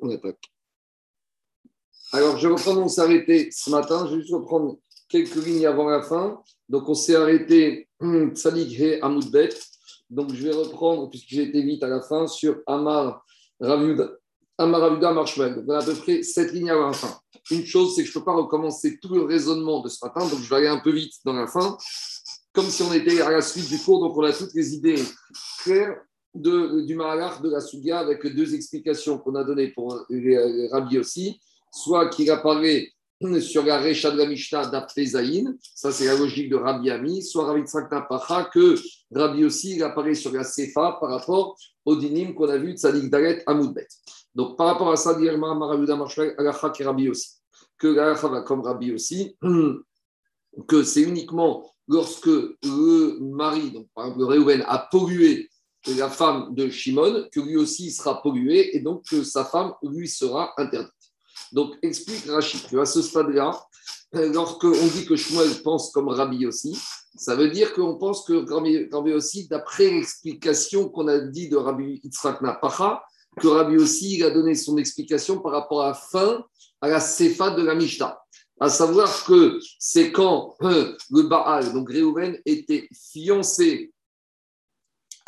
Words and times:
on 0.00 0.10
attaque. 0.10 0.40
Alors, 2.12 2.36
je 2.38 2.48
reprends, 2.48 2.76
on 2.76 2.88
s'est 2.88 3.02
arrêté 3.02 3.50
ce 3.52 3.70
matin. 3.70 4.06
Je 4.06 4.16
vais 4.16 4.20
juste 4.22 4.34
reprendre 4.34 4.78
quelques 5.08 5.36
lignes 5.36 5.66
avant 5.66 5.88
la 5.88 6.02
fin. 6.02 6.42
Donc, 6.68 6.88
on 6.88 6.94
s'est 6.94 7.14
arrêté 7.14 7.88
Tzadik 8.34 8.78
He 8.78 8.98
Amoudbet. 9.00 9.50
Donc, 10.08 10.34
je 10.34 10.42
vais 10.42 10.52
reprendre, 10.52 11.08
puisque 11.08 11.28
j'ai 11.28 11.44
été 11.44 11.62
vite 11.62 11.84
à 11.84 11.88
la 11.88 12.00
fin, 12.00 12.26
sur 12.26 12.60
Amar 12.66 13.24
Ravuda. 13.60 14.10
Amar 14.58 14.80
Ravuda 14.80 15.12
Marshmallow. 15.12 15.54
Donc, 15.56 15.64
on 15.68 15.72
a 15.72 15.78
à 15.78 15.84
peu 15.84 15.94
près 15.94 16.22
sept 16.22 16.52
lignes 16.52 16.70
avant 16.70 16.88
la 16.88 16.92
fin. 16.92 17.16
Une 17.52 17.64
chose, 17.64 17.94
c'est 17.94 18.02
que 18.02 18.10
je 18.10 18.18
ne 18.18 18.20
peux 18.20 18.24
pas 18.24 18.34
recommencer 18.34 18.98
tout 19.00 19.14
le 19.14 19.22
raisonnement 19.22 19.80
de 19.80 19.88
ce 19.88 20.04
matin. 20.04 20.26
Donc, 20.26 20.40
je 20.40 20.50
vais 20.50 20.56
aller 20.56 20.68
un 20.68 20.80
peu 20.80 20.90
vite 20.90 21.14
dans 21.24 21.32
la 21.32 21.46
fin, 21.46 21.78
comme 22.52 22.66
si 22.66 22.82
on 22.82 22.92
était 22.92 23.20
à 23.20 23.30
la 23.30 23.40
suite 23.40 23.68
du 23.68 23.78
cours. 23.78 24.00
Donc, 24.00 24.16
on 24.16 24.24
a 24.24 24.32
toutes 24.32 24.54
les 24.54 24.74
idées 24.74 25.00
claires 25.62 25.96
de, 26.34 26.82
du 26.82 26.94
Mahalach 26.94 27.42
de 27.42 27.50
la 27.50 27.60
Souga 27.60 28.00
avec 28.00 28.26
deux 28.26 28.54
explications 28.54 29.18
qu'on 29.18 29.34
a 29.34 29.44
données 29.44 29.68
pour 29.68 30.04
les, 30.08 30.68
Rabbi 30.68 30.98
aussi, 30.98 31.40
soit 31.72 32.08
qu'il 32.08 32.30
apparaît 32.30 32.88
sur 33.40 33.64
la 33.64 33.80
Recha 33.80 34.10
de 34.10 34.18
la 34.18 34.26
Mishnah 34.26 34.66
d'Aptezaïn, 34.66 35.56
ça 35.74 35.92
c'est 35.92 36.06
la 36.06 36.16
logique 36.16 36.50
de 36.50 36.56
Rabbi 36.56 36.90
Ami, 36.90 37.22
soit 37.22 37.46
Rabbi 37.46 37.62
Pacha, 38.08 38.48
que 38.52 38.74
Rabbi 39.14 39.44
aussi 39.44 39.76
il 39.76 39.82
apparaît 39.82 40.14
sur 40.14 40.32
la 40.32 40.44
Sefa 40.44 40.98
par 41.00 41.10
rapport 41.10 41.56
au 41.84 41.96
dinim 41.96 42.32
qu'on 42.32 42.48
a 42.48 42.56
vu 42.56 42.72
de 42.74 42.78
Sadik 42.78 43.10
Dalet 43.10 43.42
Amoudbet. 43.46 43.88
Donc 44.34 44.56
par 44.56 44.68
rapport 44.68 44.90
à 44.90 44.96
ça, 44.96 45.14
Dirma 45.14 45.54
Maravuda 45.54 45.96
Marshal, 45.96 46.34
Alacha 46.38 46.70
qui 46.70 46.84
Rabbi 46.84 47.08
aussi, 47.08 47.40
que 47.76 47.88
va 47.88 48.42
comme 48.42 48.62
Rabbi 48.62 48.92
aussi, 48.92 49.36
que 50.68 50.82
c'est 50.82 51.02
uniquement 51.02 51.70
lorsque 51.88 52.26
le 52.26 53.18
mari, 53.20 53.72
donc 53.72 53.88
par 53.94 54.06
exemple 54.06 54.20
le 54.20 54.26
Réhouven, 54.26 54.64
a 54.66 54.88
pollué 54.90 55.49
la 55.86 56.10
femme 56.10 56.54
de 56.54 56.68
Shimon, 56.68 57.28
que 57.32 57.40
lui 57.40 57.56
aussi 57.56 57.90
sera 57.90 58.22
pollué 58.22 58.76
et 58.76 58.80
donc 58.80 59.04
que 59.08 59.22
sa 59.22 59.44
femme 59.44 59.72
lui 59.82 60.08
sera 60.08 60.52
interdite. 60.56 60.92
Donc 61.52 61.74
explique 61.82 62.26
Rachid 62.26 62.68
que 62.68 62.76
à 62.76 62.84
ce 62.84 63.02
stade-là, 63.02 63.58
lorsqu'on 64.12 64.70
dit 64.70 65.06
que 65.06 65.16
Shmuel 65.16 65.62
pense 65.62 65.90
comme 65.92 66.08
Rabbi 66.08 66.46
aussi, 66.46 66.78
ça 67.16 67.34
veut 67.34 67.50
dire 67.50 67.74
qu'on 67.74 67.96
pense 67.96 68.24
que 68.24 68.48
Rabbi, 68.48 69.12
aussi, 69.12 69.48
d'après 69.48 69.90
l'explication 69.90 70.88
qu'on 70.88 71.08
a 71.08 71.18
dit 71.18 71.48
de 71.48 71.56
Rabbi 71.56 72.00
Yitzhak 72.04 72.40
Napacha, 72.40 73.02
que 73.40 73.48
Rabbi 73.48 73.76
aussi 73.76 74.16
il 74.16 74.24
a 74.24 74.30
donné 74.30 74.54
son 74.54 74.76
explication 74.78 75.40
par 75.40 75.52
rapport 75.52 75.82
à 75.82 75.88
la 75.88 75.94
fin, 75.94 76.44
à 76.80 76.88
la 76.88 77.00
Sefa 77.00 77.50
de 77.50 77.62
la 77.62 77.74
Mishnah. 77.74 78.18
À 78.60 78.68
savoir 78.68 79.24
que 79.24 79.58
c'est 79.78 80.12
quand 80.12 80.54
euh, 80.62 80.94
le 81.10 81.22
Baal, 81.22 81.72
donc 81.72 81.90
Réhouven, 81.90 82.38
était 82.44 82.88
fiancé 82.92 83.92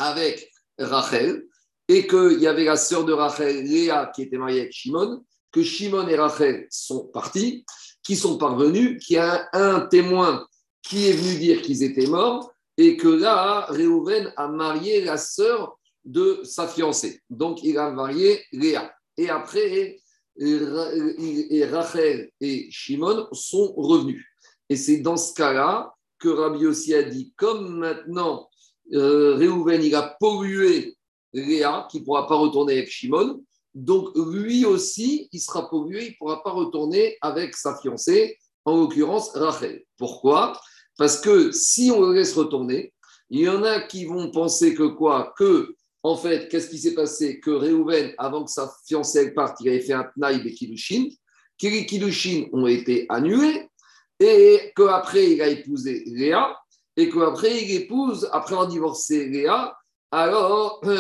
avec 0.03 0.51
Rachel 0.79 1.45
et 1.89 2.07
qu'il 2.07 2.41
y 2.41 2.47
avait 2.47 2.65
la 2.65 2.77
sœur 2.77 3.05
de 3.05 3.13
Rachel, 3.13 3.65
Léa, 3.65 4.11
qui 4.15 4.23
était 4.23 4.39
mariée 4.39 4.63
avec 4.63 4.73
Shimon, 4.73 5.25
que 5.51 5.63
Shimon 5.63 6.09
et 6.09 6.17
Rachel 6.17 6.67
sont 6.71 7.07
partis, 7.07 7.65
qui 8.03 8.17
sont 8.17 8.39
parvenus, 8.39 9.05
qu'il 9.05 9.17
y 9.17 9.19
a 9.19 9.49
un, 9.53 9.81
témoin 9.81 10.47
qui 10.83 11.09
est 11.09 11.13
venu 11.13 11.39
dire 11.39 11.63
qu'ils 11.63 11.83
étaient 11.83 12.07
morts 12.07 12.53
et 12.77 12.97
que 12.97 13.09
là, 13.09 13.67
Réhouven 13.69 14.33
a 14.37 14.49
marié 14.49 15.05
la 15.05 15.19
sœur 15.19 15.79
de 16.05 16.41
sa 16.43 16.67
fiancée. 16.67 17.21
Donc, 17.31 17.63
il 17.63 17.79
a 17.79 17.91
marié 17.91 18.43
Léa. 18.53 18.93
Et 19.17 19.29
après, 19.29 20.01
et 20.39 21.65
Rachel 21.71 22.31
et 22.41 22.69
Shimon 22.71 23.29
sont 23.33 23.75
revenus. 23.77 24.25
Et 24.69 24.77
c'est 24.77 24.99
dans 24.99 25.19
ce 25.19 25.35
cas-là 25.35 25.95
que 26.19 26.29
Rabbi 26.29 26.67
aussi 26.67 26.95
a 26.95 27.03
dit, 27.03 27.35
comme 27.37 27.79
maintenant 27.79 28.49
euh, 28.95 29.35
Réhouven, 29.37 29.83
il 29.83 29.95
a 29.95 30.17
pollué 30.21 30.97
Léa, 31.33 31.89
qui 31.91 32.01
ne 32.01 32.05
pourra 32.05 32.27
pas 32.27 32.37
retourner 32.37 32.75
avec 32.75 32.91
Shimon. 32.91 33.43
Donc, 33.75 34.11
lui 34.17 34.65
aussi, 34.65 35.29
il 35.33 35.41
sera 35.41 35.69
pollué, 35.69 36.05
il 36.05 36.11
ne 36.11 36.17
pourra 36.19 36.43
pas 36.43 36.51
retourner 36.51 37.17
avec 37.23 37.57
sa 37.57 37.77
fiancée, 37.79 38.39
en 38.65 38.77
l'occurrence 38.77 39.31
Rachel. 39.35 39.83
Pourquoi? 39.97 40.61
Parce 40.99 41.21
que 41.21 41.51
si 41.53 41.91
on 41.91 42.01
le 42.03 42.15
laisse 42.15 42.35
retourner, 42.35 42.93
il 43.31 43.41
y 43.41 43.49
en 43.49 43.65
a 43.65 43.81
qui 43.81 44.05
vont 44.05 44.31
penser 44.31 44.75
que 44.75 44.89
quoi? 44.89 45.33
Que, 45.39 45.75
en 46.03 46.17
fait, 46.17 46.49
qu'est-ce 46.49 46.69
qui 46.69 46.79
s'est 46.79 46.95
passé? 46.95 47.41
Que 47.41 47.51
Réhouven, 47.51 48.13
avant 48.19 48.45
que 48.45 48.51
sa 48.51 48.71
fiancée 48.87 49.33
parte, 49.33 49.59
il 49.61 49.71
avait 49.71 49.81
fait 49.81 49.95
un 49.95 50.05
tnaï 50.05 50.43
de 50.43 50.51
Kilushin, 50.51 51.09
que 51.59 51.67
les 51.67 51.87
Kilushin 51.87 52.49
ont 52.53 52.67
été 52.67 53.07
annulés, 53.09 53.69
et 54.21 54.73
qu'après, 54.77 55.33
il 55.33 55.41
a 55.41 55.49
épousé 55.49 56.05
Léa, 56.07 56.57
et 56.97 57.09
qu'après 57.09 57.63
il 57.63 57.75
épouse, 57.75 58.29
après 58.33 58.55
avoir 58.55 58.69
divorcé 58.69 59.29
Léa, 59.29 59.77
alors 60.11 60.83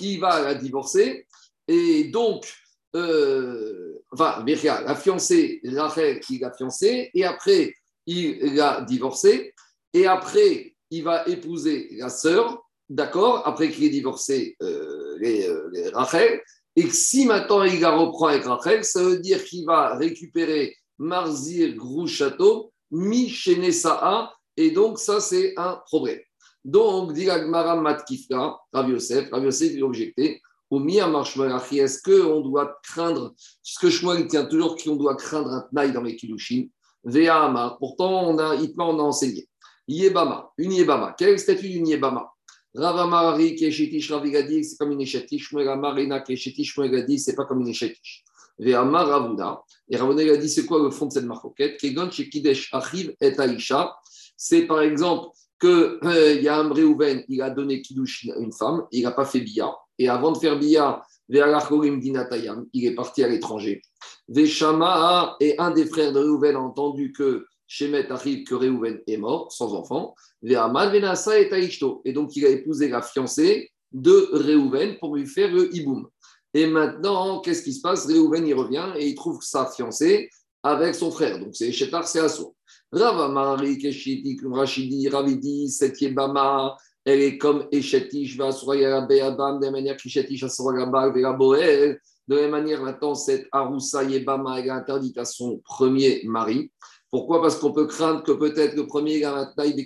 il 0.00 0.20
va 0.20 0.40
la 0.40 0.54
divorcer. 0.54 1.26
Et 1.68 2.04
donc, 2.04 2.52
euh, 2.96 4.02
enfin, 4.10 4.44
la 4.46 4.96
fiancée, 4.96 5.60
Rachel, 5.64 6.20
il 6.28 6.44
a 6.44 6.52
fiancé, 6.52 7.10
et 7.14 7.24
après, 7.24 7.74
il 8.06 8.54
l'a 8.54 8.82
divorcé, 8.82 9.54
et 9.92 10.06
après, 10.06 10.74
il 10.90 11.04
va 11.04 11.26
épouser 11.28 11.88
la 11.92 12.08
sœur, 12.08 12.62
d'accord, 12.88 13.46
après 13.46 13.70
qu'il 13.70 13.84
ait 13.84 13.90
divorcé 13.90 14.56
euh, 14.62 15.16
les, 15.20 15.48
Rachel, 15.92 16.42
et 16.76 16.88
si 16.90 17.26
maintenant 17.26 17.62
il 17.62 17.80
la 17.80 17.96
reprend 17.96 18.28
avec 18.28 18.44
Rachel, 18.44 18.84
ça 18.84 19.02
veut 19.02 19.18
dire 19.18 19.44
qu'il 19.44 19.66
va 19.66 19.96
récupérer 19.96 20.76
Marzir 20.98 21.74
Grouchato, 21.74 22.72
mi 22.90 23.30
Saa, 23.72 24.32
et 24.56 24.70
donc 24.70 24.98
ça 24.98 25.20
c'est 25.20 25.54
un 25.56 25.80
problème. 25.86 26.20
Donc, 26.64 27.14
dit 27.14 27.30
Agmara 27.30 27.76
Matkifka, 27.76 28.58
Rav 28.72 28.90
Yosef, 28.90 29.30
Rav 29.30 29.42
Yosef 29.44 29.72
il 29.72 29.82
objecté, 29.82 30.42
au 30.68 30.78
Miyamar 30.78 31.26
est-ce 31.26 32.02
qu'on 32.02 32.40
doit 32.40 32.78
craindre, 32.82 33.34
ce 33.62 33.78
que 33.78 33.90
Shmuel 33.90 34.28
tient 34.28 34.44
toujours 34.44 34.76
qu'on 34.76 34.96
doit 34.96 35.16
craindre 35.16 35.50
un 35.50 35.62
tnaï 35.70 35.92
dans 35.92 36.02
les 36.02 36.16
Kilushin, 36.16 36.66
Ve'ama, 37.02 37.76
pourtant 37.78 38.28
on 38.28 38.38
a, 38.38 38.56
on 38.56 38.98
a 38.98 39.02
enseigné. 39.02 39.48
Yebama, 39.88 40.50
une 40.58 40.72
Yebama, 40.72 41.14
quel 41.18 41.30
est 41.30 41.32
le 41.32 41.38
statut 41.38 41.68
d'une 41.68 41.88
Yebama? 41.88 42.30
Ravamari, 42.72 43.56
Keshetish, 43.56 44.12
Ravigadi, 44.12 44.62
c'est 44.62 44.76
comme 44.76 44.92
une 44.92 45.00
Eshetish, 45.00 45.48
Shmuel 45.48 46.22
Keshetish, 46.24 46.74
Shmuel 46.74 47.18
c'est 47.18 47.34
pas 47.34 47.46
comme 47.46 47.62
une 47.62 47.68
Eshetish. 47.68 48.22
Et 48.62 48.74
Ravuna 48.76 49.62
a 49.90 50.36
dit 50.36 50.48
c'est 50.48 50.66
quoi 50.66 50.82
le 50.82 50.90
fond 50.90 51.06
de 51.06 51.12
cette 51.12 51.24
marcoquette? 51.24 51.78
Kegon, 51.78 52.10
Shekidesh, 52.10 52.68
Achiv, 52.72 53.14
et 53.20 53.32
Aisha, 53.38 53.96
c'est 54.36 54.66
par 54.66 54.82
exemple 54.82 55.28
qu'il 55.60 55.70
euh, 55.70 56.50
a 56.50 57.22
il 57.28 57.42
a 57.42 57.50
donné 57.50 57.82
Kiddush 57.82 58.28
à 58.34 58.38
une 58.38 58.52
femme, 58.52 58.86
il 58.92 59.02
n'a 59.02 59.12
pas 59.12 59.24
fait 59.24 59.40
Bia, 59.40 59.74
et 59.98 60.08
avant 60.08 60.32
de 60.32 60.38
faire 60.38 60.58
Bia, 60.58 61.02
il 61.32 62.86
est 62.86 62.94
parti 62.94 63.22
à 63.22 63.28
l'étranger. 63.28 63.82
Veshama 64.28 65.36
et 65.40 65.58
un 65.58 65.70
des 65.70 65.86
frères 65.86 66.12
de 66.12 66.18
Réhouven 66.18 66.56
a 66.56 66.60
entendu 66.60 67.12
que 67.12 67.46
Shemet 67.68 68.10
arrive 68.10 68.44
que 68.44 68.56
Réhouven 68.56 69.00
est 69.06 69.16
mort, 69.16 69.52
sans 69.52 69.74
enfant. 69.74 70.16
Ve'amal 70.42 70.92
Venasa 70.92 71.38
et 71.38 71.48
Taishto. 71.48 72.02
Et 72.04 72.12
donc 72.12 72.34
il 72.34 72.44
a 72.46 72.48
épousé 72.48 72.88
la 72.88 73.00
fiancée 73.00 73.70
de 73.92 74.30
Réhouven 74.32 74.98
pour 74.98 75.14
lui 75.14 75.26
faire 75.26 75.52
le 75.52 75.72
hiboum. 75.72 76.08
Et 76.52 76.66
maintenant, 76.66 77.40
qu'est-ce 77.40 77.62
qui 77.62 77.72
se 77.72 77.80
passe? 77.80 78.06
Réhouven 78.06 78.46
il 78.46 78.54
revient 78.54 78.92
et 78.96 79.08
il 79.08 79.14
trouve 79.14 79.40
sa 79.42 79.66
fiancée 79.66 80.28
avec 80.62 80.94
son 80.94 81.10
frère. 81.10 81.38
Donc 81.38 81.54
c'est 81.54 81.72
Shetar, 81.72 82.06
c'est 82.06 82.20
Assour. 82.20 82.54
Ravamari, 82.92 83.78
Keshiti, 83.78 84.38
Rachidi, 84.44 85.08
Ravidi, 85.08 85.72
Bama, 86.12 86.76
elle 87.04 87.20
est 87.22 87.38
comme 87.38 87.66
Eshetish, 87.72 88.36
Beabam, 88.36 89.60
de 89.60 89.70
manière 89.70 89.96
qu'Eshetish, 89.96 90.42
Asroyabal, 90.42 91.12
Boel. 91.36 92.00
De 92.28 92.36
la 92.36 92.42
même 92.42 92.50
manière, 92.50 92.82
maintenant, 92.82 93.14
cette 93.14 93.48
Aroussa 93.50 94.04
Yebama, 94.04 94.60
elle 94.60 94.66
est 94.66 94.70
interdite 94.70 95.18
à 95.18 95.24
son 95.24 95.58
premier 95.64 96.20
mari. 96.24 96.70
Pourquoi? 97.10 97.42
Parce 97.42 97.56
qu'on 97.56 97.72
peut 97.72 97.86
craindre 97.86 98.22
que 98.22 98.30
peut-être 98.32 98.76
le 98.76 98.86
premier, 98.86 99.16
il 99.16 99.24
a 99.24 99.34
un 99.34 99.46
Tnaï 99.46 99.74
de 99.74 99.82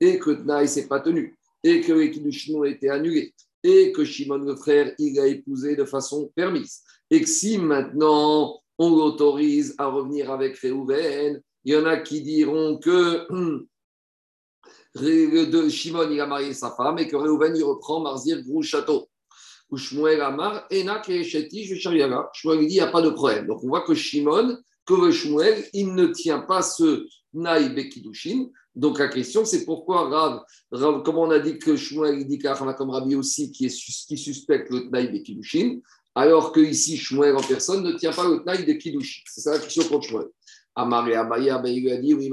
et 0.00 0.18
que 0.18 0.30
Tnaï 0.30 0.68
s'est 0.68 0.88
pas 0.88 1.00
tenu, 1.00 1.36
et 1.62 1.82
que 1.82 1.92
les 1.92 2.10
Kilushin 2.10 2.54
ont 2.54 2.64
été 2.64 2.88
annulés, 2.88 3.34
et 3.62 3.92
que 3.92 4.04
Shimon, 4.04 4.38
le 4.38 4.56
frère, 4.56 4.92
il 4.98 5.18
a 5.20 5.26
épousé 5.26 5.76
de 5.76 5.84
façon 5.84 6.30
permise. 6.34 6.80
Et 7.10 7.20
que 7.20 7.28
si 7.28 7.58
maintenant 7.58 8.60
on 8.78 8.90
l'autorise 8.90 9.74
à 9.78 9.86
revenir 9.86 10.30
avec 10.30 10.56
Réhouven, 10.58 11.42
il 11.64 11.74
y 11.74 11.76
en 11.76 11.84
a 11.84 11.98
qui 11.98 12.22
diront 12.22 12.78
que 12.78 13.26
de 14.94 15.68
Shimon, 15.68 16.10
il 16.10 16.20
a 16.20 16.26
marié 16.26 16.52
sa 16.54 16.70
femme 16.70 16.98
et 16.98 17.06
que 17.06 17.16
Reuven, 17.16 17.54
il 17.56 17.64
reprend 17.64 18.00
Marzir 18.00 18.42
Grou 18.42 18.62
Château. 18.62 19.08
Ou 19.70 19.76
Shmuel 19.76 20.20
Amar, 20.20 20.66
Enak 20.72 21.08
et 21.10 21.22
Shetish, 21.22 21.80
Shmuel 21.80 22.10
dit, 22.60 22.64
il 22.64 22.68
n'y 22.68 22.80
a 22.80 22.88
pas 22.88 23.02
de 23.02 23.10
problème. 23.10 23.46
Donc 23.46 23.62
on 23.62 23.68
voit 23.68 23.82
que 23.82 23.94
Shimon, 23.94 24.58
que 24.84 25.10
Shmuel, 25.12 25.64
il 25.72 25.94
ne 25.94 26.06
tient 26.06 26.40
pas 26.40 26.62
ce 26.62 27.06
Naï 27.32 27.72
Bekidushin. 27.72 28.48
Donc 28.76 28.98
la 28.98 29.08
question, 29.08 29.44
c'est 29.44 29.64
pourquoi 29.64 30.08
Rav, 30.08 30.42
Rav, 30.70 31.02
comme 31.02 31.18
on 31.18 31.30
a 31.30 31.38
dit 31.38 31.58
que 31.58 31.76
Shmuel, 31.76 32.26
dit 32.26 32.38
comme 32.38 32.90
Rabbi 32.90 33.16
aussi, 33.16 33.50
qui, 33.50 33.66
est, 33.66 34.06
qui 34.06 34.16
suspecte 34.16 34.70
le 34.70 34.88
Naï 34.90 35.10
Bekidushin, 35.10 35.80
alors 36.14 36.52
que 36.52 36.60
ici, 36.60 36.96
Shmuel 36.96 37.36
en 37.36 37.42
personne 37.42 37.82
ne 37.82 37.92
tient 37.92 38.12
pas 38.12 38.28
le 38.28 38.42
Naï 38.44 38.64
de 38.64 38.72
Kidushin. 38.74 39.22
C'est 39.26 39.40
ça 39.40 39.52
la 39.52 39.58
question 39.58 39.84
contre 39.84 40.08
Shmuel. 40.08 40.26
Amaré 40.74 41.14
Abaya, 41.16 41.58
ben, 41.58 41.68
il 41.68 41.82
lui 41.82 41.90
a 41.90 41.96
dit, 41.96 42.14
oui, 42.14 42.30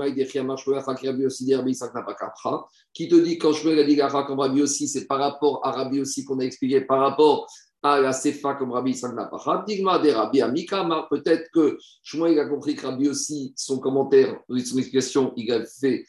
qui 2.94 3.07
te 3.07 3.16
dit 3.16 3.38
quand 3.38 3.51
je 3.51 3.68
me 3.68 3.83
dit 3.83 3.98
comme 4.28 4.40
Rabbi 4.40 4.62
aussi, 4.62 4.88
c'est 4.88 5.06
par 5.06 5.19
rapport 5.19 5.60
à 5.66 5.72
Rabbi 5.72 6.01
aussi 6.01 6.24
qu'on 6.24 6.40
a 6.40 6.44
expliqué, 6.44 6.81
par 6.81 7.00
rapport 7.00 7.48
à 7.81 8.00
la 8.00 8.13
Sefa 8.13 8.54
comme 8.54 8.72
Rabbi 8.72 8.92
Yitzhak 8.92 9.13
Napacha, 9.13 9.63
Digma 9.68 10.00
des 10.00 10.12
Rabbi 10.12 10.42
Amika, 10.42 10.88
peut-être 11.10 11.50
que 11.51 11.78
Shmuel 12.04 12.40
a 12.40 12.45
compris 12.45 12.75
que 12.75 12.86
Rabbi 12.86 13.10
aussi, 13.10 13.54
son 13.56 13.80
commentaire, 13.80 14.40
son 14.48 14.78
explication, 14.78 15.33
il 15.36 15.51
a 15.51 15.66
fait 15.66 16.06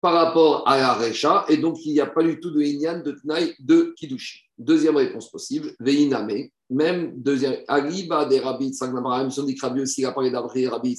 par 0.00 0.14
rapport 0.14 0.66
à 0.66 0.78
la 0.78 0.94
Recha, 0.94 1.44
et 1.48 1.58
donc 1.58 1.84
il 1.84 1.92
n'y 1.92 2.00
a 2.00 2.06
pas 2.06 2.22
du 2.22 2.40
tout 2.40 2.50
de 2.50 2.60
Inyan, 2.60 3.02
de 3.02 3.12
Tnaï, 3.12 3.54
de 3.60 3.92
Kiddushi. 3.96 4.44
Deuxième 4.56 4.96
réponse 4.96 5.30
possible, 5.30 5.74
Veiname, 5.78 6.48
même 6.70 7.12
deuxième, 7.16 7.56
Agiba 7.68 8.24
des 8.24 8.40
Rabbi 8.40 8.66
Yitzhak 8.66 8.92
même 8.92 9.30
si 9.30 9.40
on 9.40 9.44
dit 9.44 9.54
que 9.54 9.66
Rabbi 9.66 9.80
aussi 9.82 10.04
a 10.04 10.12
parlé 10.12 10.30
d'Abri 10.30 10.66
Rabbi 10.66 10.96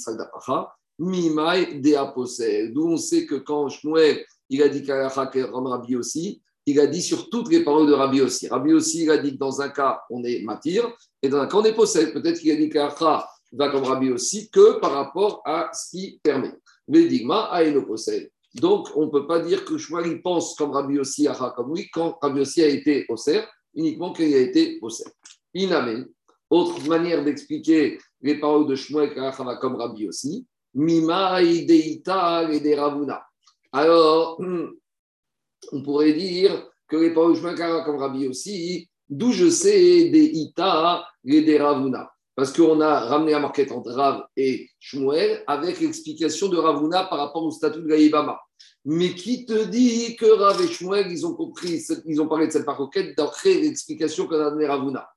Mimai 0.99 1.79
de 1.79 1.95
Aposel, 1.95 2.73
d'où 2.73 2.89
on 2.89 2.97
sait 2.97 3.25
que 3.25 3.35
quand 3.35 3.69
Shmuel, 3.69 4.23
il 4.49 4.61
a 4.61 4.69
dit 4.69 4.83
qu'Alacha 4.83 5.31
Rabbi 5.33 5.95
aussi, 5.95 6.41
il 6.67 6.79
a 6.79 6.85
dit 6.85 7.01
sur 7.01 7.29
toutes 7.29 7.49
les 7.49 7.63
paroles 7.63 7.87
de 7.87 7.93
Rabbi 7.93 8.21
aussi. 8.21 8.47
Rabbi 8.47 8.73
aussi, 8.73 9.03
il 9.03 9.11
a 9.11 9.17
dit 9.17 9.31
que 9.31 9.37
dans 9.37 9.61
un 9.61 9.69
cas, 9.69 10.01
on 10.11 10.23
est 10.23 10.43
matir, 10.43 10.93
et 11.23 11.29
dans 11.29 11.39
un 11.39 11.47
cas, 11.47 11.57
on 11.57 11.63
est 11.63 11.73
possède. 11.73 12.13
Peut-être 12.13 12.39
qu'il 12.39 12.51
a 12.51 12.55
dit 12.55 12.69
qu'Acha 12.69 13.27
va 13.53 13.69
comme 13.69 13.83
Rabbi 13.83 14.11
aussi 14.11 14.49
que 14.51 14.79
par 14.79 14.91
rapport 14.91 15.41
à 15.45 15.71
ce 15.73 15.89
qui 15.89 16.19
permet. 16.21 16.53
Védigma 16.87 17.49
a 17.51 17.63
possède. 17.81 18.29
Donc, 18.55 18.89
on 18.95 19.05
ne 19.05 19.11
peut 19.11 19.27
pas 19.27 19.39
dire 19.39 19.63
que 19.63 19.77
Shmuel 19.77 20.21
pense 20.21 20.55
comme 20.55 20.71
Rabbi 20.71 20.99
aussi, 20.99 21.27
Acha 21.27 21.53
comme 21.55 21.73
lui, 21.73 21.89
quand 21.89 22.17
Rabbi 22.21 22.41
aussi 22.41 22.61
a 22.61 22.67
été 22.67 23.05
possède, 23.05 23.45
uniquement 23.73 24.11
qu'il 24.11 24.33
a 24.33 24.39
été 24.39 24.77
possède. 24.79 25.11
Iname, 25.53 26.07
autre 26.49 26.85
manière 26.87 27.23
d'expliquer 27.23 27.97
les 28.21 28.39
paroles 28.39 28.67
de 28.67 28.75
Shmuel 28.75 29.13
comme 29.61 29.75
Rabbi 29.75 30.07
aussi, 30.07 30.45
Mima 30.73 31.41
Ideita 31.41 32.49
et 32.51 32.75
Ravuna. 32.75 33.23
Alors, 33.71 34.41
on 35.71 35.83
pourrait 35.83 36.13
dire 36.13 36.69
que 36.87 36.97
les 36.97 37.13
paroles 37.13 37.35
de 37.35 37.85
comme 37.85 37.97
Rabbi 37.97 38.27
aussi, 38.27 38.89
d'où 39.09 39.31
je 39.31 39.49
sais 39.49 40.09
des 40.09 40.25
Ita 40.25 41.05
et 41.23 41.57
Ravuna. 41.57 42.10
Parce 42.35 42.53
qu'on 42.53 42.79
a 42.79 42.99
ramené 43.01 43.31
la 43.31 43.39
marquette 43.39 43.71
entre 43.71 43.91
Rav 43.91 44.23
et 44.37 44.69
Shmuel 44.79 45.43
avec 45.47 45.79
l'explication 45.81 46.47
de 46.47 46.57
Ravuna 46.57 47.05
par 47.05 47.19
rapport 47.19 47.43
au 47.43 47.51
statut 47.51 47.81
de 47.81 47.87
Gaïbama. 47.87 48.39
Mais 48.85 49.13
qui 49.13 49.45
te 49.45 49.65
dit 49.65 50.15
que 50.15 50.25
Rav 50.25 50.61
et 50.61 50.67
Shmuel, 50.67 51.11
ils 51.11 51.25
ont 51.25 51.35
compris, 51.35 51.83
ils 52.05 52.21
ont 52.21 52.27
parlé 52.27 52.47
de 52.47 52.51
cette 52.51 52.65
marquette 52.65 53.17
d'après 53.17 53.55
l'explication 53.55 54.27
qu'on 54.27 54.39
a 54.39 54.49
donné 54.49 54.65
Ravuna? 54.65 55.07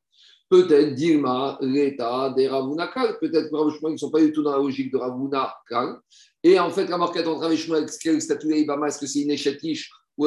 Peut-être 0.51 0.95
Dilma, 0.95 1.57
l'État 1.61 2.33
des 2.37 2.49
Ravuna 2.49 2.89
Kal, 2.89 3.19
peut-être 3.21 3.51
que 3.51 3.57
Rav 3.57 3.69
et 3.69 3.79
Shmuel, 3.79 3.91
ils 3.93 3.95
ne 3.95 3.99
sont 3.99 4.11
pas 4.11 4.21
du 4.21 4.33
tout 4.33 4.43
dans 4.43 4.53
la 4.53 4.59
logique 4.59 4.93
de 4.93 4.99
Ravuna. 4.99 5.55
Et 6.43 6.59
en 6.59 6.71
fait, 6.71 6.87
la 6.87 6.99
marquette 6.99 7.27
entre 7.27 7.43
Rav 7.43 7.53
et 7.53 7.57
Shmuel, 7.57 7.87
quel 8.03 8.21
statut 8.21 8.49
de 8.49 8.53
Gaïbama 8.53 8.89
Est-ce 8.89 8.99
que 8.99 9.07
c'est 9.07 9.21
une 9.21 9.31
échatiche 9.31 9.91
ou 10.17 10.27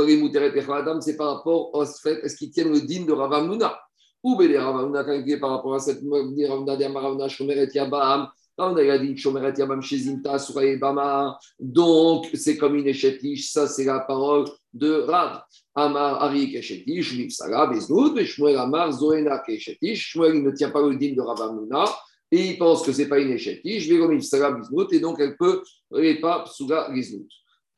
c'est 1.01 1.18
par 1.18 1.36
rapport 1.36 1.74
au 1.74 1.86
fait, 1.86 2.19
est-ce 2.24 2.36
qu'ils 2.36 2.51
tiennent 2.51 2.74
le 2.74 2.81
din 2.81 3.06
de 3.06 3.13
Ravamuna 3.13 3.80
Ou 4.23 4.35
Bélé 4.35 4.57
Ravamuna, 4.57 5.03
par 5.39 5.49
rapport 5.51 5.75
à 5.75 5.79
cette 5.79 6.01
Ravamuna 6.01 6.75
de 6.75 6.83
Ravamuna, 6.83 7.27
Shomeret 7.29 7.69
Yabam, 7.73 8.27
Ravamuna 8.57 8.91
a 8.91 8.97
dit 8.97 9.15
Shomeret 9.15 9.53
Yabam 9.57 9.81
Shezinta, 9.81 10.39
Suraye 10.39 10.77
Bama, 10.77 11.37
donc 11.59 12.27
c'est 12.33 12.57
comme 12.57 12.75
une 12.75 12.87
échetiche, 12.87 13.51
ça 13.51 13.67
c'est 13.67 13.85
la 13.85 13.99
parole 13.99 14.45
de 14.73 15.01
Rav. 15.01 15.41
Amar 15.75 16.23
Ari 16.23 16.51
Keshetish, 16.51 17.13
Liv 17.13 17.29
Salah, 17.29 17.67
Beznoud, 17.67 18.19
Shmuel 18.23 18.57
Amar 18.57 18.91
Zoena 18.91 19.39
Keshetish, 19.39 20.11
Shmuel 20.11 20.37
il 20.37 20.43
ne 20.43 20.51
tient 20.51 20.71
pas 20.71 20.81
le 20.81 20.95
din 20.95 21.13
de 21.13 21.21
Ravamuna, 21.21 21.85
et 22.31 22.49
il 22.49 22.57
pense 22.57 22.83
que 22.83 22.91
ce 22.91 23.03
n'est 23.03 23.07
pas 23.07 23.19
une 23.19 23.31
échetiche, 23.31 23.87
et 23.87 24.99
donc 24.99 25.19
elle 25.19 25.37
peut, 25.37 25.61
elle 25.95 26.19
pas 26.19 26.43
Psuga 26.45 26.89
Beznoud. 26.89 27.27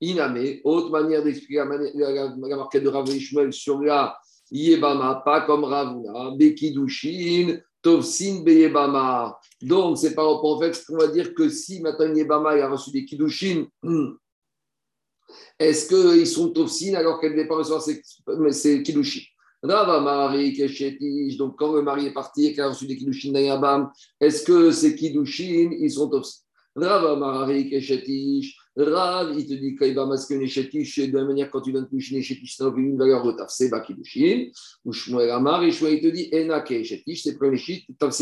Iname, 0.01 0.61
autre 0.63 0.91
manière 0.91 1.21
d'expliquer 1.23 1.55
la, 1.55 1.65
la, 1.65 2.55
marquette 2.55 2.83
de 2.83 2.89
Rav 2.89 3.07
Ishmael 3.09 3.51
sur 3.51 3.81
la 3.81 4.17
Yebama, 4.51 5.21
pas 5.23 5.41
comme 5.41 5.63
Ravuna, 5.63 6.31
Bekidushin, 6.35 7.59
Tovsin 7.81 8.43
Beyebama. 8.43 9.39
Donc, 9.61 9.97
c'est 9.97 10.13
pas 10.13 10.25
en 10.25 10.59
fait, 10.59 10.83
on 10.89 10.97
va 10.97 11.07
dire 11.07 11.33
que 11.33 11.49
si 11.49 11.81
maintenant 11.81 12.13
Yebama 12.13 12.51
a 12.51 12.69
reçu 12.69 12.91
des 12.91 13.05
Kidushin, 13.05 13.67
est-ce 15.59 15.87
qu'ils 15.87 16.27
sont 16.27 16.49
Tovsin 16.49 16.95
alors 16.95 17.19
qu'elle 17.19 17.35
ne 17.35 17.43
pas 17.43 17.55
recevoir 17.55 17.81
ses, 17.81 18.83
Kidushin? 18.83 19.21
Rava 19.61 19.99
Mari 19.99 20.53
Keshetish, 20.53 21.35
donc 21.35 21.57
quand 21.57 21.73
le 21.73 21.81
mari 21.81 22.05
est 22.05 22.13
parti 22.13 22.45
et 22.45 22.53
qu'elle 22.53 22.63
a 22.63 22.69
reçu 22.69 22.87
des 22.87 22.95
Kidushin 22.95 23.33
d'Ayabam, 23.33 23.91
est-ce 24.19 24.43
que 24.43 24.71
ces 24.71 24.95
Kidushin, 24.95 25.71
ils 25.77 25.91
sont 25.91 26.09
Tovsin? 26.09 26.43
Rava 26.75 27.15
Mari 27.17 27.69
Keshetish, 27.69 28.57
Rav, 28.83 29.33
il 29.37 29.47
te 29.47 29.53
dit 29.53 29.75
qu'il 29.75 29.93
va 29.93 30.05
masquer 30.05 30.35
une 30.35 30.43
échetiche, 30.43 30.99
de 30.99 31.17
la 31.17 31.25
manière, 31.25 31.49
quand 31.49 31.61
tu 31.61 31.71
donnes 31.71 31.87
plus 31.87 32.11
une 32.11 32.17
échetiche, 32.17 32.55
ça 32.55 32.71
une 32.75 32.97
valeur 32.97 33.25
de 33.25 33.33
tafse, 33.33 33.69
bakidushin. 33.69 34.49
Ou 34.85 34.93
Shmuel 34.93 35.29
Amar, 35.31 35.63
et 35.63 35.71
Shmuel, 35.71 35.95
il 35.95 36.01
te 36.01 36.07
dit, 36.07 36.29
enake 36.31 36.71
échetiche, 36.71 37.23
c'est 37.23 37.37
pas 37.37 37.49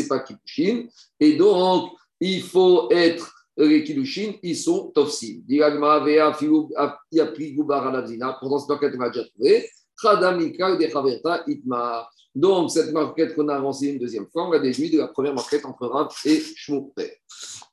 bakidushin. 0.10 0.88
Et 1.20 1.36
donc, 1.36 1.92
il 2.20 2.42
faut 2.42 2.90
être 2.92 3.34
les 3.58 3.84
kidushin, 3.84 4.34
ils 4.44 4.56
sont 4.56 4.92
tofsim. 4.94 5.42
Diragma, 5.48 6.00
vea, 6.00 6.34
filou, 6.34 6.70
yapri, 7.12 7.54
gubar. 7.54 7.92
Pourtant, 8.40 8.60
c'est 8.60 8.68
pas 8.68 8.78
qu'elle 8.78 8.98
m'a 8.98 9.10
déjà 9.10 9.26
trouvé. 9.26 9.70
Khadamika, 10.02 10.76
de 10.76 10.88
chaverta, 10.88 11.44
itma. 11.48 12.08
Donc, 12.36 12.70
cette 12.70 12.92
marquette 12.94 13.34
qu'on 13.34 13.48
a 13.50 13.56
avancée 13.56 13.88
une 13.88 13.98
deuxième 13.98 14.28
fois, 14.28 14.48
on 14.48 14.52
l'a 14.52 14.60
déduit 14.60 14.92
de 14.92 15.00
la 15.00 15.08
première 15.08 15.34
marquette 15.34 15.66
entre 15.66 15.88
Rav 15.88 16.10
et 16.26 16.40
Shmuel. 16.56 17.12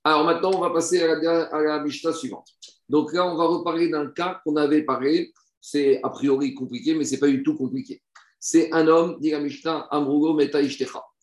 Alors 0.03 0.25
maintenant, 0.25 0.53
on 0.55 0.61
va 0.61 0.71
passer 0.71 1.03
à 1.03 1.19
la, 1.19 1.43
à 1.45 1.63
la 1.63 1.83
Mishnah 1.83 2.13
suivante. 2.13 2.49
Donc 2.89 3.13
là, 3.13 3.27
on 3.27 3.37
va 3.37 3.45
reparler 3.45 3.89
d'un 3.89 4.09
cas 4.09 4.41
qu'on 4.45 4.57
avait 4.57 4.83
parlé. 4.83 5.33
C'est 5.61 6.01
a 6.03 6.11
priori 6.11 6.55
compliqué, 6.55 6.95
mais 6.95 7.05
ce 7.05 7.13
n'est 7.13 7.21
pas 7.21 7.29
du 7.29 7.43
tout 7.43 7.57
compliqué. 7.57 8.03
C'est 8.39 8.73
un 8.73 8.87
homme, 8.89 9.17
dit 9.21 9.31
la 9.31 9.41
Mishnah, 9.41 9.89
Amrugo 9.91 10.35
Meta 10.35 10.59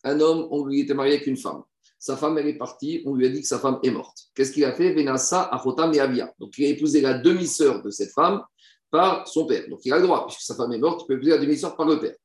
Un 0.04 0.20
homme, 0.20 0.48
on 0.50 0.66
lui 0.66 0.80
était 0.80 0.94
marié 0.94 1.14
avec 1.14 1.26
une 1.28 1.36
femme. 1.36 1.62
Sa 1.98 2.16
femme, 2.16 2.36
elle 2.36 2.48
est 2.48 2.58
partie, 2.58 3.00
on 3.06 3.14
lui 3.14 3.26
a 3.26 3.28
dit 3.28 3.42
que 3.42 3.46
sa 3.46 3.60
femme 3.60 3.78
est 3.84 3.92
morte. 3.92 4.18
Qu'est-ce 4.34 4.50
qu'il 4.50 4.64
a 4.64 4.72
fait? 4.72 4.92
Venasa 4.92 5.44
Achotam 5.52 5.94
et 5.94 6.00
Donc 6.40 6.58
il 6.58 6.64
a 6.64 6.68
épousé 6.70 7.00
la 7.00 7.14
demi-sœur 7.14 7.80
de 7.80 7.90
cette 7.90 8.10
femme 8.10 8.42
par 8.90 9.28
son 9.28 9.46
père. 9.46 9.68
Donc 9.68 9.82
il 9.84 9.92
a 9.92 9.98
le 9.98 10.02
droit, 10.02 10.26
puisque 10.26 10.40
sa 10.40 10.56
femme 10.56 10.72
est 10.72 10.78
morte, 10.78 11.02
il 11.02 11.06
peut 11.06 11.14
épouser 11.14 11.30
la 11.30 11.38
demi-sœur 11.38 11.76
par 11.76 11.86
le 11.86 12.00
père. 12.00 12.16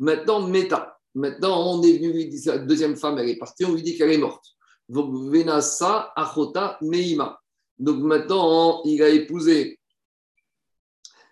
Maintenant, 0.00 0.48
Meta. 0.48 0.98
Maintenant, 1.14 1.76
on 1.76 1.82
est 1.84 1.96
venu 1.96 2.12
lui 2.12 2.26
dire, 2.26 2.54
la 2.54 2.58
deuxième 2.58 2.96
femme, 2.96 3.18
elle 3.18 3.28
est 3.28 3.36
partie, 3.36 3.64
on 3.64 3.72
lui 3.72 3.82
dit 3.84 3.96
qu'elle 3.96 4.10
est 4.10 4.18
morte. 4.18 4.44
Venasa 4.88 6.12
Achota 6.16 6.76
Meima. 6.82 7.40
Donc 7.78 7.98
maintenant, 7.98 8.82
il 8.84 9.02
a 9.02 9.08
épousé 9.08 9.78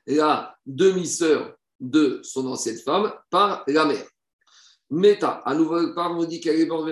la 0.06 0.56
demi-sœur 0.66 1.54
de 1.78 2.20
son 2.22 2.46
ancienne 2.46 2.78
femme 2.78 3.12
par 3.30 3.64
la 3.66 3.84
mère. 3.84 4.06
Meta, 4.90 5.42
à 5.44 5.54
nouveau 5.54 5.94
part, 5.94 6.12
on 6.12 6.24
dit 6.24 6.40
qu'elle 6.40 6.60
est 6.60 6.66
morte 6.66 6.88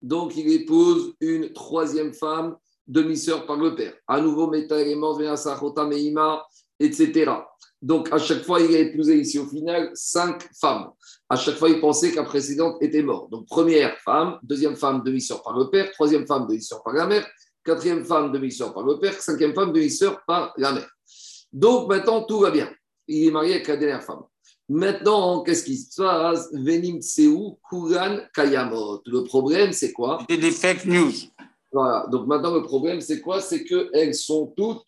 Donc 0.00 0.36
il 0.36 0.50
épouse 0.52 1.14
une 1.20 1.52
troisième 1.52 2.14
femme, 2.14 2.56
demi-sœur 2.86 3.46
par 3.46 3.56
le 3.56 3.74
père. 3.74 3.94
À 4.06 4.20
nouveau, 4.20 4.48
Meta, 4.48 4.80
elle 4.80 4.88
est 4.88 4.94
morte 4.94 5.20
etc. 6.80 7.32
Donc 7.80 8.12
à 8.12 8.18
chaque 8.18 8.42
fois, 8.42 8.60
il 8.60 8.74
a 8.74 8.78
épousé 8.78 9.18
ici 9.18 9.38
au 9.38 9.46
final 9.46 9.90
cinq 9.94 10.48
femmes. 10.58 10.90
À 11.28 11.36
chaque 11.36 11.56
fois, 11.56 11.68
il 11.68 11.80
pensait 11.80 12.10
que 12.10 12.16
la 12.16 12.24
précédente 12.24 12.82
était 12.82 13.02
morte. 13.02 13.30
Donc 13.30 13.46
première 13.46 13.96
femme, 13.98 14.38
deuxième 14.42 14.76
femme, 14.76 15.02
demi-sœur 15.04 15.42
par 15.42 15.56
le 15.56 15.70
père, 15.70 15.90
troisième 15.92 16.26
femme, 16.26 16.46
demi-sœur 16.46 16.82
par 16.82 16.94
la 16.94 17.06
mère, 17.06 17.26
quatrième 17.68 18.04
femme 18.04 18.32
demi-sœur 18.32 18.72
par 18.72 18.82
le 18.82 18.98
père, 18.98 19.20
cinquième 19.20 19.54
femme 19.54 19.72
demi-sœur 19.72 20.22
par 20.26 20.54
la 20.56 20.72
mère. 20.72 20.90
Donc 21.52 21.88
maintenant, 21.88 22.22
tout 22.22 22.40
va 22.40 22.50
bien. 22.50 22.70
Il 23.06 23.28
est 23.28 23.30
marié 23.30 23.54
avec 23.56 23.68
la 23.68 23.76
dernière 23.76 24.02
femme. 24.02 24.22
Maintenant, 24.70 25.42
qu'est-ce 25.42 25.64
qui 25.64 25.76
se 25.76 26.00
passe? 26.00 26.48
Venim 26.52 27.00
Tseu 27.00 27.30
Kuran 27.68 28.20
Kayamot. 28.34 29.02
Le 29.06 29.24
problème, 29.24 29.72
c'est 29.72 29.92
quoi? 29.92 30.24
C'est 30.28 30.38
des 30.38 30.50
fake 30.50 30.86
news. 30.86 31.12
Voilà. 31.70 32.06
Donc 32.10 32.26
maintenant, 32.26 32.54
le 32.54 32.62
problème, 32.62 33.02
c'est 33.02 33.20
quoi? 33.20 33.40
C'est 33.42 33.64
qu'elles 33.64 34.14
sont 34.14 34.46
toutes, 34.56 34.84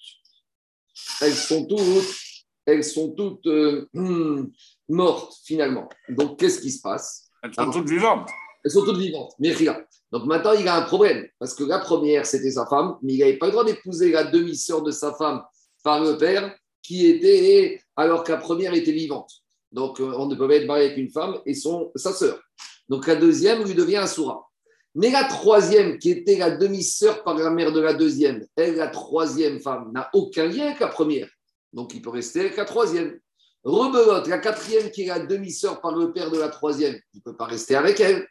elles 1.20 1.34
sont 1.34 1.66
toutes, 1.66 2.16
elles 2.64 2.84
sont 2.84 3.10
toutes 3.10 3.46
euh, 3.46 3.88
mortes 4.88 5.34
finalement. 5.44 5.88
Donc 6.08 6.38
qu'est-ce 6.38 6.60
qui 6.60 6.70
se 6.70 6.80
passe? 6.80 7.30
Elles 7.42 7.54
sont 7.54 7.70
toutes 7.70 7.90
vivantes. 7.90 8.28
Elles 8.64 8.70
sont 8.70 8.84
toutes 8.84 8.98
vivantes, 8.98 9.32
mais 9.38 9.52
rien. 9.52 9.78
Donc 10.12 10.26
maintenant, 10.26 10.52
il 10.52 10.66
a 10.68 10.76
un 10.76 10.82
problème, 10.82 11.26
parce 11.38 11.54
que 11.54 11.64
la 11.64 11.78
première, 11.78 12.26
c'était 12.26 12.50
sa 12.50 12.66
femme, 12.66 12.96
mais 13.02 13.14
il 13.14 13.18
n'avait 13.20 13.38
pas 13.38 13.46
le 13.46 13.52
droit 13.52 13.64
d'épouser 13.64 14.10
la 14.12 14.24
demi-sœur 14.24 14.82
de 14.82 14.90
sa 14.90 15.14
femme 15.14 15.42
par 15.82 16.02
le 16.02 16.18
père, 16.18 16.54
qui 16.82 17.06
était, 17.06 17.80
alors 17.96 18.24
que 18.24 18.32
la 18.32 18.38
première 18.38 18.74
était 18.74 18.92
vivante. 18.92 19.30
Donc 19.72 20.00
euh, 20.00 20.12
on 20.16 20.26
ne 20.26 20.34
peut 20.34 20.48
pas 20.48 20.56
être 20.56 20.66
marié 20.66 20.86
avec 20.86 20.98
une 20.98 21.10
femme 21.10 21.38
et 21.46 21.54
son, 21.54 21.92
sa 21.94 22.12
sœur. 22.12 22.40
Donc 22.88 23.06
la 23.06 23.16
deuxième 23.16 23.62
lui 23.62 23.74
devient 23.74 23.98
un 23.98 24.06
soura. 24.06 24.50
Mais 24.96 25.10
la 25.10 25.24
troisième, 25.24 25.98
qui 25.98 26.10
était 26.10 26.36
la 26.36 26.50
demi-sœur 26.50 27.22
par 27.22 27.34
la 27.34 27.50
mère 27.50 27.70
de 27.72 27.80
la 27.80 27.94
deuxième, 27.94 28.44
elle, 28.56 28.74
la 28.74 28.88
troisième 28.88 29.60
femme, 29.60 29.92
n'a 29.92 30.10
aucun 30.12 30.46
lien 30.46 30.66
avec 30.66 30.80
la 30.80 30.88
première. 30.88 31.28
Donc 31.72 31.94
il 31.94 32.02
peut 32.02 32.10
rester 32.10 32.40
avec 32.40 32.56
la 32.56 32.64
troisième. 32.64 33.20
Rebelote, 33.62 34.26
la 34.26 34.38
quatrième, 34.38 34.90
qui 34.90 35.02
est 35.02 35.06
la 35.06 35.20
demi-sœur 35.20 35.80
par 35.80 35.94
le 35.94 36.12
père 36.12 36.30
de 36.30 36.38
la 36.38 36.48
troisième, 36.48 36.98
il 37.14 37.18
ne 37.18 37.22
peut 37.22 37.36
pas 37.36 37.44
rester 37.44 37.76
avec 37.76 38.00
elle. 38.00 38.26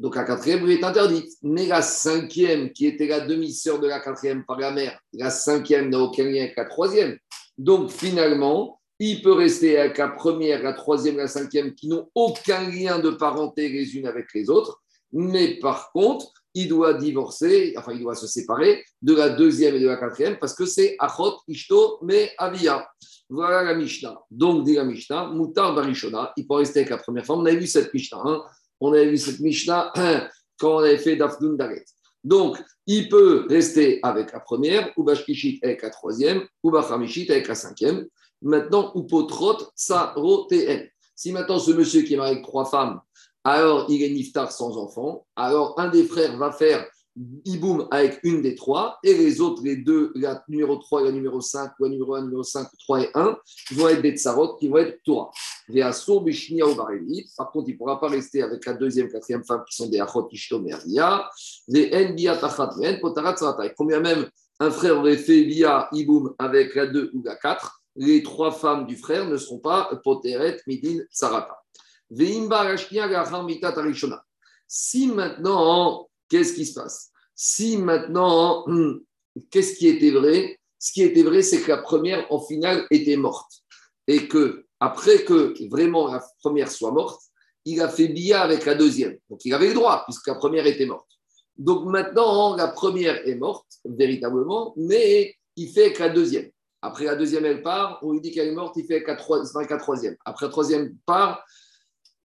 Donc 0.00 0.16
la 0.16 0.24
quatrième 0.24 0.64
lui 0.64 0.74
est 0.74 0.84
interdite. 0.84 1.30
Mais 1.42 1.66
la 1.66 1.82
cinquième, 1.82 2.72
qui 2.72 2.86
était 2.86 3.06
la 3.06 3.20
demi-sœur 3.20 3.78
de 3.78 3.86
la 3.86 4.00
quatrième 4.00 4.44
par 4.46 4.58
la 4.58 4.72
mère, 4.72 4.98
la 5.12 5.30
cinquième 5.30 5.90
n'a 5.90 6.00
aucun 6.00 6.24
lien 6.24 6.44
avec 6.44 6.56
la 6.56 6.64
troisième. 6.64 7.18
Donc 7.58 7.90
finalement, 7.90 8.80
il 8.98 9.20
peut 9.22 9.32
rester 9.32 9.78
avec 9.78 9.98
la 9.98 10.08
première, 10.08 10.62
la 10.62 10.72
troisième, 10.72 11.18
la 11.18 11.28
cinquième, 11.28 11.74
qui 11.74 11.86
n'ont 11.88 12.08
aucun 12.14 12.68
lien 12.70 12.98
de 12.98 13.10
parenté 13.10 13.68
les 13.68 13.94
unes 13.96 14.06
avec 14.06 14.32
les 14.34 14.48
autres. 14.48 14.80
Mais 15.12 15.58
par 15.58 15.92
contre, 15.92 16.32
il 16.54 16.68
doit 16.68 16.94
divorcer, 16.94 17.74
enfin, 17.76 17.92
il 17.92 18.00
doit 18.00 18.14
se 18.14 18.26
séparer 18.26 18.82
de 19.02 19.14
la 19.14 19.28
deuxième 19.28 19.74
et 19.76 19.80
de 19.80 19.86
la 19.86 19.96
quatrième 19.96 20.38
parce 20.38 20.54
que 20.54 20.64
c'est 20.64 20.96
Achot, 20.98 21.38
Ishto, 21.46 21.98
mais 22.02 22.32
Avia. 22.38 22.88
Voilà 23.28 23.62
la 23.62 23.74
Mishnah. 23.74 24.18
Donc, 24.30 24.64
dit 24.64 24.74
la 24.74 24.84
Mishnah, 24.84 25.26
Moutar 25.26 25.74
Barishona, 25.74 26.32
il 26.36 26.48
peut 26.48 26.54
rester 26.54 26.80
avec 26.80 26.90
la 26.90 26.98
première 26.98 27.24
femme. 27.24 27.38
On 27.38 27.46
avait 27.46 27.56
vu 27.56 27.66
cette 27.66 27.94
Mishnah. 27.94 28.20
Hein. 28.24 28.42
On 28.80 28.92
avait 28.92 29.10
vu 29.10 29.18
cette 29.18 29.40
Mishnah 29.40 29.92
quand 30.58 30.76
on 30.76 30.78
avait 30.78 30.98
fait 30.98 31.16
Dafdun 31.16 31.54
Daret. 31.54 31.84
Donc, 32.24 32.58
il 32.86 33.08
peut 33.08 33.46
rester 33.48 34.00
avec 34.02 34.32
la 34.32 34.40
première, 34.40 34.92
ou 34.96 35.04
Bashkishit 35.04 35.60
avec 35.62 35.82
la 35.82 35.90
troisième, 35.90 36.46
ou 36.62 36.70
Bachamishit 36.70 37.30
avec 37.30 37.48
la 37.48 37.54
cinquième. 37.54 38.06
Maintenant, 38.42 38.92
Upotrot 38.94 39.58
Saroteen. 39.74 40.88
Si 41.14 41.32
maintenant 41.32 41.58
ce 41.58 41.70
monsieur 41.72 42.02
qui 42.02 42.14
est 42.14 42.16
marié 42.16 42.32
avec 42.32 42.44
trois 42.44 42.64
femmes, 42.64 43.00
alors 43.44 43.86
il 43.88 44.02
est 44.02 44.10
niftar 44.10 44.52
sans 44.52 44.76
enfant, 44.76 45.26
alors 45.36 45.78
un 45.78 45.88
des 45.88 46.04
frères 46.04 46.36
va 46.36 46.50
faire 46.50 46.86
Iboum 47.44 47.88
avec 47.90 48.20
une 48.22 48.40
des 48.40 48.54
trois, 48.54 48.98
et 49.02 49.14
les 49.14 49.40
autres, 49.40 49.62
les 49.64 49.76
deux, 49.76 50.12
la 50.14 50.42
numéro 50.48 50.76
3 50.76 51.02
et 51.02 51.04
la 51.06 51.12
numéro 51.12 51.40
5, 51.40 51.72
ou 51.78 51.84
la 51.84 51.90
numéro 51.90 52.14
1, 52.14 52.22
numéro 52.22 52.42
5, 52.42 52.68
3 52.78 53.00
et 53.02 53.10
1, 53.14 53.36
vont 53.72 53.88
être 53.88 54.02
des 54.02 54.16
tsarot 54.16 54.56
qui 54.56 54.68
vont 54.68 54.78
être 54.78 55.02
Torah. 55.04 55.30
Par 57.36 57.50
contre, 57.52 57.68
il 57.68 57.72
ne 57.72 57.76
pourra 57.76 58.00
pas 58.00 58.08
rester 58.08 58.42
avec 58.42 58.64
la 58.64 58.74
deuxième, 58.74 59.08
quatrième 59.08 59.44
femme 59.44 59.62
qui 59.68 59.76
sont 59.76 59.88
des 59.88 60.00
Achot 60.00 60.28
Merdia, 60.60 61.28
des 61.68 61.90
Nbia 61.90 62.36
Tachat 62.36 62.70
Saratai. 63.36 63.74
Combien 63.76 64.00
même 64.00 64.28
un 64.58 64.70
frère 64.70 64.98
aurait 64.98 65.16
fait 65.16 65.42
via 65.42 65.88
Iboum 65.92 66.34
avec 66.38 66.74
la 66.74 66.86
2 66.86 67.10
ou 67.14 67.22
la 67.24 67.36
4, 67.36 67.82
les 67.96 68.22
trois 68.22 68.52
femmes 68.52 68.86
du 68.86 68.96
frère 68.96 69.26
ne 69.28 69.36
seront 69.36 69.58
pas 69.58 69.90
Poteret 70.04 70.60
Midin 70.66 71.00
Sarata. 71.10 71.56
Si 74.66 75.06
maintenant, 75.06 76.09
qu'est-ce 76.30 76.54
qui 76.54 76.64
se 76.64 76.80
passe? 76.80 77.10
Si 77.34 77.76
maintenant, 77.76 78.64
hmm, 78.66 79.00
qu'est-ce 79.50 79.74
qui 79.76 79.88
était 79.88 80.10
vrai? 80.10 80.58
Ce 80.78 80.92
qui 80.92 81.02
était 81.02 81.22
vrai, 81.22 81.42
c'est 81.42 81.60
que 81.60 81.68
la 81.68 81.78
première, 81.78 82.26
en 82.32 82.40
finale, 82.40 82.86
était 82.90 83.16
morte. 83.16 83.52
Et 84.06 84.26
que, 84.28 84.64
après 84.80 85.24
que 85.24 85.54
vraiment 85.68 86.10
la 86.10 86.24
première 86.42 86.70
soit 86.70 86.92
morte, 86.92 87.20
il 87.66 87.82
a 87.82 87.88
fait 87.88 88.08
bia 88.08 88.40
avec 88.40 88.64
la 88.64 88.74
deuxième. 88.74 89.18
Donc 89.28 89.44
il 89.44 89.52
avait 89.52 89.68
le 89.68 89.74
droit, 89.74 90.04
puisque 90.06 90.26
la 90.28 90.36
première 90.36 90.66
était 90.66 90.86
morte. 90.86 91.08
Donc 91.58 91.84
maintenant, 91.84 92.56
la 92.56 92.68
première 92.68 93.26
est 93.28 93.34
morte, 93.34 93.66
véritablement, 93.84 94.72
mais 94.76 95.34
il 95.56 95.70
fait 95.70 95.86
avec 95.86 95.98
la 95.98 96.08
deuxième. 96.08 96.50
Après 96.80 97.04
la 97.04 97.16
deuxième, 97.16 97.44
elle 97.44 97.62
part, 97.62 97.98
on 98.02 98.12
lui 98.12 98.22
dit 98.22 98.32
qu'elle 98.32 98.48
est 98.48 98.54
morte, 98.54 98.76
il 98.76 98.86
fait 98.86 98.94
avec 98.94 99.08
la, 99.08 99.16
troisième. 99.76 100.16
Après 100.24 100.46
la 100.46 100.50
troisième 100.50 100.96
part, 101.04 101.44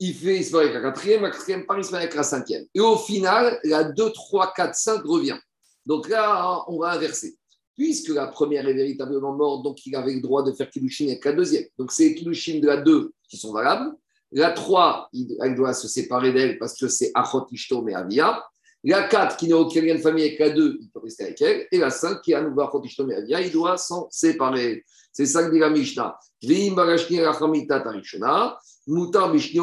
il 0.01 0.15
fait, 0.15 0.43
se 0.43 0.57
avec 0.57 0.73
la 0.73 0.81
quatrième, 0.81 1.23
la 1.23 1.31
quatrième 1.31 1.67
part, 1.67 1.77
met 1.77 1.95
avec 1.95 2.15
la 2.15 2.23
cinquième. 2.23 2.65
Et 2.75 2.81
au 2.81 2.97
final, 2.97 3.61
la 3.65 3.85
2, 3.85 4.11
3, 4.11 4.53
4, 4.57 4.75
5 4.75 5.03
revient. 5.05 5.39
Donc 5.85 6.09
là, 6.09 6.65
on 6.69 6.79
va 6.79 6.93
inverser. 6.93 7.37
Puisque 7.77 8.09
la 8.09 8.27
première 8.27 8.67
est 8.67 8.75
véritablement 8.75 9.35
morte, 9.35 9.63
donc 9.63 9.85
il 9.87 9.95
avait 9.95 10.15
le 10.15 10.21
droit 10.21 10.43
de 10.43 10.53
faire 10.53 10.71
Kilushin 10.71 11.07
avec 11.09 11.25
la 11.25 11.33
deuxième. 11.33 11.65
Donc 11.79 11.93
c'est 11.93 12.09
les 12.09 12.15
Kilushin 12.15 12.61
de 12.61 12.67
la 12.67 12.79
2 12.79 13.13
qui 13.29 13.37
sont 13.37 13.53
valables. 13.53 13.95
La 14.33 14.53
3, 14.53 15.11
elle 15.43 15.55
doit 15.55 15.75
se 15.75 15.87
séparer 15.87 16.33
d'elle 16.33 16.59
parce 16.59 16.79
que 16.79 16.89
c'est 16.89 17.11
Achot 17.15 17.47
Ishto 17.51 17.83
mais 17.83 17.95
Avia. 17.95 18.43
La 18.83 19.03
4, 19.09 19.37
qui 19.37 19.49
n'a 19.49 19.57
aucun 19.57 19.83
lien 19.83 19.95
de 19.95 20.01
famille 20.01 20.25
avec 20.25 20.39
la 20.39 20.51
2, 20.51 20.79
il 20.81 20.91
peut 20.91 21.01
rester 21.01 21.25
avec 21.25 21.41
elle. 21.43 21.67
Et 21.71 21.79
la 21.79 21.91
5, 21.91 22.23
qui 22.23 22.35
nouveau 22.35 22.63
Achot 22.63 22.83
Ishto 22.83 23.05
mais 23.05 23.17
Avia, 23.17 23.41
il 23.41 23.53
doit 23.53 23.77
s'en 23.77 24.09
séparer. 24.11 24.85
C'est 25.13 25.27
ça 25.27 25.45
que 25.45 25.53
dit 25.53 25.59
la 25.59 25.71
Mishnah. 25.71 26.19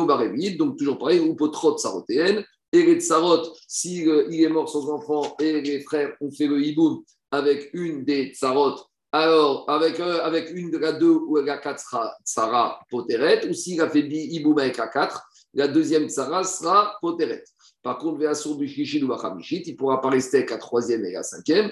Barevit, 0.06 0.58
donc 0.58 0.78
toujours 0.78 0.98
pareil, 1.00 1.20
ou 1.20 1.36
Potrot 1.36 1.78
Sarotéen, 1.78 2.44
et 2.74 2.84
les 2.84 3.00
Tsarot, 3.00 3.54
s'il 3.68 4.10
euh, 4.10 4.30
est 4.30 4.50
mort 4.50 4.70
sans 4.70 4.90
enfant 4.90 5.36
et 5.40 5.62
les 5.62 5.82
frères 5.82 6.16
ont 6.20 6.32
fait 6.32 6.48
le 6.48 6.62
hiboum 6.62 7.02
avec 7.32 7.70
une 7.74 8.04
des 8.04 8.34
Tsarot, 8.34 8.76
alors 9.12 9.70
avec, 9.70 10.00
euh, 10.00 10.20
avec 10.24 10.52
une 10.52 10.70
de 10.70 10.78
la 10.78 10.92
deux 10.92 11.14
ou 11.14 11.38
la 11.38 11.58
quatre 11.58 11.80
sera 11.80 12.14
Tsara 12.26 12.82
Poteret, 12.90 13.48
ou 13.48 13.54
s'il 13.54 13.82
a 13.82 13.90
fait 13.90 14.02
hiboum 14.02 14.60
avec 14.60 14.78
la 14.78 14.88
quatre, 14.88 15.28
la 15.54 15.68
deuxième 15.68 16.10
Tsara 16.10 16.44
sera 16.44 16.98
Poteret. 17.02 17.44
Par 17.88 18.00
contre, 18.00 18.20
Véasur 18.20 18.58
Bishishid 18.58 19.01
ou 19.01 19.13
il 19.13 19.72
ne 19.72 19.77
pourra 19.77 20.01
pas 20.01 20.10
rester 20.10 20.39
avec 20.39 20.50
la 20.50 20.58
troisième 20.58 21.06
et 21.06 21.13
la 21.13 21.24
cinquième. 21.24 21.72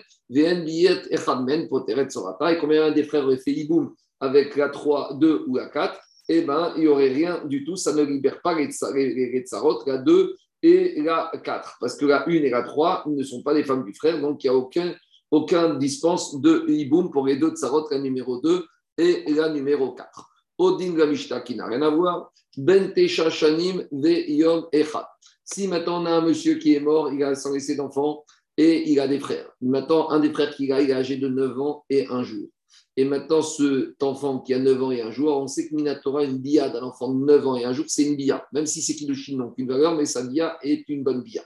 Poteret. 1.68 2.08
Et 2.08 2.58
combien 2.58 2.86
un 2.86 2.92
des 2.92 3.04
frères 3.04 3.26
aurait 3.26 3.36
fait 3.36 3.52
hiboum 3.52 3.94
avec 4.22 4.56
la 4.56 4.70
3, 4.70 5.16
2 5.16 5.44
ou 5.46 5.58
la 5.58 5.68
4 5.68 6.00
eh 6.30 6.44
ben, 6.44 6.72
il 6.78 6.84
n'y 6.84 6.88
aurait 6.88 7.10
rien 7.12 7.44
du 7.44 7.66
tout. 7.66 7.76
Ça 7.76 7.92
ne 7.92 8.02
libère 8.02 8.42
pas 8.42 8.56
les, 8.56 8.70
les, 8.94 9.42
tsarot, 9.42 9.84
la 9.88 9.98
2 9.98 10.38
et 10.64 11.02
la 11.02 11.34
4. 11.44 11.80
Parce 11.82 11.98
que 11.98 12.06
la 12.06 12.26
1 12.26 12.32
et 12.32 12.50
la 12.50 12.64
3 12.64 13.04
ne 13.08 13.22
sont 13.22 13.44
pas 13.44 13.54
des 13.54 13.66
femmes 13.66 13.84
du 13.84 13.94
frère, 13.94 14.22
donc 14.22 14.42
il 14.46 14.50
n'y 14.50 14.56
a 14.56 14.58
aucun, 14.58 14.96
aucun 15.32 15.74
dispense 15.74 16.40
de 16.40 16.64
hiboum 16.70 17.12
pour 17.12 17.28
les 17.28 17.36
deux 17.36 17.50
tsarot, 17.50 17.90
la 17.92 18.00
numéro 18.00 18.40
2 18.40 18.66
et 19.00 19.26
la 19.34 19.50
numéro 19.50 19.92
4. 19.92 20.30
Odin 20.60 20.96
la 20.96 21.42
qui 21.42 21.56
n'a 21.56 21.66
rien 21.68 21.82
à 21.82 21.90
voir. 21.90 22.32
Ben 22.56 22.94
Shanim 23.06 23.86
ve 23.92 24.30
Yom 24.30 24.68
Echad. 24.72 25.08
Si 25.46 25.68
maintenant 25.68 26.02
on 26.02 26.06
a 26.06 26.12
un 26.12 26.22
monsieur 26.22 26.56
qui 26.56 26.74
est 26.74 26.80
mort, 26.80 27.14
il 27.14 27.24
a 27.24 27.36
sans 27.36 27.54
laisser 27.54 27.76
d'enfant 27.76 28.26
et 28.58 28.90
il 28.90 29.00
a 29.00 29.08
des 29.08 29.20
frères. 29.20 29.50
Maintenant, 29.62 30.10
un 30.10 30.20
des 30.20 30.32
frères 30.32 30.56
qu'il 30.56 30.72
a, 30.72 30.82
il 30.82 30.90
est 30.90 30.94
âgé 30.94 31.18
de 31.18 31.28
9 31.28 31.60
ans 31.60 31.86
et 31.90 32.08
un 32.08 32.24
jour. 32.24 32.48
Et 32.98 33.06
maintenant, 33.06 33.42
cet 33.42 34.02
enfant 34.02 34.40
qui 34.40 34.54
a 34.54 34.60
9 34.60 34.84
ans 34.84 34.92
et 34.92 35.02
un 35.02 35.12
jour, 35.12 35.38
on 35.38 35.48
sait 35.48 35.68
que 35.68 35.76
Minatora, 35.76 36.24
une 36.24 36.40
bia 36.40 36.70
d'un 36.70 36.84
enfant 36.84 37.14
de 37.14 37.24
9 37.24 37.48
ans 37.48 37.56
et 37.58 37.66
un 37.66 37.74
jour, 37.74 37.86
c'est 37.88 38.04
une 38.04 38.16
bia. 38.16 38.48
Même 38.54 38.66
si 38.66 38.82
c'est 38.82 38.96
Kiddushin 38.96 39.38
n'a 39.38 39.46
aucune 39.46 39.68
valeur, 39.68 39.96
mais 39.96 40.06
sa 40.06 40.24
bia 40.24 40.58
est 40.64 40.88
une 40.90 41.04
bonne 41.04 41.22
bia. 41.22 41.44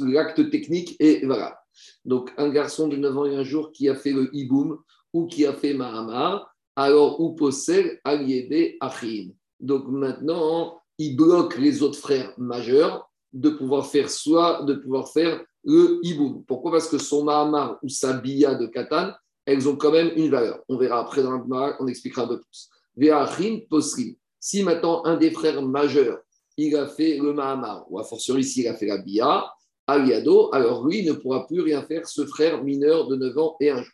L'acte 0.00 0.50
technique 0.50 0.96
est 0.98 1.26
valable. 1.26 1.56
Donc, 2.04 2.32
un 2.36 2.48
garçon 2.48 2.88
de 2.88 2.96
9 2.96 3.18
ans 3.18 3.26
et 3.26 3.36
un 3.36 3.44
jour 3.44 3.72
qui 3.72 3.88
a 3.88 3.94
fait 3.94 4.12
le 4.12 4.34
hiboum 4.34 4.78
ou 5.12 5.26
qui 5.26 5.44
a 5.44 5.52
fait 5.52 5.74
Mahamar, 5.74 6.54
alors 6.76 7.20
ou 7.20 7.34
possède 7.34 8.00
Aliédé 8.04 8.76
Achim. 8.80 9.32
Donc 9.58 9.88
maintenant, 9.88 10.80
il 10.98 11.16
bloque 11.16 11.58
les 11.58 11.82
autres 11.82 11.98
frères 11.98 12.32
majeurs 12.38 13.09
de 13.32 13.50
pouvoir 13.50 13.86
faire 13.86 14.10
soit 14.10 14.62
de 14.64 14.74
pouvoir 14.74 15.08
faire 15.12 15.42
le 15.64 16.00
hiboum. 16.02 16.44
Pourquoi? 16.46 16.72
Parce 16.72 16.88
que 16.88 16.98
son 16.98 17.24
Mahamar 17.24 17.78
ou 17.82 17.88
sa 17.88 18.14
bia 18.14 18.54
de 18.54 18.66
Katan, 18.66 19.12
elles 19.44 19.68
ont 19.68 19.76
quand 19.76 19.92
même 19.92 20.10
une 20.16 20.30
valeur. 20.30 20.60
On 20.68 20.76
verra 20.76 21.00
après 21.00 21.22
dans 21.22 21.32
le 21.32 21.44
on 21.80 21.86
expliquera 21.86 22.22
un 22.22 22.28
peu 22.28 22.40
plus. 22.40 22.68
Ve'achim 22.96 23.60
posrim. 23.68 24.14
Si 24.38 24.62
maintenant 24.62 25.04
un 25.04 25.16
des 25.16 25.30
frères 25.30 25.62
majeurs, 25.62 26.20
il 26.56 26.76
a 26.76 26.86
fait 26.86 27.18
le 27.18 27.32
Mahamar, 27.32 27.90
ou 27.90 27.98
a 27.98 28.04
fortiori 28.04 28.44
s'il 28.44 28.68
a 28.68 28.74
fait 28.74 28.86
la 28.86 28.98
Bia, 28.98 29.44
Aliado, 29.86 30.50
alors 30.52 30.86
lui 30.86 31.04
ne 31.04 31.12
pourra 31.12 31.46
plus 31.46 31.60
rien 31.60 31.82
faire, 31.82 32.06
ce 32.06 32.24
frère 32.26 32.62
mineur 32.62 33.08
de 33.08 33.16
9 33.16 33.38
ans 33.38 33.56
et 33.60 33.70
un 33.70 33.82
jour. 33.82 33.92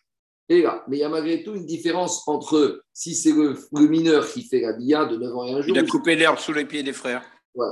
Et 0.48 0.62
là, 0.62 0.84
mais 0.88 0.98
il 0.98 1.00
y 1.00 1.04
a 1.04 1.08
malgré 1.08 1.42
tout 1.42 1.54
une 1.54 1.66
différence 1.66 2.26
entre 2.28 2.82
si 2.92 3.14
c'est 3.14 3.32
le, 3.32 3.56
mineur 3.88 4.28
qui 4.30 4.42
fait 4.42 4.60
la 4.60 4.74
Bia 4.74 5.04
de 5.04 5.16
9 5.16 5.36
ans 5.36 5.44
et 5.44 5.52
un 5.52 5.62
jour. 5.62 5.76
Il 5.76 5.78
a 5.78 5.86
coupé 5.86 6.14
l'herbe 6.14 6.38
sous 6.38 6.52
les 6.52 6.64
pieds 6.64 6.82
des 6.82 6.92
frères. 6.92 7.24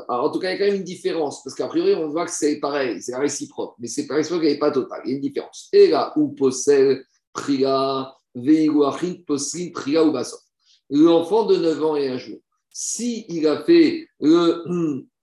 En 0.09 0.31
tout 0.31 0.39
cas, 0.39 0.51
il 0.51 0.53
y 0.53 0.55
a 0.55 0.59
quand 0.59 0.65
même 0.67 0.77
une 0.77 0.85
différence, 0.85 1.43
parce 1.43 1.55
qu'a 1.55 1.69
priori, 1.69 1.95
on 1.95 2.09
voit 2.09 2.25
que 2.25 2.31
c'est 2.31 2.59
pareil, 2.59 3.03
c'est 3.03 3.17
réciproque, 3.17 3.75
mais 3.79 3.89
c'est 3.89 4.11
réciproque, 4.11 4.43
il 4.45 4.53
n'y 4.53 4.59
pas 4.59 4.71
total, 4.71 5.01
il 5.05 5.11
y 5.11 5.13
a 5.13 5.17
une 5.17 5.23
différence. 5.23 5.69
Et 5.73 5.89
là, 5.89 6.13
où 6.17 6.29
possède 6.29 7.05
Priya, 7.33 8.15
Posrin, 9.27 9.71
Priya 9.73 10.05
ou 10.05 10.13
Basov. 10.13 10.41
L'enfant 10.91 11.45
de 11.45 11.57
9 11.57 11.85
ans 11.85 11.97
et 11.97 12.09
un 12.09 12.19
jour, 12.19 12.39
s'il 12.71 13.25
il 13.29 13.47
a 13.47 13.63
fait 13.65 14.09
le. 14.21 15.05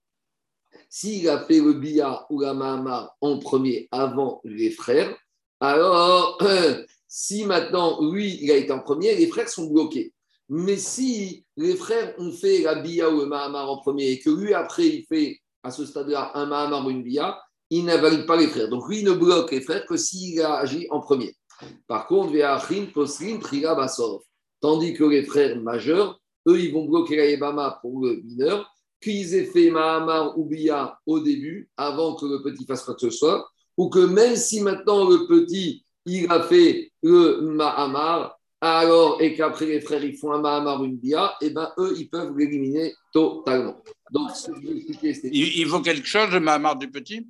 S'il 0.94 1.30
a 1.30 1.46
fait 1.46 1.62
le 1.62 1.72
bia 1.72 2.26
ou 2.30 2.42
la 2.42 2.54
mahama 2.54 3.16
en 3.22 3.40
premier 3.40 3.88
avant 3.92 4.42
les 4.44 4.72
frères, 4.72 5.16
alors 5.62 6.38
si 7.08 7.46
maintenant 7.46 8.12
lui 8.12 8.38
il 8.42 8.52
a 8.52 8.58
été 8.58 8.74
en 8.74 8.80
premier, 8.80 9.16
les 9.16 9.28
frères 9.28 9.48
sont 9.48 9.68
bloqués. 9.68 10.14
Mais 10.54 10.76
si 10.76 11.46
les 11.56 11.78
frères 11.78 12.14
ont 12.18 12.34
fait 12.34 12.64
la 12.64 12.76
bia 12.76 13.10
ou 13.10 13.22
le 13.22 13.26
mahamar 13.26 13.70
en 13.70 13.78
premier 13.78 14.12
et 14.12 14.20
que 14.20 14.30
lui 14.30 14.54
après 14.54 14.86
il 14.86 15.06
fait 15.06 15.40
à 15.64 15.72
ce 15.72 15.86
stade-là 15.86 16.32
un 16.36 16.46
mahamar 16.46 16.86
ou 16.86 16.90
une 16.90 17.04
bia, 17.04 17.40
il 17.70 17.86
n'invalide 17.86 18.26
pas 18.26 18.36
les 18.36 18.48
frères. 18.48 18.68
Donc 18.68 18.90
lui 18.90 19.00
il 19.00 19.06
ne 19.06 19.14
bloque 19.14 19.52
les 19.52 19.62
frères 19.62 19.86
que 19.86 19.96
s'il 19.96 20.42
a 20.42 20.56
agi 20.56 20.88
en 20.90 21.00
premier. 21.00 21.34
Par 21.88 22.06
contre, 22.06 22.34
Tandis 24.60 24.94
que 24.94 25.04
les 25.06 25.24
frères 25.24 25.60
majeurs, 25.62 26.20
eux, 26.50 26.60
ils 26.60 26.74
vont 26.74 26.86
bloquer 26.86 27.16
la 27.16 27.28
Yébama 27.28 27.80
pour 27.82 28.06
le 28.06 28.18
mineur, 28.18 28.70
qu'ils 29.02 29.34
aient 29.34 29.46
fait 29.46 29.72
Mahamar 29.72 30.38
ou 30.38 30.46
Bia 30.46 31.00
au 31.06 31.22
début, 31.22 31.70
avant 31.78 32.16
que 32.16 32.26
le 32.26 32.44
petit 32.44 32.66
fasse 32.66 32.84
quoi 32.84 32.96
que 32.96 33.00
ce 33.00 33.10
soit, 33.10 33.50
ou 33.78 33.90
que 33.90 34.00
même 34.00 34.36
si 34.36 34.62
maintenant 34.62 35.10
le 35.10 35.28
petit, 35.28 35.86
il 36.06 36.30
a 36.30 36.44
fait 36.44 36.92
le 37.02 37.40
Mahamar, 37.42 38.38
alors, 38.62 39.20
et 39.20 39.34
qu'après 39.34 39.66
les 39.66 39.82
frères, 39.82 40.04
ils 40.04 40.16
font 40.16 40.32
un 40.32 40.40
Mahamar 40.40 40.82
ou 40.82 40.86
une 40.86 40.96
Bia, 40.96 41.36
et 41.42 41.48
eh 41.48 41.50
ben 41.50 41.72
eux, 41.80 41.96
ils 41.98 42.08
peuvent 42.08 42.38
l'éliminer 42.38 42.94
totalement. 43.12 43.82
Donc, 44.12 44.30
il, 45.34 45.66
faut 45.68 45.82
quelque 45.82 46.08
chose, 46.08 46.30
le 46.32 46.40
Mahamar 46.40 46.76
du 46.76 46.88
petit? 46.90 47.26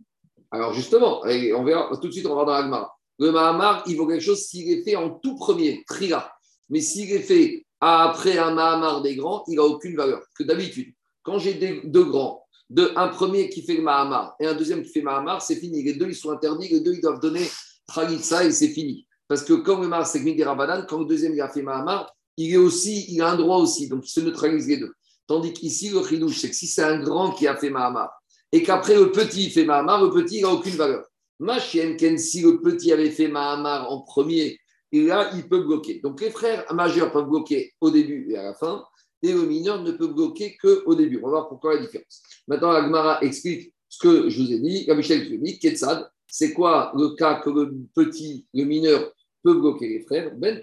Alors, 0.51 0.73
justement, 0.73 1.21
on 1.23 1.63
verra, 1.63 1.89
tout 2.01 2.07
de 2.07 2.11
suite, 2.11 2.25
on 2.25 2.35
va 2.35 2.43
dans 2.43 2.51
l'Agmara. 2.51 2.93
Le 3.17 3.31
Mahamar, 3.31 3.83
il 3.88 3.95
vaut 3.95 4.07
quelque 4.07 4.23
chose 4.23 4.41
s'il 4.41 4.69
est 4.71 4.83
fait 4.83 4.97
en 4.97 5.09
tout 5.09 5.35
premier, 5.35 5.85
Trila. 5.88 6.33
Mais 6.69 6.81
s'il 6.81 7.09
est 7.11 7.19
fait 7.19 7.65
après 7.79 8.38
un 8.38 8.53
Mahamar 8.53 9.01
des 9.01 9.15
grands, 9.15 9.45
il 9.47 9.55
n'a 9.55 9.63
aucune 9.63 9.95
valeur. 9.95 10.21
Que 10.38 10.43
d'habitude, 10.43 10.93
quand 11.23 11.39
j'ai 11.39 11.53
deux 11.85 12.03
grands, 12.03 12.45
un 12.77 13.07
premier 13.07 13.50
qui 13.50 13.61
fait 13.61 13.75
le 13.75 13.83
Mahamar 13.83 14.35
et 14.39 14.47
un 14.47 14.53
deuxième 14.53 14.81
qui 14.81 14.89
fait 14.89 15.01
Mahamar, 15.01 15.41
c'est 15.41 15.55
fini. 15.55 15.81
Les 15.81 15.93
deux, 15.93 16.07
ils 16.09 16.15
sont 16.15 16.31
interdits, 16.31 16.67
les 16.67 16.81
deux, 16.81 16.93
ils 16.93 17.01
doivent 17.01 17.21
donner 17.21 17.47
Khalitsa 17.93 18.43
et 18.43 18.51
c'est 18.51 18.69
fini. 18.69 19.05
Parce 19.31 19.43
que 19.43 19.53
quand 19.53 19.79
le 19.79 19.88
Mahamar, 19.88 20.05
c'est 20.05 20.19
Gmidi 20.19 20.43
quand 20.89 21.00
le 21.00 21.05
deuxième, 21.05 21.39
a 21.39 21.47
fait 21.47 21.61
Mahamar, 21.61 22.13
il, 22.35 22.53
est 22.53 22.57
aussi, 22.57 23.05
il 23.07 23.21
a 23.21 23.29
un 23.29 23.38
droit 23.38 23.59
aussi. 23.59 23.88
Donc, 23.88 24.05
il 24.05 24.09
se 24.09 24.19
neutralise 24.19 24.67
les 24.67 24.75
deux. 24.75 24.91
Tandis 25.25 25.53
qu'ici, 25.53 25.88
le 25.88 26.01
Khidouche, 26.01 26.39
c'est 26.39 26.50
que 26.50 26.55
si 26.55 26.67
c'est 26.67 26.83
un 26.83 27.00
grand 27.00 27.31
qui 27.31 27.47
a 27.47 27.55
fait 27.55 27.69
Mahamar 27.69 28.11
et 28.51 28.61
qu'après 28.61 28.95
le 28.95 29.09
petit 29.09 29.50
fait 29.50 29.63
Mahamar, 29.63 30.03
le 30.03 30.09
petit, 30.09 30.41
n'a 30.41 30.50
aucune 30.50 30.75
valeur. 30.75 31.05
Ma 31.39 31.59
chienne, 31.61 31.97
si 32.17 32.41
le 32.41 32.59
petit 32.59 32.91
avait 32.91 33.09
fait 33.09 33.29
Mahamar 33.29 33.89
en 33.89 34.01
premier, 34.01 34.59
et 34.91 35.01
là, 35.01 35.31
il 35.33 35.47
peut 35.47 35.63
bloquer. 35.63 36.01
Donc, 36.03 36.19
les 36.19 36.29
frères 36.29 36.65
majeurs 36.73 37.13
peuvent 37.13 37.29
bloquer 37.29 37.71
au 37.79 37.89
début 37.89 38.31
et 38.31 38.38
à 38.38 38.43
la 38.43 38.53
fin, 38.53 38.83
et 39.23 39.31
le 39.31 39.45
mineur 39.45 39.81
ne 39.81 39.93
peut 39.93 40.07
bloquer 40.07 40.57
qu'au 40.61 40.93
début. 40.93 41.21
On 41.23 41.27
va 41.27 41.29
voir 41.29 41.47
pourquoi 41.47 41.75
la 41.75 41.79
différence. 41.79 42.21
Maintenant, 42.50 42.71
Agmara 42.71 43.23
explique 43.23 43.73
ce 43.88 43.97
que 43.97 44.29
je 44.29 44.43
vous 44.43 44.51
ai 44.51 44.59
dit. 44.59 44.83
La 44.88 44.95
Michel 44.95 45.25
vous 45.29 45.41
dit 45.41 45.57
Ketsad, 45.57 46.11
c'est 46.27 46.51
quoi 46.51 46.91
le 46.95 47.15
cas 47.15 47.35
que 47.35 47.50
le 47.50 47.73
petit, 47.93 48.45
le 48.53 48.65
mineur, 48.65 49.13
peut 49.43 49.60
bloquer 49.60 49.88
les 49.88 50.01
frères 50.01 50.36
ben, 50.36 50.60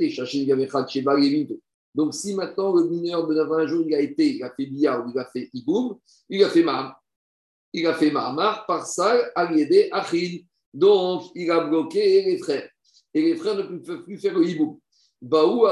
Donc, 1.95 2.15
si 2.15 2.35
maintenant 2.35 2.75
le 2.75 2.89
mineur 2.89 3.27
de 3.27 3.35
20 3.35 3.67
jours, 3.67 3.85
il 3.87 3.95
a 3.95 4.01
été, 4.01 4.37
il 4.37 4.43
a 4.43 4.51
fait 4.51 4.67
Bia 4.67 5.01
ou 5.01 5.11
il 5.11 5.19
a 5.19 5.25
fait 5.25 5.51
Iboum, 5.53 5.97
il 6.29 6.45
a 6.45 6.49
fait 6.49 6.63
Maham. 6.63 6.93
Il 7.73 7.87
a 7.87 7.95
fait 7.95 8.11
Mahamar 8.11 8.67
par 8.67 8.87
ça, 8.87 9.15
Aliédé, 9.35 9.89
Achid. 9.93 10.45
Donc, 10.73 11.25
il 11.35 11.51
a 11.51 11.61
bloqué 11.61 12.23
les 12.25 12.39
frères. 12.39 12.69
Et 13.13 13.23
les 13.23 13.37
frères 13.37 13.57
ne 13.57 13.79
peuvent 13.79 14.05
plus 14.05 14.19
faire 14.19 14.39
le 14.39 14.47
hibou. 14.47 14.81
Baou 15.21 15.67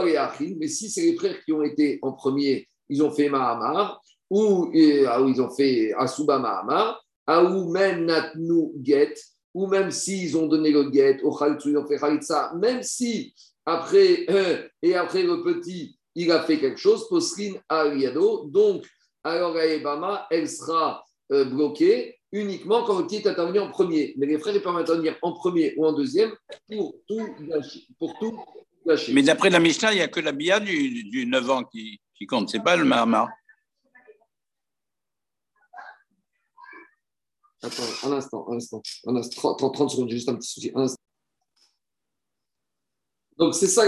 mais 0.59 0.69
si 0.69 0.91
c'est 0.91 1.03
les 1.03 1.15
frères 1.15 1.43
qui 1.45 1.53
ont 1.53 1.63
été 1.63 1.99
en 2.03 2.13
premier, 2.13 2.67
ils 2.89 3.03
ont 3.03 3.11
fait 3.11 3.29
Mahamar, 3.29 4.03
ou, 4.29 4.71
ah, 5.09 5.25
ils 5.27 5.41
ont 5.41 5.51
fait 5.51 5.93
Asuba 5.95 6.39
Mahamar, 6.39 7.01
ah, 7.27 7.45
ou 7.45 7.71
même 7.71 8.07
Natnu 8.07 8.73
Get, 8.83 9.15
ou 9.57 9.67
même 9.69 9.91
s'ils 9.91 10.37
ont 10.37 10.49
donné 10.49 10.71
le 10.71 10.93
Get, 10.93 11.23
au 11.23 11.35
ils 11.65 11.79
ont 11.79 11.87
fait 11.87 11.97
Khalitsa, 11.97 12.53
même 12.61 12.83
si 12.83 13.33
après, 13.65 14.27
euh, 14.29 14.69
et 14.83 14.95
après 14.95 15.23
le 15.23 15.43
petit, 15.43 15.99
il 16.15 16.31
a 16.31 16.43
fait 16.43 16.59
quelque 16.59 16.79
chose, 16.79 17.09
Posrin 17.09 17.55
Ariado, 17.67 18.51
donc, 18.51 18.85
alors 19.25 19.57
Aebama, 19.57 20.27
elle 20.31 20.47
sera 20.47 21.03
euh, 21.33 21.47
bloquée 21.47 22.19
uniquement 22.33 22.85
quand 22.85 22.99
le 22.99 23.07
petit 23.07 23.17
est 23.17 23.29
intervenu 23.29 23.61
en 23.61 23.71
premier. 23.71 24.13
Mais 24.19 24.27
les 24.27 24.39
frères, 24.39 24.55
ils 24.55 24.61
peuvent 24.61 24.77
intervenir 24.77 25.17
en 25.23 25.33
premier 25.33 25.73
ou 25.79 25.87
en 25.87 25.95
deuxième 25.95 26.33
pour 26.71 26.95
tout 27.09 27.27
gâcher. 27.41 27.87
Pour 27.99 28.19
tout. 28.19 28.39
Mais 29.11 29.23
d'après 29.23 29.49
la 29.49 29.59
Mishnah, 29.59 29.93
il 29.93 29.97
n'y 29.97 30.03
a 30.03 30.09
que 30.09 30.21
la 30.21 30.33
du, 30.33 31.05
du 31.05 31.25
9 31.25 31.51
ans 31.51 31.65
qui, 31.65 31.99
compte, 32.29 32.51
c'est 32.51 32.63
pas 32.63 32.77
le 32.77 32.85
Mahamar. 32.85 33.31
Attends, 37.67 38.09
un 38.09 38.13
instant, 38.13 38.47
un 38.49 38.57
instant, 38.57 38.83
un 39.07 39.17
instant 39.17 39.55
30, 39.55 39.75
30 39.75 39.91
secondes, 39.91 40.11
juste 40.11 40.29
un 40.29 40.37
petit 40.37 40.49
souci. 40.49 40.73
Un 40.75 40.87
Donc, 43.39 43.55
c'est 43.55 43.67
ça, 43.67 43.83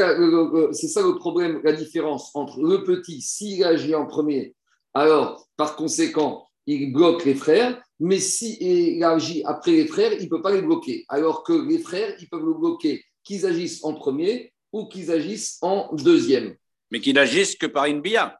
c'est 0.73 0.88
ça 0.88 1.02
le 1.02 1.16
problème, 1.16 1.61
la 1.62 1.73
différence 1.73 2.30
entre 2.35 2.61
le 2.61 2.82
petit, 2.85 3.23
s'il 3.23 3.62
agit 3.64 3.94
en 3.94 4.06
premier, 4.06 4.54
alors, 4.94 5.47
par 5.56 5.76
conséquent, 5.76 6.49
il 6.66 6.92
bloque 6.92 7.25
les 7.25 7.35
frères, 7.35 7.80
mais 8.00 8.18
s'il 8.18 9.02
agit 9.04 9.42
après 9.44 9.73
les 9.73 9.87
frères, 9.87 10.12
il 10.12 10.25
ne 10.25 10.28
peut 10.28 10.42
pas 10.42 10.52
les 10.52 10.62
bloquer. 10.62 11.04
Alors 11.08 11.44
que 11.44 11.52
les 11.52 11.78
frères, 11.78 12.16
ils 12.20 12.28
peuvent 12.28 12.44
le 12.44 12.54
bloquer, 12.54 13.04
qu'ils 13.23 13.47
agissent 13.47 13.85
en 13.85 13.94
premier 13.94 14.52
ou 14.73 14.87
qu'ils 14.87 15.11
agissent 15.11 15.58
en 15.62 15.94
deuxième. 15.94 16.56
Mais 16.90 17.00
qu'ils 17.00 17.14
n'agissent 17.14 17.56
que 17.56 17.66
par 17.66 17.85
une 17.87 18.00
bia. 18.00 18.38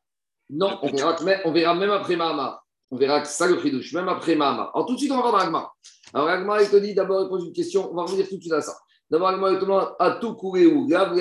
Non, 0.51 0.79
on 0.83 0.91
verra, 0.91 1.17
on 1.45 1.53
verra 1.53 1.75
même 1.75 1.91
après 1.91 2.17
Mahama. 2.17 2.63
On 2.91 2.97
verra 2.97 3.21
que 3.21 3.29
ça 3.29 3.47
le 3.47 3.59
fridouche, 3.59 3.93
même 3.93 4.09
après 4.09 4.35
Mahama. 4.35 4.71
Alors 4.75 4.87
tout 4.87 4.95
de 4.95 4.99
suite, 4.99 5.13
on 5.13 5.17
va 5.17 5.31
voir 5.31 5.43
Agma. 5.43 5.71
Alors 6.15 6.29
Agma, 6.29 6.63
il 6.63 6.71
te 6.71 6.77
dit 6.77 6.95
d'abord, 6.95 7.23
il 7.25 7.29
pose 7.29 7.45
une 7.47 7.53
question, 7.53 7.91
on 7.91 7.95
va 7.95 8.03
revenir 8.03 8.29
tout 8.29 8.37
de 8.37 8.41
suite 8.41 8.53
à 8.53 8.63
ça. 8.63 8.77
D'abord, 9.11 9.29
Agma, 9.29 9.51
il 9.53 9.59
te 9.59 9.65
demande 9.65 9.95
à 9.99 10.13
tout 10.13 10.35
courir 10.35 10.75
où 10.75 10.89
La, 10.89 11.13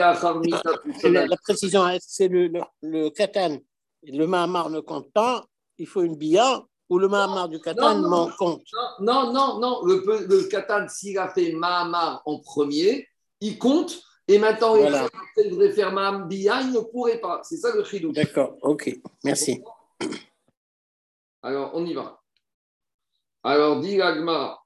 la 1.26 1.38
précision, 1.38 1.84
c'est 2.00 2.28
le, 2.28 2.48
le, 2.48 2.62
le 2.82 3.10
katan. 3.10 3.58
Le 4.04 4.26
Mahamar 4.26 4.70
ne 4.70 4.80
compte 4.80 5.12
pas, 5.12 5.46
il 5.78 5.88
faut 5.88 6.02
une 6.02 6.15
bia 6.15 6.63
ou 6.89 7.00
le 7.00 7.10
Mahamar 7.10 7.50
du 7.50 7.60
Katan 7.60 8.00
m'en 8.08 8.30
compte? 8.38 8.63
Non, 9.02 9.34
non, 9.34 9.60
non. 9.60 9.84
Le, 9.84 10.26
le 10.26 10.44
Katan, 10.44 10.88
s'il 10.88 11.18
a 11.18 11.28
fait 11.28 11.52
Mahamar 11.52 12.22
en 12.26 12.39
premier, 12.39 13.08
il 13.41 13.58
compte. 13.58 14.02
Et 14.30 14.39
maintenant, 14.39 14.76
il 14.76 15.50
devrait 15.50 15.72
faire 15.72 15.94
Maham 15.94 16.28
Bia, 16.28 16.62
il 16.62 16.74
ne 16.74 16.80
pourrait 16.80 17.20
pas. 17.20 17.39
C'est 17.44 17.56
ça 17.56 17.74
le 17.74 17.84
chidou. 17.86 18.12
D'accord, 18.12 18.58
ok. 18.62 19.00
Merci. 19.24 19.62
Alors, 21.43 21.71
on 21.73 21.86
y 21.86 21.93
va. 21.93 22.19
Alors, 23.43 23.80
dit 23.80 24.02
Agma, 24.02 24.58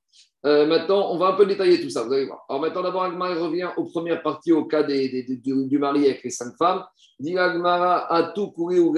euh, 0.46 0.66
maintenant, 0.66 1.12
on 1.12 1.18
va 1.18 1.28
un 1.28 1.34
peu 1.34 1.46
détailler 1.46 1.80
tout 1.80 1.90
ça, 1.90 2.04
vous 2.04 2.14
allez 2.14 2.26
voir. 2.26 2.44
Alors 2.50 2.62
maintenant, 2.62 2.82
d'abord, 2.82 3.04
Agmara 3.04 3.36
revient 3.36 3.70
aux 3.78 3.86
premières 3.86 4.24
parties, 4.24 4.52
au 4.52 4.66
cas 4.66 4.82
des, 4.82 5.24
du, 5.24 5.78
mari 5.78 6.06
avec 6.06 6.24
les 6.24 6.32
cinq 6.32 6.56
femmes. 6.58 6.84
Dit 7.20 7.38
Agmara, 7.38 8.12
a 8.12 8.32
tout 8.32 8.50
couru 8.52 8.80
ou 8.80 8.92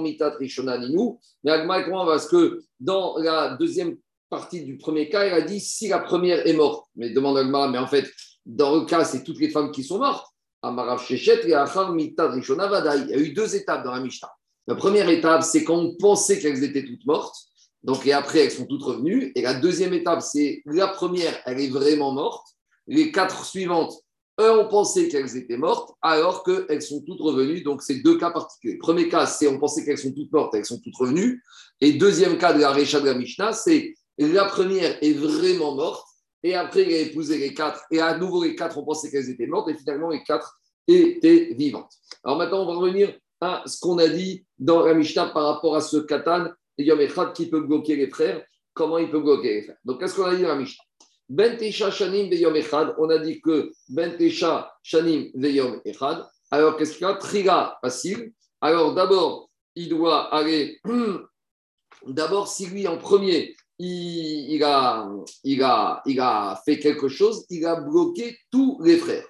mitat. 0.00 0.34
Mais 0.40 1.52
Agmara 1.52 1.82
comment 1.82 2.06
Parce 2.06 2.26
que 2.26 2.62
dans 2.80 3.18
la 3.18 3.56
deuxième 3.56 3.98
partie 4.30 4.64
du 4.64 4.78
premier 4.78 5.10
cas, 5.10 5.26
il 5.26 5.34
a 5.34 5.42
dit 5.42 5.60
si 5.60 5.88
la 5.88 5.98
première 5.98 6.46
est 6.46 6.54
morte. 6.54 6.86
Mais 6.96 7.10
demande 7.10 7.36
Agmara, 7.36 7.68
mais 7.68 7.78
en 7.78 7.86
fait, 7.86 8.10
dans 8.46 8.76
le 8.76 8.86
cas, 8.86 9.04
c'est 9.04 9.24
toutes 9.24 9.40
les 9.40 9.50
femmes 9.50 9.70
qui 9.70 9.84
sont 9.84 9.98
mortes. 9.98 10.26
Il 10.64 10.70
y 10.70 13.14
a 13.14 13.18
eu 13.18 13.32
deux 13.32 13.56
étapes 13.56 13.84
dans 13.84 13.92
la 13.92 14.00
Mishnah. 14.00 14.30
La 14.68 14.74
première 14.74 15.08
étape, 15.08 15.42
c'est 15.42 15.64
quand 15.64 15.78
on 15.78 15.94
pensait 15.94 16.38
qu'elles 16.38 16.62
étaient 16.62 16.84
toutes 16.84 17.06
mortes. 17.06 17.34
Donc, 17.82 18.06
et 18.06 18.12
après, 18.12 18.40
elles 18.40 18.50
sont 18.50 18.66
toutes 18.66 18.82
revenues. 18.82 19.32
Et 19.34 19.40
la 19.40 19.54
deuxième 19.54 19.94
étape, 19.94 20.20
c'est 20.20 20.62
la 20.66 20.88
première, 20.88 21.34
elle 21.46 21.58
est 21.58 21.70
vraiment 21.70 22.12
morte. 22.12 22.46
Les 22.86 23.10
quatre 23.10 23.46
suivantes, 23.46 23.94
eux, 24.38 24.60
on 24.60 24.68
pensait 24.68 25.08
qu'elles 25.08 25.38
étaient 25.38 25.56
mortes, 25.56 25.94
alors 26.02 26.44
qu'elles 26.44 26.82
sont 26.82 27.02
toutes 27.02 27.20
revenues. 27.20 27.62
Donc, 27.62 27.82
c'est 27.82 28.00
deux 28.00 28.18
cas 28.18 28.30
particuliers. 28.30 28.76
Premier 28.76 29.08
cas, 29.08 29.24
c'est 29.24 29.48
on 29.48 29.58
pensait 29.58 29.86
qu'elles 29.86 29.96
sont 29.96 30.12
toutes 30.12 30.32
mortes, 30.32 30.54
elles 30.54 30.66
sont 30.66 30.80
toutes 30.80 30.96
revenues. 30.96 31.42
Et 31.80 31.94
deuxième 31.94 32.36
cas 32.36 32.52
de 32.52 32.60
la 32.60 32.70
Récha 32.70 33.00
de 33.00 33.06
la 33.06 33.14
Mishnah, 33.14 33.54
c'est 33.54 33.94
la 34.18 34.44
première 34.44 35.02
est 35.02 35.14
vraiment 35.14 35.74
morte. 35.76 36.06
Et 36.42 36.54
après, 36.54 36.82
il 36.82 36.92
a 36.92 36.98
épousé 36.98 37.38
les 37.38 37.54
quatre. 37.54 37.84
Et 37.90 38.00
à 38.00 38.18
nouveau, 38.18 38.44
les 38.44 38.54
quatre, 38.54 38.76
on 38.76 38.84
pensait 38.84 39.10
qu'elles 39.10 39.30
étaient 39.30 39.46
mortes. 39.46 39.70
Et 39.70 39.74
finalement, 39.74 40.10
les 40.10 40.22
quatre 40.22 40.60
étaient 40.86 41.54
vivantes. 41.56 41.92
Alors 42.22 42.36
maintenant, 42.36 42.64
on 42.64 42.66
va 42.66 42.74
revenir 42.74 43.16
à 43.40 43.62
ce 43.66 43.78
qu'on 43.80 43.98
a 43.98 44.08
dit 44.08 44.44
dans 44.58 44.84
la 44.84 44.94
Mishnah 44.94 45.26
par 45.26 45.54
rapport 45.54 45.76
à 45.76 45.80
ce 45.80 45.98
katan 45.98 46.48
Yom 46.78 47.00
Echad 47.00 47.32
qui 47.32 47.48
peut 47.48 47.60
bloquer 47.60 47.96
les 47.96 48.08
frères. 48.08 48.44
Comment 48.74 48.98
il 48.98 49.10
peut 49.10 49.20
bloquer 49.20 49.54
les 49.54 49.62
frères? 49.62 49.76
Donc, 49.84 50.00
qu'est-ce 50.00 50.14
qu'on 50.14 50.24
a 50.24 50.34
dit 50.34 50.42
dans 50.42 50.48
la 50.48 50.56
Mishnah? 50.56 50.84
Ben 51.28 51.58
Shanim 51.70 52.32
Yom 52.32 52.56
Echad, 52.56 52.94
on 52.98 53.10
a 53.10 53.18
dit 53.18 53.40
que 53.40 53.70
Ben 53.88 54.16
Shanim 54.82 55.30
Yom 55.34 55.80
Echad. 55.84 56.26
Alors, 56.50 56.76
qu'est-ce 56.76 56.92
qu'il 56.92 57.06
y 57.06 57.10
a? 57.10 57.14
Triga 57.14 57.78
facile. 57.82 58.32
Alors, 58.60 58.94
d'abord, 58.94 59.50
il 59.74 59.88
doit 59.88 60.34
aller. 60.34 60.80
D'abord, 62.06 62.48
si 62.48 62.66
lui, 62.66 62.86
en 62.86 62.96
premier, 62.96 63.56
il, 63.78 64.62
a, 64.62 65.08
il, 65.44 65.62
a, 65.62 66.02
il 66.06 66.20
a 66.20 66.60
fait 66.64 66.78
quelque 66.78 67.08
chose, 67.08 67.44
il 67.50 67.64
a 67.66 67.76
bloqué 67.76 68.36
tous 68.50 68.80
les 68.82 68.96
frères. 68.96 69.26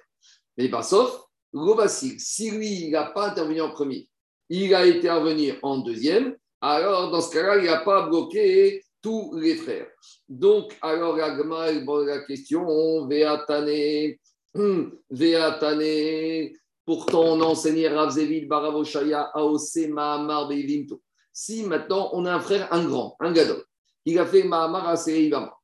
Mais 0.57 0.69
pas 0.69 0.83
sauf, 0.83 1.28
si 1.87 2.51
lui, 2.51 2.85
il 2.85 2.91
n'a 2.91 3.05
pas 3.05 3.29
intervenu 3.29 3.61
en 3.61 3.71
premier, 3.71 4.07
il 4.49 4.73
a 4.73 4.85
été 4.85 5.07
venir 5.07 5.57
en 5.61 5.79
deuxième, 5.79 6.35
alors 6.61 7.11
dans 7.11 7.21
ce 7.21 7.33
cas-là, 7.33 7.57
il 7.57 7.65
n'a 7.65 7.79
pas 7.79 8.07
bloqué 8.07 8.83
tous 9.01 9.35
les 9.35 9.55
frères. 9.55 9.87
Donc, 10.27 10.77
alors 10.81 11.15
Agma, 11.19 11.71
il 11.71 11.85
pose 11.85 12.07
la 12.07 12.19
question 12.19 13.07
Veatane, 13.07 14.15
hum, 14.53 14.91
Veatane, 15.09 16.51
pourtant 16.85 17.23
on 17.23 17.41
enseignait 17.41 17.87
Rav 17.87 18.11
Zevil, 18.11 18.47
Baravoshaya, 18.47 19.31
Aose, 19.33 19.87
Mahamar, 19.89 20.47
Beilinto. 20.47 21.01
Si 21.31 21.63
maintenant 21.63 22.09
on 22.13 22.25
a 22.25 22.33
un 22.33 22.39
frère, 22.39 22.67
un 22.73 22.83
grand, 22.83 23.15
un 23.19 23.31
gadol, 23.31 23.63
il 24.05 24.19
a 24.19 24.25
fait 24.25 24.43
Mahamar 24.43 24.87
à 24.89 24.97
Sereivama. 24.97 25.55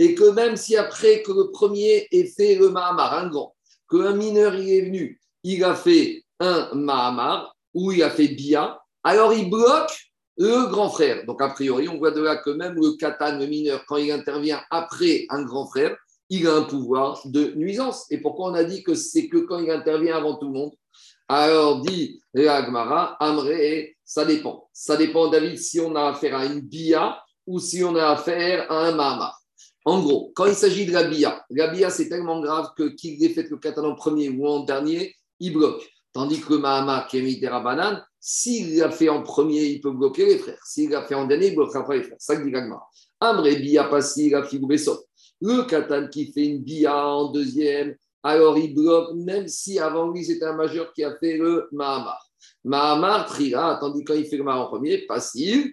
Et 0.00 0.14
que 0.14 0.30
même 0.30 0.56
si 0.56 0.78
après 0.78 1.20
que 1.20 1.30
le 1.30 1.50
premier 1.50 2.08
ait 2.10 2.24
fait 2.24 2.54
le 2.54 2.70
Mahamar, 2.70 3.18
un 3.18 3.28
grand, 3.28 3.54
qu'un 3.90 4.14
mineur 4.14 4.54
y 4.54 4.78
est 4.78 4.86
venu, 4.86 5.20
il 5.42 5.62
a 5.62 5.74
fait 5.74 6.24
un 6.38 6.70
Mahamar 6.72 7.54
où 7.74 7.92
il 7.92 8.02
a 8.02 8.08
fait 8.08 8.28
Bia, 8.28 8.80
alors 9.04 9.34
il 9.34 9.50
bloque 9.50 9.92
le 10.38 10.70
grand 10.70 10.88
frère. 10.88 11.26
Donc, 11.26 11.42
a 11.42 11.50
priori, 11.50 11.86
on 11.86 11.98
voit 11.98 12.12
de 12.12 12.22
là 12.22 12.36
que 12.36 12.48
même 12.48 12.76
le 12.76 12.96
katan, 12.96 13.36
le 13.36 13.46
mineur, 13.46 13.84
quand 13.86 13.98
il 13.98 14.10
intervient 14.10 14.62
après 14.70 15.26
un 15.28 15.42
grand 15.42 15.66
frère, 15.66 15.94
il 16.30 16.46
a 16.46 16.54
un 16.54 16.62
pouvoir 16.62 17.20
de 17.26 17.52
nuisance. 17.56 18.06
Et 18.10 18.22
pourquoi 18.22 18.52
on 18.52 18.54
a 18.54 18.64
dit 18.64 18.82
que 18.82 18.94
c'est 18.94 19.28
que 19.28 19.36
quand 19.36 19.58
il 19.58 19.70
intervient 19.70 20.16
avant 20.16 20.36
tout 20.36 20.46
le 20.46 20.54
monde? 20.54 20.72
Alors, 21.28 21.82
dit 21.82 22.22
Agmara, 22.34 23.18
Amré, 23.20 23.98
ça 24.02 24.24
dépend. 24.24 24.70
Ça 24.72 24.96
dépend, 24.96 25.28
David, 25.28 25.58
si 25.58 25.78
on 25.78 25.94
a 25.94 26.08
affaire 26.08 26.38
à 26.38 26.46
une 26.46 26.60
Bia 26.60 27.22
ou 27.46 27.60
si 27.60 27.84
on 27.84 27.94
a 27.96 28.08
affaire 28.08 28.72
à 28.72 28.86
un 28.86 28.92
Mahamar. 28.92 29.39
En 29.90 29.98
gros, 30.02 30.30
quand 30.36 30.46
il 30.46 30.54
s'agit 30.54 30.86
de 30.86 30.92
la 30.92 31.02
bia, 31.02 31.44
la 31.50 31.66
bia, 31.66 31.90
c'est 31.90 32.08
tellement 32.08 32.40
grave 32.40 32.68
que 32.76 32.90
qu'il 32.94 33.24
ait 33.24 33.30
fait 33.30 33.50
le 33.50 33.56
katan 33.56 33.82
en 33.82 33.96
premier 33.96 34.28
ou 34.28 34.46
en 34.46 34.62
dernier, 34.62 35.16
il 35.40 35.52
bloque. 35.52 35.84
Tandis 36.12 36.40
que 36.40 36.52
le 36.52 36.60
Mahama, 36.60 37.08
qui 37.10 37.18
est 37.18 37.22
Mitera 37.22 37.58
Banane, 37.58 38.00
s'il 38.20 38.76
l'a 38.76 38.92
fait 38.92 39.08
en 39.08 39.24
premier, 39.24 39.64
il 39.64 39.80
peut 39.80 39.90
bloquer 39.90 40.26
les 40.26 40.38
frères. 40.38 40.64
S'il 40.64 40.90
l'a 40.90 41.02
fait 41.02 41.16
en 41.16 41.26
dernier, 41.26 41.48
il 41.48 41.56
bloquera 41.56 41.84
pas 41.84 41.96
les 41.96 42.04
frères. 42.04 42.18
Ça 42.20 42.36
que 42.36 42.44
dit 42.44 42.52
Gagmar. 42.52 42.88
Amré 43.18 43.56
bia 43.56 43.82
passi, 43.82 44.30
la 44.30 44.44
figure 44.44 44.68
Le 45.40 45.64
katan 45.64 46.06
qui 46.06 46.32
fait 46.32 46.46
une 46.46 46.62
bia 46.62 47.08
en 47.08 47.32
deuxième, 47.32 47.96
alors 48.22 48.56
il 48.58 48.72
bloque, 48.72 49.12
même 49.16 49.48
si 49.48 49.80
avant 49.80 50.08
lui, 50.12 50.24
c'était 50.24 50.44
un 50.44 50.54
majeur 50.54 50.92
qui 50.92 51.02
a 51.02 51.16
fait 51.16 51.36
le 51.36 51.66
Mahamar. 51.72 52.30
Mahamar 52.62 53.26
trira, 53.26 53.76
tandis 53.80 54.04
quand 54.04 54.14
il 54.14 54.26
fait 54.26 54.36
le 54.36 54.44
Mahamar 54.44 54.66
en 54.66 54.68
premier, 54.68 54.98
passif, 54.98 55.66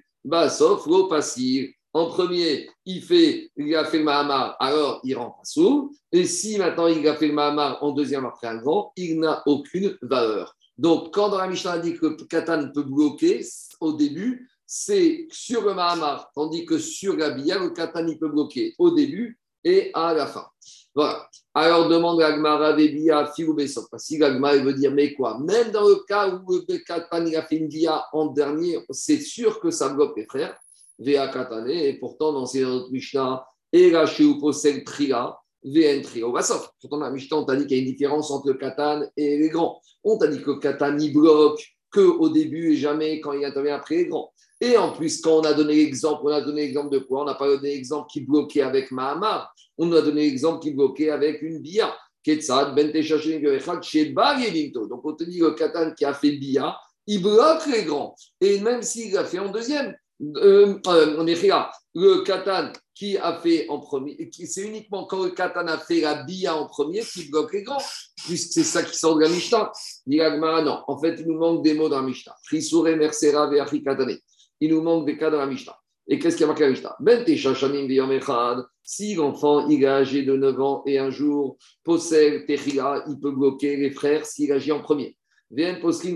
sauf 0.50 0.88
l'eau 0.88 1.08
passif. 1.08 1.70
En 1.98 2.06
premier, 2.06 2.70
il, 2.86 3.02
fait, 3.02 3.50
il 3.58 3.76
a 3.76 3.84
fait 3.84 3.98
le 3.98 4.04
Mahamar, 4.04 4.56
alors 4.60 5.02
il 5.04 5.16
pas 5.16 5.34
sourd. 5.44 5.90
Et 6.12 6.26
si 6.26 6.60
maintenant 6.60 6.86
il 6.86 7.08
a 7.08 7.16
fait 7.16 7.26
le 7.26 7.34
Mahamar 7.34 7.84
en 7.84 7.92
deuxième 7.92 8.24
après 8.24 8.46
un 8.46 8.58
grand, 8.58 8.94
il 8.96 9.20
n'a 9.20 9.42
aucune 9.48 9.98
valeur. 10.04 10.56
Donc, 10.78 11.12
quand 11.12 11.30
dans 11.30 11.40
la 11.40 11.48
Mishnah 11.48 11.80
dit 11.80 11.96
que 11.96 12.24
katan 12.26 12.70
peut 12.72 12.84
bloquer 12.84 13.44
au 13.80 13.94
début, 13.94 14.48
c'est 14.64 15.26
sur 15.32 15.64
le 15.64 15.74
Mahamar, 15.74 16.30
tandis 16.36 16.68
que 16.68 16.78
sur 16.78 17.18
la 17.18 17.32
Bia, 17.32 17.58
le 17.58 17.72
katan 17.72 18.06
il 18.06 18.20
peut 18.20 18.30
bloquer 18.30 18.76
au 18.78 18.92
début 18.92 19.40
et 19.64 19.90
à 19.96 20.14
la 20.14 20.28
fin. 20.28 20.46
Voilà. 20.94 21.28
Alors 21.56 21.90
demande 21.90 22.22
Agmara 22.22 22.74
Vebia 22.74 23.26
Filou 23.36 23.56
Parce 23.56 24.04
Si 24.04 24.24
Agmara 24.24 24.58
veut 24.58 24.74
dire, 24.76 24.92
mais 24.92 25.16
quoi? 25.16 25.40
Même 25.40 25.72
dans 25.72 25.88
le 25.88 26.06
cas 26.08 26.30
où 26.30 26.62
le 26.70 26.78
Katan 26.78 27.26
a 27.26 27.42
fait 27.42 27.56
une 27.56 27.68
Bia 27.68 28.06
en 28.14 28.28
dernier, 28.28 28.78
c'est 28.92 29.20
sûr 29.20 29.60
que 29.60 29.72
ça 29.72 29.90
bloque 29.90 30.16
les 30.16 30.26
frères. 30.26 30.56
Vea 31.00 31.28
Katane, 31.28 31.70
et 31.70 31.94
pourtant 31.94 32.34
dans 32.34 32.46
ces 32.46 32.64
autres 32.64 32.92
Mishnah, 32.92 33.46
Erashu 33.72 34.40
Posel 34.40 34.84
Tria, 34.84 35.38
VN 35.64 36.02
Tria. 36.02 36.26
Pourtant 36.26 36.98
dans 36.98 37.00
la 37.00 37.12
Mishnah, 37.12 37.38
on 37.38 37.46
t'a 37.46 37.56
dit 37.56 37.68
qu'il 37.68 37.78
y 37.78 37.80
a 37.80 37.84
une 37.84 37.92
différence 37.92 38.32
entre 38.32 38.48
le 38.48 38.56
Katan 38.56 39.04
et 39.16 39.38
les 39.38 39.50
grands. 39.50 39.82
On 40.04 40.18
t'a 40.18 40.28
dit 40.28 40.42
que 40.42 40.52
le 40.52 40.60
Katan, 40.60 40.98
il 40.98 41.14
bloque 41.14 41.64
qu'au 41.92 42.30
début 42.30 42.74
et 42.74 42.78
jamais 42.78 43.20
quand 43.20 43.34
il 43.34 43.46
intervient 43.46 43.76
après 43.76 43.96
les 43.96 44.08
grands. 44.08 44.34
Et 44.60 44.76
en 44.76 44.92
plus, 44.92 45.22
quand 45.22 45.38
on 45.38 45.42
a 45.42 45.54
donné 45.54 45.76
l'exemple, 45.76 46.22
on 46.26 46.30
a 46.30 46.42
donné 46.42 46.64
l'exemple 46.64 46.90
de 46.90 47.00
quoi? 47.00 47.22
On 47.22 47.26
n'a 47.26 47.36
pas 47.36 47.48
donné 47.48 47.70
l'exemple 47.70 48.08
qui 48.12 48.22
bloquait 48.22 48.62
avec 48.62 48.92
Mahamar. 48.92 49.54
On 49.78 49.92
a 49.92 50.02
donné 50.02 50.22
l'exemple 50.22 50.62
qui 50.62 50.72
bloquait 50.72 51.12
avec 51.12 51.42
une 51.42 51.60
Bia. 51.60 51.96
Ketsad, 52.24 52.76
Donc, 52.76 55.06
on 55.06 55.14
te 55.14 55.24
dit 55.24 55.40
le 55.40 55.52
Katan 55.52 55.94
qui 55.94 56.04
a 56.04 56.14
fait 56.14 56.32
Bia, 56.32 56.78
il 57.06 57.22
bloque 57.22 57.68
les 57.68 57.86
grands. 57.86 58.16
Et 58.42 58.60
même 58.60 58.82
s'il 58.82 59.14
l'a 59.14 59.24
fait 59.24 59.40
en 59.40 59.50
deuxième, 59.50 59.96
euh, 60.22 60.80
euh, 60.88 61.70
le 61.94 62.24
Katan 62.24 62.72
qui 62.94 63.18
a 63.18 63.38
fait 63.38 63.68
en 63.70 63.80
premier, 63.80 64.30
c'est 64.32 64.64
uniquement 64.64 65.06
quand 65.06 65.24
le 65.24 65.32
Katan 65.32 65.68
a 65.68 65.78
fait 65.78 66.02
la 66.02 66.24
Bia 66.24 66.56
en 66.56 66.68
premier 66.68 67.02
qui 67.02 67.30
bloque 67.30 67.54
les 67.54 67.64
grands, 67.64 67.82
puisque 68.26 68.54
c'est 68.54 68.64
ça 68.64 68.84
qui 68.84 68.98
sort 68.98 69.16
de 69.16 69.22
la 69.22 69.30
Mishnah. 69.30 69.72
Non, 70.08 70.84
en 70.88 71.00
fait, 71.00 71.16
il 71.20 71.28
nous 71.28 71.38
manque 71.38 71.64
des 71.64 71.76
mots 71.76 71.90
dans 71.90 72.02
la 72.02 72.08
Mishnah. 72.08 72.36
Frisure, 72.44 72.84
Mersera, 72.98 73.50
Katane 73.50 74.18
il 74.60 74.72
nous 74.72 74.82
manque 74.82 75.06
des 75.06 75.18
cas 75.18 75.30
dans 75.30 75.38
la 75.38 75.46
Mishnah. 75.46 75.78
Et 76.08 76.18
qu'est-ce 76.18 76.38
qu'il 76.38 76.42
y 76.42 76.46
a 76.46 76.48
marqué 76.48 76.64
la 76.64 76.70
Mishnah? 76.70 76.98
Si 78.84 79.16
l'enfant 79.16 79.68
il 79.68 79.84
est 79.84 79.88
âgé 79.88 80.24
de 80.24 80.36
9 80.36 80.62
ans 80.62 80.84
et 80.86 80.98
un 80.98 81.10
jour 81.12 81.58
possède 81.84 82.46
Techila, 82.46 83.04
il 83.08 83.20
peut 83.20 83.32
bloquer 83.32 83.76
les 83.76 83.92
frères 83.92 84.26
s'il 84.26 84.52
agit 84.52 84.72
en 84.72 84.80
premier. 84.80 85.18
Viens 85.52 85.76
Poskin 85.76 86.16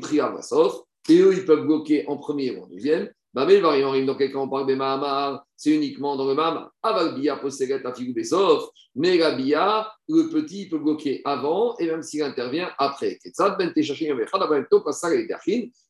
et 1.09 1.17
eux 1.17 1.33
ils 1.33 1.45
peuvent 1.45 1.65
bloquer 1.65 2.07
en 2.07 2.17
premier 2.17 2.57
ou 2.57 2.63
en 2.63 2.67
deuxième. 2.67 3.09
Bah, 3.33 3.45
mais 3.47 3.61
donc 3.61 4.31
quand 4.31 4.43
on 4.43 4.49
parle 4.49 4.67
de 4.67 4.75
Mahamar, 4.75 5.45
c'est 5.55 5.73
uniquement 5.73 6.17
dans 6.17 6.27
le 6.27 6.35
Mahamar. 6.35 6.71
Aval 6.83 7.15
Bia 7.15 7.35
à 7.35 7.91
Besov, 8.13 8.69
mais 8.95 9.17
la 9.17 9.31
Bia, 9.31 9.89
le 10.09 10.29
petit 10.29 10.67
peut 10.67 10.79
bloquer 10.79 11.21
avant 11.23 11.77
et 11.77 11.87
même 11.87 12.03
s'il 12.03 12.23
intervient 12.23 12.69
après. 12.77 13.19
Ben 13.57 13.73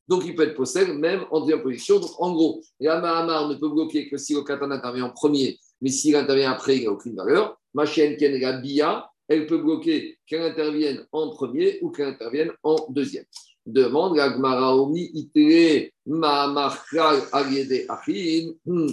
donc 0.07 0.23
il 0.25 0.35
peut 0.35 0.43
être 0.43 0.55
possède 0.55 0.89
même 0.89 1.25
en 1.31 1.39
deuxième 1.39 1.63
position. 1.63 1.99
Donc 1.99 2.11
en 2.19 2.33
gros, 2.33 2.61
la 2.79 2.99
Mahamar 2.99 3.47
ne 3.47 3.55
peut 3.55 3.69
bloquer 3.69 4.07
que 4.07 4.17
si 4.17 4.35
le 4.35 4.43
katana 4.43 4.75
intervient 4.75 5.05
en 5.05 5.11
premier, 5.11 5.57
mais 5.81 5.89
s'il 5.89 6.15
intervient 6.15 6.51
après, 6.51 6.77
il 6.77 6.85
n'a 6.85 6.91
aucune 6.91 7.15
valeur. 7.15 7.57
Ma 7.73 7.85
chienne, 7.85 8.17
la 8.19 8.53
Bia, 8.53 9.09
elle 9.27 9.47
peut 9.47 9.57
bloquer 9.57 10.19
qu'elle 10.27 10.41
intervienne 10.43 11.07
en 11.11 11.29
premier 11.29 11.79
ou 11.81 11.89
qu'elle 11.89 12.07
intervienne 12.07 12.51
en 12.61 12.75
deuxième. 12.89 13.25
Demande 13.65 14.17
la 14.17 14.29
Gmara 14.29 14.75
Omi 14.75 15.11
Itere 15.13 15.93
Mahamarkal 16.05 17.21
Aliede 17.31 17.85
Achin. 17.87 18.53
Hmm. 18.65 18.91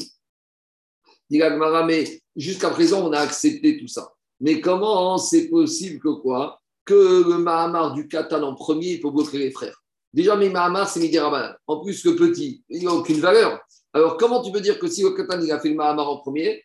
Dit 1.31 1.39
la 1.39 1.51
Gmara, 1.51 1.85
mais 1.85 2.23
jusqu'à 2.37 2.71
présent, 2.71 3.07
on 3.09 3.13
a 3.13 3.21
accepté 3.21 3.79
tout 3.79 3.89
ça. 3.89 4.13
Mais 4.41 4.61
comment 4.61 5.19
c'est 5.19 5.49
possible 5.49 6.01
que 6.01 6.21
quoi? 6.21 6.61
Que 6.85 7.29
le 7.29 7.39
Mahamar 7.39 7.95
du 7.95 8.09
Katan 8.09 8.43
en 8.43 8.55
premier, 8.55 8.93
il 8.93 9.01
peut 9.01 9.11
bloquer 9.11 9.39
les 9.39 9.51
frères. 9.51 9.83
Déjà, 10.13 10.37
mais 10.37 10.49
Mahamar, 10.49 10.89
c'est 10.89 11.01
Midi 11.01 11.19
En 11.19 11.81
plus, 11.81 12.05
le 12.05 12.17
petit, 12.17 12.63
il 12.69 12.85
n'a 12.85 12.93
aucune 12.93 13.21
valeur. 13.21 13.61
Alors, 13.93 14.17
comment 14.17 14.43
tu 14.43 14.53
peux 14.53 14.61
dire 14.61 14.79
que 14.79 14.87
si 14.87 15.03
le 15.03 15.11
Katan, 15.11 15.41
il 15.41 15.51
a 15.53 15.61
fait 15.61 15.69
le 15.69 15.75
Mahamar 15.75 16.09
en 16.09 16.19
premier, 16.19 16.65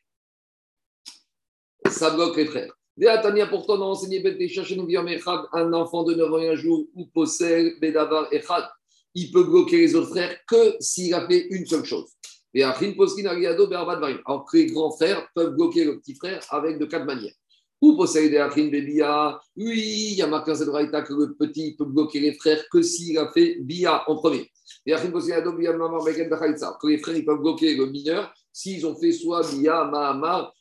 ça 1.89 2.11
bloque 2.11 2.37
les 2.37 2.45
frères? 2.45 2.73
Tania, 3.01 3.47
pourtant, 3.47 3.75
on 3.77 3.81
a 3.81 3.85
enseigné 3.85 4.23
un 5.53 5.73
enfant 5.73 6.03
de 6.03 6.13
9 6.13 6.33
ans 6.33 6.37
et 6.37 6.49
un 6.49 6.55
jour 6.55 6.85
ou 6.93 7.05
possède 7.07 7.73
Bedavar 7.81 8.31
Echad. 8.31 8.69
Il 9.15 9.31
peut 9.31 9.43
bloquer 9.43 9.77
les 9.77 9.95
autres 9.95 10.09
frères 10.09 10.37
que 10.47 10.75
s'il 10.79 11.13
a 11.13 11.27
fait 11.27 11.47
une 11.49 11.65
seule 11.65 11.85
chose. 11.85 12.09
Et 12.53 12.63
Alors 12.63 12.85
que 12.85 14.57
les 14.57 14.67
grands 14.67 14.91
frères 14.91 15.27
peuvent 15.33 15.55
bloquer 15.55 15.85
le 15.85 15.99
petit 15.99 16.13
frère 16.15 16.45
avec 16.49 16.77
de 16.77 16.85
quatre 16.85 17.05
manières. 17.05 17.33
Ou 17.81 17.97
possède 17.97 18.33
Achin 18.35 18.67
Bebia. 18.67 19.39
Oui, 19.57 20.09
il 20.11 20.17
y 20.17 20.21
a 20.21 20.27
marqué 20.27 20.51
dans 20.51 20.57
cette 20.57 20.69
que 20.69 21.13
le 21.13 21.33
petit 21.33 21.75
peut 21.75 21.85
bloquer 21.85 22.19
les 22.19 22.33
frères 22.33 22.63
que 22.71 22.81
s'il 22.81 23.17
a 23.17 23.31
fait 23.31 23.57
Bia 23.59 24.03
en 24.07 24.15
premier. 24.15 24.49
Et 24.85 24.93
Achin 24.93 25.09
possède 25.11 25.43
Que 25.43 26.87
les 26.87 26.97
frères 26.99 27.17
ils 27.17 27.25
peuvent 27.25 27.41
bloquer 27.41 27.75
le 27.75 27.87
mineur 27.87 28.31
s'ils 28.53 28.85
ont 28.85 28.95
fait 28.95 29.11
soit 29.11 29.41
Bia, 29.51 29.85
Mahamar, 29.85 30.53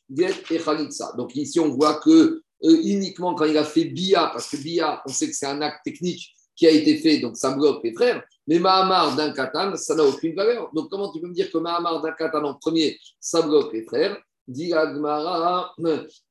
Donc 1.16 1.34
ici, 1.36 1.60
on 1.60 1.68
voit 1.68 1.94
que 2.00 2.42
euh, 2.64 2.80
uniquement 2.84 3.34
quand 3.34 3.44
il 3.44 3.58
a 3.58 3.64
fait 3.64 3.86
Bia, 3.86 4.30
parce 4.32 4.48
que 4.50 4.56
Bia, 4.56 5.02
on 5.06 5.10
sait 5.10 5.28
que 5.28 5.34
c'est 5.34 5.46
un 5.46 5.60
acte 5.62 5.80
technique 5.84 6.30
qui 6.54 6.66
a 6.66 6.70
été 6.70 6.98
fait, 6.98 7.18
donc 7.18 7.36
ça 7.36 7.50
bloque 7.52 7.82
les 7.82 7.92
frères, 7.92 8.22
mais 8.46 8.58
Mahamar 8.58 9.16
d'un 9.16 9.32
katan, 9.32 9.74
ça 9.76 9.94
n'a 9.94 10.04
aucune 10.04 10.34
valeur. 10.34 10.70
Donc 10.74 10.90
comment 10.90 11.10
tu 11.10 11.20
peux 11.20 11.28
me 11.28 11.34
dire 11.34 11.50
que 11.50 11.58
Mahamar 11.58 12.02
d'un 12.02 12.12
katan 12.12 12.44
en 12.44 12.54
premier, 12.54 12.98
ça 13.18 13.42
bloque 13.42 13.72
les 13.72 13.82
frères? 13.82 14.16
Dit 14.46 14.72
Agmara, 14.72 15.72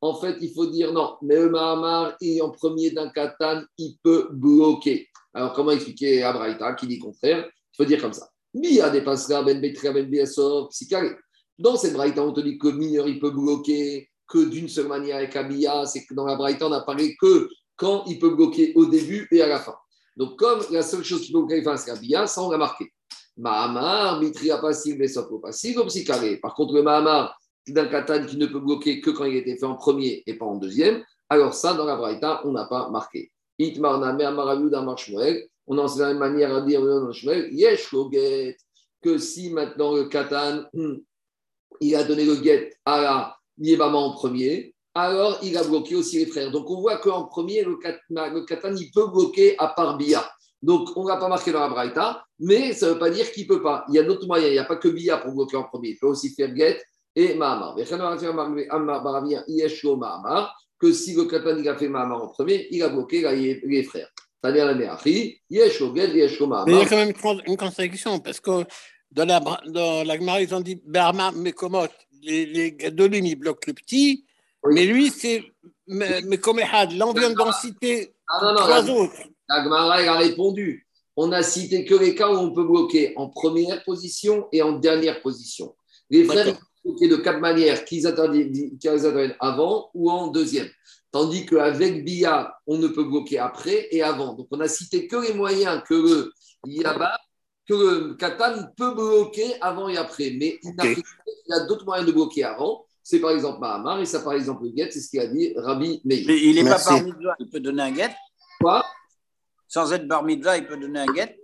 en 0.02 0.16
fait, 0.16 0.38
il 0.42 0.54
faut 0.54 0.68
dire 0.68 0.94
non, 0.94 1.16
mais 1.22 1.40
Mahamar 1.48 2.18
en 2.42 2.50
premier 2.50 2.92
d'un 2.92 3.10
katan, 3.10 3.64
il 3.78 3.98
peut 4.04 4.28
bloquer. 4.32 5.08
Alors 5.34 5.54
comment 5.54 5.72
expliquer 5.72 6.22
à 6.24 6.74
qui 6.74 6.88
dit 6.88 7.00
contraire? 7.00 7.50
Il 7.74 7.78
faut 7.78 7.86
dire 7.86 8.02
comme 8.02 8.14
ça. 8.14 8.30
Bia 8.54 8.90
dépassera 8.90 9.44
ben 9.44 9.60
Betra 9.62 9.92
ben. 9.92 10.10
Dans 11.62 11.76
cette 11.76 11.94
braïta, 11.94 12.24
on 12.24 12.34
te 12.34 12.42
dit 12.42 12.58
que 12.58 12.70
mineur, 12.70 13.08
il 13.08 13.20
peut 13.20 13.30
bloquer 13.30 14.10
que 14.28 14.46
d'une 14.46 14.68
seule 14.68 14.88
manière 14.88 15.18
avec 15.18 15.36
Abia. 15.36 15.86
C'est 15.86 16.06
que 16.06 16.16
dans 16.16 16.26
la 16.26 16.36
braïta, 16.36 16.68
on 16.68 16.72
a 16.72 16.82
parlé 16.82 17.16
que 17.22 17.50
quand 17.76 18.04
il 18.08 18.18
peut 18.18 18.34
bloquer 18.34 18.74
au 18.76 18.88
début 18.88 19.28
et 19.32 19.44
à 19.44 19.48
la 19.48 19.60
fin. 19.60 19.76
Donc, 20.18 20.40
comme 20.40 20.62
la 20.72 20.82
seule 20.82 21.04
chose 21.04 21.22
qui 21.22 21.32
peut 21.32 21.38
bloquer 21.38 21.56
à 21.56 21.58
la 21.58 21.64
fin, 21.64 21.78
c'est 21.78 21.92
Abia, 21.92 22.26
ça, 22.26 22.42
on 22.42 22.50
l'a 22.50 22.58
marqué. 22.58 22.92
Mahamar, 23.38 24.20
Mitria 24.20 24.58
passive, 24.58 24.98
Besoko 24.98 25.38
passive, 25.38 25.80
carré. 26.04 26.38
Par 26.38 26.56
contre, 26.56 26.74
le 26.74 26.82
Mahamar 26.82 27.38
d'un 27.68 27.86
katan 27.86 28.26
qui 28.26 28.38
ne 28.38 28.48
peut 28.48 28.60
bloquer 28.60 29.00
que 29.00 29.12
quand 29.12 29.26
il 29.26 29.36
a 29.36 29.40
été 29.40 29.56
fait 29.56 29.66
en 29.66 29.76
premier 29.76 30.24
et 30.26 30.34
pas 30.34 30.46
en 30.46 30.56
deuxième, 30.56 31.04
alors 31.30 31.54
ça, 31.54 31.76
dans 31.76 31.86
la 31.86 31.96
braïta, 31.96 32.42
on 32.44 32.54
n'a 32.54 32.66
pas 32.66 32.90
marqué. 32.90 33.32
Itmar 33.60 34.00
Namer, 34.00 34.32
Maravou, 34.32 34.70
Marshmuel, 34.70 35.48
on 35.68 35.78
en 35.78 35.88
sait 35.88 36.00
la 36.00 36.08
même 36.08 36.18
manière 36.18 36.56
à 36.56 36.62
dire 36.62 36.82
Yesh 37.52 37.96
que 39.04 39.18
si 39.20 39.52
maintenant 39.52 39.96
le 39.96 40.06
katan, 40.06 40.64
hmm, 40.74 40.96
il 41.82 41.96
a 41.96 42.04
donné 42.04 42.24
le 42.26 42.36
guet 42.36 42.74
à 42.86 43.02
la 43.02 43.38
en 43.94 44.14
premier, 44.14 44.74
alors 44.94 45.40
il 45.44 45.58
a 45.58 45.64
bloqué 45.64 45.96
aussi 45.96 46.20
les 46.20 46.26
frères. 46.26 46.52
Donc 46.52 46.70
on 46.70 46.80
voit 46.82 46.98
qu'en 46.98 47.26
premier, 47.26 47.64
le, 47.64 47.78
katan, 47.78 48.76
il 48.76 48.92
peut 48.92 49.08
bloquer 49.08 49.56
à 49.58 49.68
part 49.70 49.98
Bia. 49.98 50.24
Donc 50.62 50.90
on 50.96 51.04
ne 51.04 51.10
l'a 51.10 51.18
pas 51.18 51.28
marqué 51.28 51.52
dans 51.52 51.60
la 51.60 51.70
Braïta, 51.70 52.24
mais 52.40 52.74
ça 52.74 52.88
ne 52.88 52.94
veut 52.94 53.00
pas 53.00 53.10
dire 53.10 53.32
qu'il 53.32 53.44
ne 53.44 53.48
peut 53.50 53.62
pas. 53.62 53.86
Il 53.90 53.96
y 53.96 54.00
a 54.00 54.04
d'autres 54.04 54.28
moyens. 54.28 54.50
Il 54.50 54.54
n'y 54.54 54.60
a 54.60 54.66
pas 54.66 54.78
que 54.78 54.88
Bia 54.88 55.18
pour 55.18 55.34
bloquer 55.34 55.58
en 55.58 55.64
premier. 55.64 55.90
Il 55.90 55.98
peut 55.98 56.08
aussi 56.08 56.34
faire 56.34 56.54
guet 56.54 56.82
et 57.16 57.34
Mahamar. 57.36 57.76
Que 60.80 60.94
si 60.94 61.14
le 61.14 61.26
katan 61.26 61.58
il 61.58 61.70
a 61.70 61.76
fait 61.76 61.88
Mahamar 61.88 62.24
en 62.24 62.28
premier, 62.28 62.68
il 62.72 62.84
a 62.84 62.90
bloqué 62.90 63.22
les 63.64 63.84
frères. 63.84 64.10
Mais 64.44 64.52
il 64.52 64.58
y 64.58 64.62
a 66.82 66.86
quand 66.86 66.98
même 66.98 67.14
une 67.46 67.58
contradiction 67.58 68.20
parce 68.20 68.40
que 68.40 68.66
dans 69.12 69.26
la, 69.26 69.40
dans 69.68 70.04
la 70.06 70.18
Gemara, 70.18 70.42
ils 70.42 70.54
ont 70.54 70.62
dit 70.62 70.82
Berma 70.86 71.32
Mekomot, 71.32 71.88
les, 72.24 72.46
les 72.46 72.72
Gadolim, 72.74 73.26
ils 73.26 73.36
bloquent 73.36 73.68
le 73.68 73.74
petit, 73.74 74.26
mais 74.70 74.86
lui, 74.86 75.10
c'est 75.10 75.44
Mekomehad. 75.88 76.92
Vient 76.92 77.32
d'en 77.32 77.52
citer 77.52 78.14
ah, 78.28 78.54
trois 78.58 78.90
autres. 78.90 79.18
La 79.50 79.64
Gemara, 79.64 79.96
a 79.96 80.18
répondu 80.18 80.88
on 81.16 81.32
a 81.32 81.44
cité 81.44 81.86
que 81.86 81.96
les 81.96 82.16
cas 82.16 82.30
où 82.30 82.38
on 82.38 82.54
peut 82.54 82.64
bloquer 82.64 83.14
en 83.16 83.30
première 83.30 83.84
position 83.84 84.48
et 84.52 84.62
en 84.62 84.74
dernière 84.74 85.22
position. 85.22 85.76
Les 86.10 86.24
frères, 86.24 86.58
bloquer 86.84 87.08
de 87.08 87.16
quatre 87.18 87.40
manières 87.40 87.86
qu'ils 87.86 88.08
interviennent 88.08 89.36
avant 89.40 89.92
ou 89.94 90.10
en 90.10 90.28
deuxième. 90.28 90.70
Tandis 91.12 91.46
qu'avec 91.46 92.06
Bia, 92.06 92.56
on 92.66 92.78
ne 92.78 92.88
peut 92.88 93.04
bloquer 93.04 93.40
après 93.40 93.88
et 93.92 94.02
avant. 94.02 94.34
Donc, 94.34 94.48
on 94.52 94.60
a 94.62 94.68
cité 94.68 95.08
que 95.08 95.18
les 95.18 95.34
moyens 95.34 95.84
que 95.88 95.94
le 95.94 96.34
Yaba, 96.66 97.20
que 97.68 97.74
le 97.74 98.14
Katan 98.16 98.68
peut 98.76 98.94
bloquer 98.94 99.60
avant 99.62 99.88
et 99.90 99.98
après. 99.98 100.36
Mais 100.40 100.60
il 100.64 101.04
y 101.48 101.54
a 101.54 101.66
d'autres 101.66 101.86
moyens 101.86 102.08
de 102.08 102.12
bloquer 102.12 102.44
avant. 102.44 102.86
C'est 103.04 103.20
par 103.20 103.32
exemple 103.32 103.60
Mahamar 103.60 104.00
et 104.00 104.06
ça, 104.06 104.20
par 104.20 104.34
exemple, 104.34 104.64
le 104.66 104.72
get, 104.76 104.92
c'est 104.92 105.02
ce 105.02 105.10
qu'il 105.10 105.20
a 105.20 105.28
dit 105.28 105.54
Rabbi 105.56 106.02
Meir. 106.06 106.24
Mais 106.28 106.38
il 106.38 106.56
n'est 106.56 106.70
pas 106.70 106.78
bar 106.78 107.04
mitzvah, 107.04 107.36
il 107.40 107.50
peut 107.50 107.60
donner 107.60 107.82
un 107.82 107.96
get 107.96 108.16
Quoi? 108.60 108.86
Sans 109.68 109.92
être 109.92 110.08
bar 110.08 110.24
mitzvah, 110.24 110.58
il 110.58 110.68
peut 110.68 110.78
donner 110.78 111.00
un 111.00 111.14
get 111.14 111.36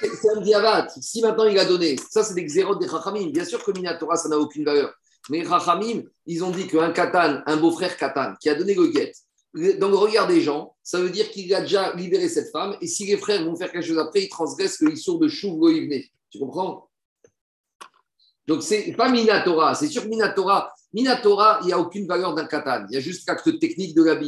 C'est 0.00 0.36
un 0.36 0.40
diabat. 0.40 0.88
Si 1.00 1.22
maintenant 1.22 1.46
il 1.46 1.58
a 1.58 1.64
donné, 1.64 1.96
ça 2.10 2.24
c'est 2.24 2.34
des 2.34 2.44
xérotes 2.44 2.80
des 2.80 2.88
Chachamim. 2.88 3.30
Bien 3.30 3.44
sûr 3.44 3.62
que 3.62 3.70
Minatora, 3.70 4.16
ça 4.16 4.28
n'a 4.28 4.38
aucune 4.38 4.64
valeur. 4.64 4.92
Mais 5.28 5.44
Chachamim, 5.44 6.02
ils 6.26 6.42
ont 6.42 6.50
dit 6.50 6.66
qu'un 6.66 6.90
Katan, 6.90 7.42
un 7.46 7.56
beau-frère 7.56 7.96
Katan, 7.96 8.34
qui 8.40 8.48
a 8.48 8.54
donné 8.54 8.74
le 8.74 8.90
get, 8.90 9.12
dans 9.54 9.88
le 9.88 9.96
regard 9.96 10.28
des 10.28 10.40
gens, 10.40 10.76
ça 10.82 11.00
veut 11.00 11.10
dire 11.10 11.30
qu'il 11.30 11.52
a 11.54 11.62
déjà 11.62 11.94
libéré 11.94 12.28
cette 12.28 12.50
femme. 12.50 12.76
Et 12.80 12.86
si 12.86 13.04
les 13.06 13.16
frères 13.16 13.44
vont 13.44 13.56
faire 13.56 13.72
quelque 13.72 13.86
chose 13.86 13.98
après, 13.98 14.22
ils 14.24 14.28
transgressent 14.28 14.80
le 14.80 14.94
sont 14.96 15.18
de 15.18 15.28
Chouv 15.28 15.60
Tu 16.30 16.38
comprends? 16.38 16.88
Donc, 18.46 18.62
c'est 18.62 18.92
pas 18.92 19.10
Minatora. 19.10 19.74
C'est 19.74 19.88
sûr 19.88 20.02
que 20.02 20.08
Minatora, 20.08 20.72
Minatora, 20.92 21.60
il 21.62 21.66
n'y 21.66 21.72
a 21.72 21.78
aucune 21.78 22.06
valeur 22.06 22.34
d'un 22.34 22.46
katan. 22.46 22.86
Il 22.90 22.94
y 22.94 22.98
a 22.98 23.00
juste 23.00 23.28
l'acte 23.28 23.58
technique 23.58 23.94
de 23.94 24.02
la. 24.02 24.18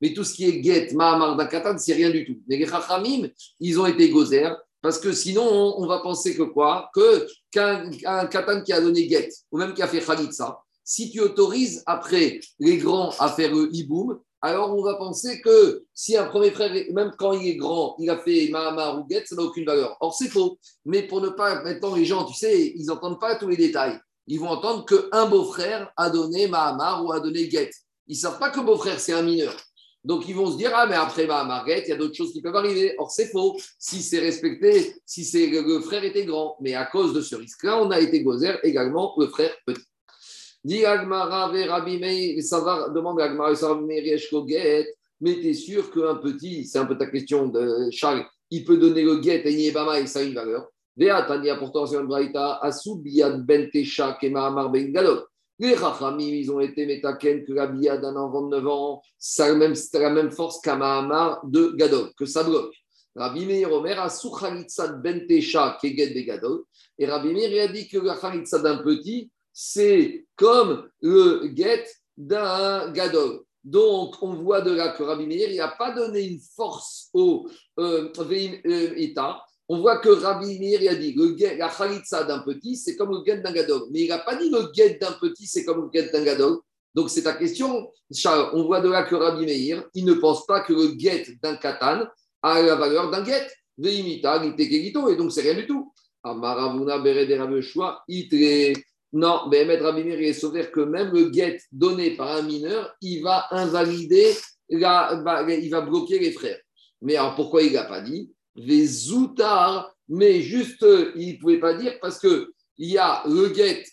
Mais 0.00 0.12
tout 0.12 0.24
ce 0.24 0.34
qui 0.34 0.44
est 0.44 0.62
get, 0.62 0.92
mahamar 0.94 1.36
d'un 1.36 1.46
katan, 1.46 1.78
c'est 1.78 1.94
rien 1.94 2.10
du 2.10 2.24
tout. 2.24 2.40
Mais 2.48 2.56
les 2.56 2.66
chachamim, 2.66 3.28
ils 3.60 3.80
ont 3.80 3.86
été 3.86 4.10
gozer 4.10 4.50
parce 4.82 4.98
que 4.98 5.12
sinon, 5.12 5.44
on, 5.78 5.86
va 5.86 6.00
penser 6.00 6.36
que 6.36 6.42
quoi? 6.42 6.90
Que 6.92 7.26
qu'un 7.52 8.26
katan 8.26 8.62
qui 8.62 8.72
a 8.72 8.80
donné 8.80 9.08
get, 9.08 9.28
ou 9.52 9.58
même 9.58 9.74
qui 9.74 9.82
a 9.82 9.86
fait 9.86 10.00
khalitsa, 10.00 10.58
si 10.84 11.10
tu 11.10 11.20
autorises 11.20 11.82
après 11.86 12.40
les 12.58 12.78
grands 12.78 13.10
à 13.20 13.28
faire 13.28 13.54
le 13.54 13.72
hiboum, 13.72 14.18
alors 14.42 14.76
on 14.76 14.82
va 14.82 14.96
penser 14.96 15.40
que 15.40 15.84
si 15.94 16.16
un 16.16 16.26
premier 16.26 16.50
frère, 16.50 16.72
même 16.92 17.12
quand 17.16 17.32
il 17.32 17.48
est 17.48 17.56
grand, 17.56 17.96
il 17.98 18.10
a 18.10 18.18
fait 18.18 18.48
Mahamar 18.50 19.00
ou 19.00 19.06
Get, 19.08 19.24
ça 19.26 19.36
n'a 19.36 19.42
aucune 19.42 19.64
valeur. 19.64 19.96
Or, 20.00 20.14
c'est 20.14 20.28
faux. 20.28 20.58
Mais 20.84 21.02
pour 21.04 21.20
ne 21.20 21.28
pas, 21.28 21.62
maintenant, 21.62 21.94
les 21.94 22.04
gens, 22.04 22.24
tu 22.24 22.34
sais, 22.34 22.72
ils 22.74 22.86
n'entendent 22.86 23.20
pas 23.20 23.36
tous 23.36 23.48
les 23.48 23.56
détails 23.56 23.98
ils 24.26 24.38
vont 24.38 24.48
entendre 24.48 24.84
qu'un 24.84 25.26
beau-frère 25.26 25.92
a 25.96 26.10
donné 26.10 26.46
Mahamar 26.46 27.04
ou 27.04 27.12
a 27.12 27.20
donné 27.20 27.50
Get. 27.50 27.70
Ils 28.06 28.14
ne 28.14 28.20
savent 28.20 28.38
pas 28.38 28.50
que 28.50 28.60
beau-frère, 28.60 29.00
c'est 29.00 29.12
un 29.12 29.22
mineur. 29.22 29.54
Donc, 30.04 30.28
ils 30.28 30.34
vont 30.34 30.50
se 30.50 30.56
dire, 30.56 30.72
ah, 30.74 30.86
mais 30.86 30.96
après 30.96 31.26
Mahamar 31.26 31.66
Get, 31.66 31.84
il 31.86 31.88
y 31.90 31.92
a 31.92 31.96
d'autres 31.96 32.16
choses 32.16 32.32
qui 32.32 32.42
peuvent 32.42 32.56
arriver. 32.56 32.94
Or, 32.98 33.10
c'est 33.10 33.30
faux. 33.30 33.56
Si 33.78 34.02
c'est 34.02 34.18
respecté, 34.18 34.96
si 35.06 35.24
c'est 35.24 35.46
le 35.46 35.80
frère 35.80 36.04
était 36.04 36.24
grand. 36.24 36.56
Mais 36.60 36.74
à 36.74 36.86
cause 36.86 37.12
de 37.12 37.20
ce 37.20 37.36
risque-là, 37.36 37.80
on 37.80 37.90
a 37.90 38.00
été 38.00 38.22
gozer 38.22 38.58
également 38.64 39.14
le 39.16 39.28
frère 39.28 39.54
petit. 39.66 39.82
Dit 40.64 40.84
Agmara, 40.84 41.52
ça 42.40 42.60
va, 42.60 42.88
demande 42.88 43.20
Agmara. 43.20 43.52
Mais 45.20 45.40
tu 45.40 45.48
es 45.48 45.54
sûr 45.54 45.90
qu'un 45.90 46.16
petit, 46.16 46.64
c'est 46.64 46.78
un 46.78 46.86
peu 46.86 46.98
ta 46.98 47.06
question 47.06 47.46
de 47.46 47.90
Charles, 47.90 48.24
il 48.50 48.64
peut 48.64 48.76
donner 48.76 49.02
le 49.02 49.22
Get 49.22 49.46
à 49.46 49.50
Yébama 49.50 50.00
et 50.00 50.06
ça 50.06 50.18
a 50.18 50.22
une 50.22 50.34
valeur. 50.34 50.68
Vea 50.96 51.22
Tania, 51.22 51.56
pourtant, 51.56 51.86
c'est 51.86 51.96
un 51.96 52.04
braïta, 52.04 52.58
Asoubiad 52.60 53.46
ben 53.46 53.70
Tesha, 53.70 54.18
Kema 54.20 54.68
ben 54.68 54.92
Gadol. 54.92 55.24
Les 55.58 55.74
Rachamim, 55.74 56.24
ils 56.24 56.50
ont 56.50 56.60
été 56.60 56.86
métaken 56.86 57.44
que 57.44 57.52
la 57.52 57.68
bia 57.68 57.96
d'un 57.96 58.16
enfant 58.16 58.48
de 58.48 58.56
29 58.56 58.66
ans, 58.66 59.02
c'est 59.16 59.48
la 59.94 60.10
même 60.10 60.30
force 60.32 60.60
qu'Amahamar 60.60 61.46
de 61.46 61.72
Gadol, 61.76 62.10
que 62.16 62.26
ça 62.26 62.42
bloque. 62.42 62.74
Rabbi 63.14 63.46
Meir 63.46 63.72
Omer 63.72 64.00
a 64.00 64.08
Soukhalitzad 64.08 65.00
ben 65.02 65.26
Tesha, 65.26 65.78
Keget 65.80 66.14
de 66.14 66.20
Gadol. 66.22 66.64
Et 66.98 67.06
Rabbi 67.06 67.32
Meir 67.32 67.64
a 67.64 67.72
dit 67.72 67.86
que 67.86 67.98
la 67.98 68.16
Khalitsa 68.16 68.58
d'un 68.58 68.78
petit, 68.78 69.30
c'est 69.52 70.26
comme 70.36 70.88
le 71.00 71.50
get 71.54 71.84
d'un 72.16 72.90
Gadol. 72.92 73.40
Donc, 73.64 74.16
on 74.22 74.34
voit 74.34 74.60
de 74.60 74.72
là 74.72 74.88
que 74.88 75.02
Rabbi 75.02 75.26
Meir 75.26 75.54
n'a 75.56 75.68
pas 75.68 75.92
donné 75.92 76.22
une 76.22 76.40
force 76.56 77.08
au 77.12 77.48
euh, 77.78 78.10
euh, 78.18 79.14
on 79.68 79.78
voit 79.80 79.98
que 79.98 80.08
Rabbi 80.08 80.58
Meir 80.58 80.90
a 80.90 80.94
dit 80.96 81.14
le 81.14 81.56
la 81.56 81.68
khalitsa 81.68 82.24
d'un 82.24 82.40
petit, 82.40 82.76
c'est 82.76 82.96
comme 82.96 83.10
le 83.10 83.22
guet 83.22 83.40
d'un 83.40 83.52
gadol. 83.52 83.82
Mais 83.92 84.00
il 84.00 84.08
n'a 84.08 84.18
pas 84.18 84.34
dit 84.34 84.50
le 84.50 84.72
guet 84.72 84.98
d'un 85.00 85.12
petit, 85.12 85.46
c'est 85.46 85.64
comme 85.64 85.82
le 85.82 85.88
guet 85.90 86.10
d'un 86.10 86.24
gadol. 86.24 86.58
Donc, 86.94 87.08
c'est 87.08 87.22
ta 87.22 87.34
question. 87.34 87.88
On 88.52 88.64
voit 88.64 88.80
de 88.80 88.88
là 88.88 89.04
que 89.04 89.14
Rabbi 89.14 89.44
Meir, 89.46 89.84
il 89.94 90.04
ne 90.04 90.14
pense 90.14 90.44
pas 90.44 90.60
que 90.60 90.72
le 90.72 90.88
guet 90.88 91.24
d'un 91.40 91.56
katan 91.56 92.04
a 92.42 92.62
la 92.62 92.74
valeur 92.74 93.10
d'un 93.10 93.22
guet. 93.22 93.46
Veimita, 93.78 94.44
et 94.44 95.16
donc 95.16 95.32
c'est 95.32 95.40
rien 95.40 95.54
du 95.54 95.66
tout. 95.66 95.92
Amaravuna 96.22 97.02
Itre. 98.08 98.80
Non, 99.12 99.48
mais 99.50 99.64
Rabbi 99.76 100.04
Meir 100.04 100.20
est 100.20 100.32
sauvé 100.32 100.70
que 100.70 100.80
même 100.80 101.12
le 101.12 101.28
guet 101.28 101.60
donné 101.70 102.16
par 102.16 102.30
un 102.36 102.42
mineur, 102.42 102.94
il 103.02 103.22
va 103.22 103.46
invalider, 103.50 104.32
il 104.68 104.80
va 104.80 105.80
bloquer 105.82 106.18
les 106.18 106.32
frères. 106.32 106.58
Mais 107.02 107.16
alors 107.16 107.34
pourquoi 107.34 107.62
il 107.62 107.72
n'a 107.72 107.84
pas 107.84 108.00
dit 108.00 108.32
les 108.54 108.86
zoutards, 108.86 109.94
mais 110.08 110.42
juste, 110.42 110.84
il 111.16 111.34
ne 111.34 111.38
pouvait 111.38 111.60
pas 111.60 111.74
dire 111.74 111.98
parce 112.00 112.18
qu'il 112.18 112.46
y 112.78 112.98
a 112.98 113.22
le 113.26 113.48
guet 113.48 113.84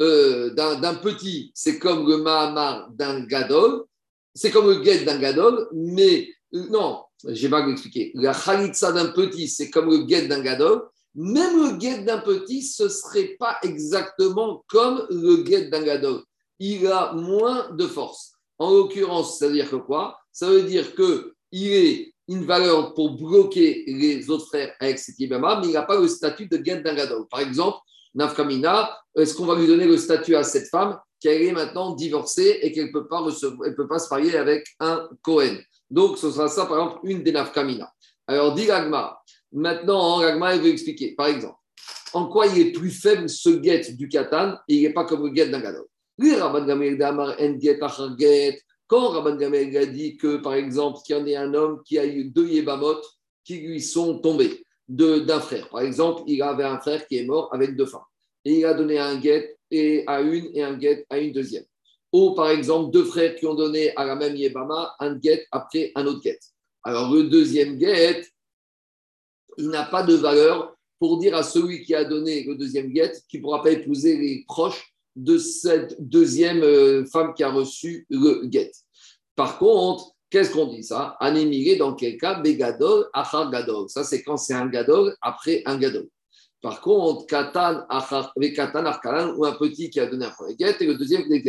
euh, 0.00 0.50
d'un 0.54 0.94
petit, 0.94 1.52
c'est 1.54 1.78
comme 1.78 2.08
le 2.08 2.18
Mahamar 2.18 2.90
d'un 2.90 3.24
Gadol, 3.24 3.84
c'est 4.34 4.50
comme 4.50 4.68
le 4.68 4.80
guet 4.80 5.04
d'un 5.04 5.18
Gadol, 5.18 5.68
mais 5.72 6.28
euh, 6.54 6.66
non, 6.70 7.02
j'ai 7.28 7.48
mal 7.48 7.68
expliqué. 7.70 8.12
La 8.14 8.32
Khalitsa 8.32 8.92
d'un 8.92 9.08
petit, 9.08 9.48
c'est 9.48 9.70
comme 9.70 9.90
le 9.90 10.04
guet 10.04 10.26
d'un 10.26 10.40
Gadol. 10.40 10.82
Même 11.14 11.62
le 11.62 11.76
guet 11.76 12.02
d'un 12.04 12.18
petit, 12.18 12.62
ce 12.62 12.84
ne 12.84 12.88
serait 12.88 13.36
pas 13.38 13.56
exactement 13.62 14.64
comme 14.68 15.06
le 15.10 15.42
guet 15.42 15.68
d'un 15.68 15.82
Gadol. 15.82 16.22
Il 16.58 16.86
a 16.86 17.12
moins 17.12 17.70
de 17.70 17.86
force. 17.86 18.34
En 18.58 18.70
l'occurrence, 18.70 19.38
ça 19.38 19.48
veut 19.48 19.54
dire 19.54 19.70
que 19.70 19.76
quoi? 19.76 20.18
Ça 20.32 20.48
veut 20.48 20.62
dire 20.62 20.94
qu'il 20.94 21.72
est 21.72 22.14
une 22.28 22.44
valeur 22.44 22.94
pour 22.94 23.16
bloquer 23.16 23.84
les 23.88 24.30
autres 24.30 24.46
frères 24.46 24.72
avec 24.78 24.98
cette 24.98 25.18
Yibama, 25.18 25.60
mais 25.60 25.68
il 25.68 25.72
n'a 25.72 25.82
pas 25.82 25.98
le 25.98 26.06
statut 26.06 26.46
de 26.46 26.56
guet 26.58 26.80
d'un 26.80 26.94
gadol. 26.94 27.26
Par 27.28 27.40
exemple, 27.40 27.78
Nafkamina, 28.14 28.96
est-ce 29.16 29.34
qu'on 29.34 29.46
va 29.46 29.56
lui 29.56 29.66
donner 29.66 29.86
le 29.86 29.96
statut 29.96 30.36
à 30.36 30.44
cette 30.44 30.68
femme 30.68 30.98
qui 31.18 31.28
est 31.28 31.52
maintenant 31.52 31.94
divorcée 31.94 32.60
et 32.62 32.72
qu'elle 32.72 32.86
ne 32.86 32.92
peut, 32.92 33.08
pas 33.08 33.26
peut 33.76 33.88
pas 33.88 33.98
se 33.98 34.08
marier 34.10 34.36
avec 34.36 34.66
un 34.78 35.08
Cohen 35.22 35.58
Donc, 35.90 36.18
ce 36.18 36.30
sera 36.30 36.48
ça, 36.48 36.66
par 36.66 36.78
exemple, 36.78 37.00
une 37.04 37.22
des 37.22 37.32
Nafkamina. 37.32 37.92
Alors, 38.26 38.54
dit 38.54 38.70
Ragma. 38.70 39.19
Maintenant, 39.52 40.16
Ragma, 40.16 40.54
il 40.54 40.62
veut 40.62 40.70
expliquer. 40.70 41.14
Par 41.14 41.26
exemple, 41.26 41.56
en 42.12 42.26
quoi 42.26 42.46
il 42.46 42.58
est 42.58 42.72
plus 42.72 42.90
faible 42.90 43.28
ce 43.28 43.50
guet 43.50 43.92
du 43.92 44.08
Katan 44.08 44.54
et 44.68 44.76
il 44.76 44.82
n'est 44.82 44.92
pas 44.92 45.04
comme 45.04 45.24
le 45.24 45.30
guet 45.30 45.48
d'un 45.48 45.60
gadol? 45.60 45.86
Quand 48.90 49.10
Rabban 49.10 49.36
Gamel 49.36 49.76
a 49.76 49.86
dit 49.86 50.16
que, 50.16 50.38
par 50.38 50.54
exemple, 50.54 50.98
qu'il 51.06 51.16
y 51.16 51.18
en 51.20 51.26
ait 51.26 51.36
un 51.36 51.54
homme 51.54 51.80
qui 51.84 51.96
a 51.96 52.04
eu 52.04 52.24
deux 52.24 52.48
Yébamot 52.48 53.00
qui 53.44 53.60
lui 53.60 53.80
sont 53.80 54.18
tombés 54.18 54.64
d'un 54.88 55.40
frère. 55.40 55.68
Par 55.68 55.82
exemple, 55.82 56.24
il 56.26 56.42
avait 56.42 56.64
un 56.64 56.80
frère 56.80 57.06
qui 57.06 57.18
est 57.18 57.24
mort 57.24 57.48
avec 57.52 57.76
deux 57.76 57.86
femmes. 57.86 58.00
Et 58.44 58.58
il 58.58 58.64
a 58.64 58.74
donné 58.74 58.98
un 58.98 59.16
guet 59.18 59.56
et 59.70 60.02
à 60.08 60.20
une 60.20 60.50
et 60.52 60.62
un 60.64 60.74
guet 60.74 61.06
à 61.08 61.18
une 61.18 61.32
deuxième. 61.32 61.64
Ou 62.12 62.34
par 62.34 62.50
exemple, 62.50 62.90
deux 62.90 63.04
frères 63.04 63.36
qui 63.36 63.46
ont 63.46 63.54
donné 63.54 63.94
à 63.94 64.04
la 64.04 64.16
même 64.16 64.34
Yébama 64.34 64.96
un 64.98 65.14
guet 65.14 65.46
après 65.52 65.92
un 65.94 66.06
autre 66.06 66.20
guet. 66.20 66.40
Alors 66.82 67.14
le 67.14 67.24
deuxième 67.24 67.78
guet, 67.78 68.22
il 69.60 69.68
n'a 69.68 69.84
pas 69.84 70.02
de 70.02 70.14
valeur 70.14 70.74
pour 70.98 71.18
dire 71.18 71.34
à 71.34 71.42
celui 71.42 71.82
qui 71.82 71.94
a 71.94 72.04
donné 72.04 72.44
le 72.44 72.56
deuxième 72.56 72.92
guet 72.92 73.12
qu'il 73.28 73.40
ne 73.40 73.44
pourra 73.44 73.62
pas 73.62 73.70
épouser 73.70 74.16
les 74.16 74.44
proches 74.46 74.92
de 75.16 75.38
cette 75.38 75.96
deuxième 75.98 76.62
euh, 76.62 77.04
femme 77.06 77.34
qui 77.34 77.42
a 77.42 77.50
reçu 77.50 78.06
le 78.10 78.46
guet. 78.46 78.70
Par 79.34 79.58
contre, 79.58 80.12
qu'est-ce 80.28 80.52
qu'on 80.52 80.66
dit 80.66 80.82
ça? 80.82 81.16
Anémigé, 81.20 81.76
dans 81.76 81.94
quel 81.94 82.16
cas? 82.18 82.40
Begadol, 82.40 83.08
Achar 83.12 83.50
Gadol. 83.50 83.88
Ça, 83.88 84.04
c'est 84.04 84.22
quand 84.22 84.36
c'est 84.36 84.54
un 84.54 84.66
Gadol 84.66 85.14
après 85.20 85.62
un 85.66 85.78
Gadol. 85.78 86.08
Par 86.62 86.80
contre, 86.80 87.26
Katan, 87.26 87.86
Achar, 87.88 88.32
Katan, 88.54 88.84
Arkalan, 88.84 89.34
ou 89.36 89.46
un 89.46 89.52
petit 89.52 89.88
qui 89.88 89.98
a 89.98 90.06
donné 90.06 90.26
un 90.26 90.30
premier 90.30 90.54
guet 90.54 90.76
et 90.78 90.86
le 90.86 90.94
deuxième 90.94 91.24
qui 91.24 91.48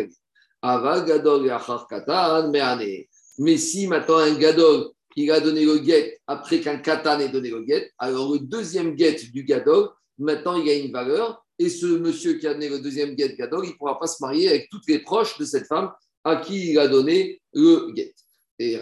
a 0.62 0.74
Aval 0.74 1.06
Gadol 1.06 1.48
et 1.48 1.50
Achar 1.50 1.88
Katan, 1.88 2.50
mais 2.50 3.08
Mais 3.38 3.58
si 3.58 3.88
maintenant 3.88 4.18
un 4.18 4.36
Gadol, 4.36 4.92
il 5.16 5.32
a 5.32 5.40
donné 5.40 5.66
le 5.66 5.78
guet 5.78 6.20
après 6.28 6.60
qu'un 6.60 6.78
Katan 6.78 7.20
ait 7.20 7.30
donné 7.30 7.50
le 7.50 7.62
guet, 7.64 7.92
alors 7.98 8.34
le 8.34 8.40
deuxième 8.40 8.96
guet 8.96 9.18
du 9.32 9.44
Gadol, 9.44 9.90
maintenant 10.18 10.56
il 10.56 10.70
a 10.70 10.76
une 10.76 10.92
valeur 10.92 11.44
et 11.62 11.70
ce 11.70 11.86
monsieur 11.86 12.34
qui 12.40 12.48
a 12.48 12.54
donné 12.54 12.70
le 12.70 12.80
deuxième 12.80 13.14
guet 13.14 13.36
gadol, 13.38 13.66
il 13.66 13.74
ne 13.74 13.76
pourra 13.76 14.00
pas 14.00 14.08
se 14.08 14.18
marier 14.20 14.50
avec 14.50 14.68
toutes 14.72 14.88
les 14.88 14.98
proches 14.98 15.38
de 15.38 15.46
cette 15.46 15.68
femme 15.68 15.92
à 16.24 16.38
qui 16.38 16.72
il 16.72 16.80
a 16.80 16.88
donné 16.88 17.40
le 17.54 17.92
guet. 17.92 18.16
Et 18.58 18.80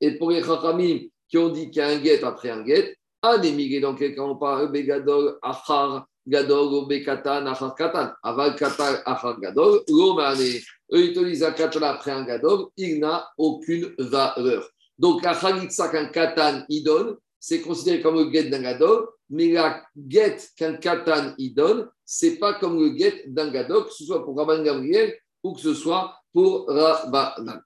Et 0.00 0.18
pour 0.18 0.30
les 0.30 0.42
Chachamim 0.42 0.98
qui 1.28 1.38
ont 1.38 1.48
dit 1.48 1.70
qu'il 1.70 1.78
y 1.78 1.80
a 1.80 1.88
un 1.88 1.98
guet 1.98 2.22
après 2.22 2.50
un 2.50 2.62
guet, 2.62 2.94
Ademigé, 3.22 3.80
dans 3.80 3.94
quel 3.94 4.14
cas 4.14 4.20
on 4.20 4.36
parle 4.36 4.70
Begadol, 4.70 5.38
Achar, 5.40 6.06
Gadol, 6.26 6.86
Bekatan, 6.86 7.46
Achar, 7.46 7.74
Katan, 7.74 8.12
Aval, 8.22 8.54
Katan, 8.54 8.96
Achar, 9.06 9.40
Gadol, 9.40 9.80
Romane. 9.88 10.60
Ils 10.92 11.12
te 11.12 11.20
disent 11.20 11.46
Katan 11.56 11.82
après 11.82 12.10
un 12.10 12.24
Gadol, 12.24 12.66
il 12.76 13.00
n'a 13.00 13.30
aucune 13.38 13.94
valeur. 13.98 14.68
Donc, 14.98 15.22
la 15.22 15.34
Khalitsa 15.34 15.88
qu'un 15.88 16.06
Katan, 16.06 16.64
il 16.68 16.82
donne, 16.82 17.16
c'est 17.40 17.62
considéré 17.62 18.02
comme 18.02 18.16
le 18.16 18.26
guet 18.26 18.50
d'un 18.50 18.60
gadol, 18.60 19.08
mais 19.30 19.50
la 19.52 19.82
guet 19.96 20.36
qu'un 20.56 20.74
katan 20.74 21.34
y 21.38 21.52
donne, 21.52 21.88
c'est 22.04 22.36
pas 22.36 22.54
comme 22.54 22.78
le 22.78 22.90
guet 22.90 23.24
d'un 23.26 23.50
gadol, 23.50 23.86
que 23.86 23.92
ce 23.92 24.04
soit 24.04 24.22
pour 24.22 24.36
Rabban 24.36 24.62
Gabriel 24.62 25.16
ou 25.42 25.54
que 25.54 25.60
ce 25.60 25.72
soit 25.72 26.14
pour 26.32 26.68
Rabbanan. 26.68 27.62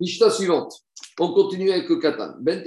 Mishta 0.00 0.30
suivante. 0.30 0.80
On 1.20 1.32
continue 1.32 1.70
avec 1.70 1.88
le 1.88 1.96
katan. 1.96 2.34
Ben 2.40 2.64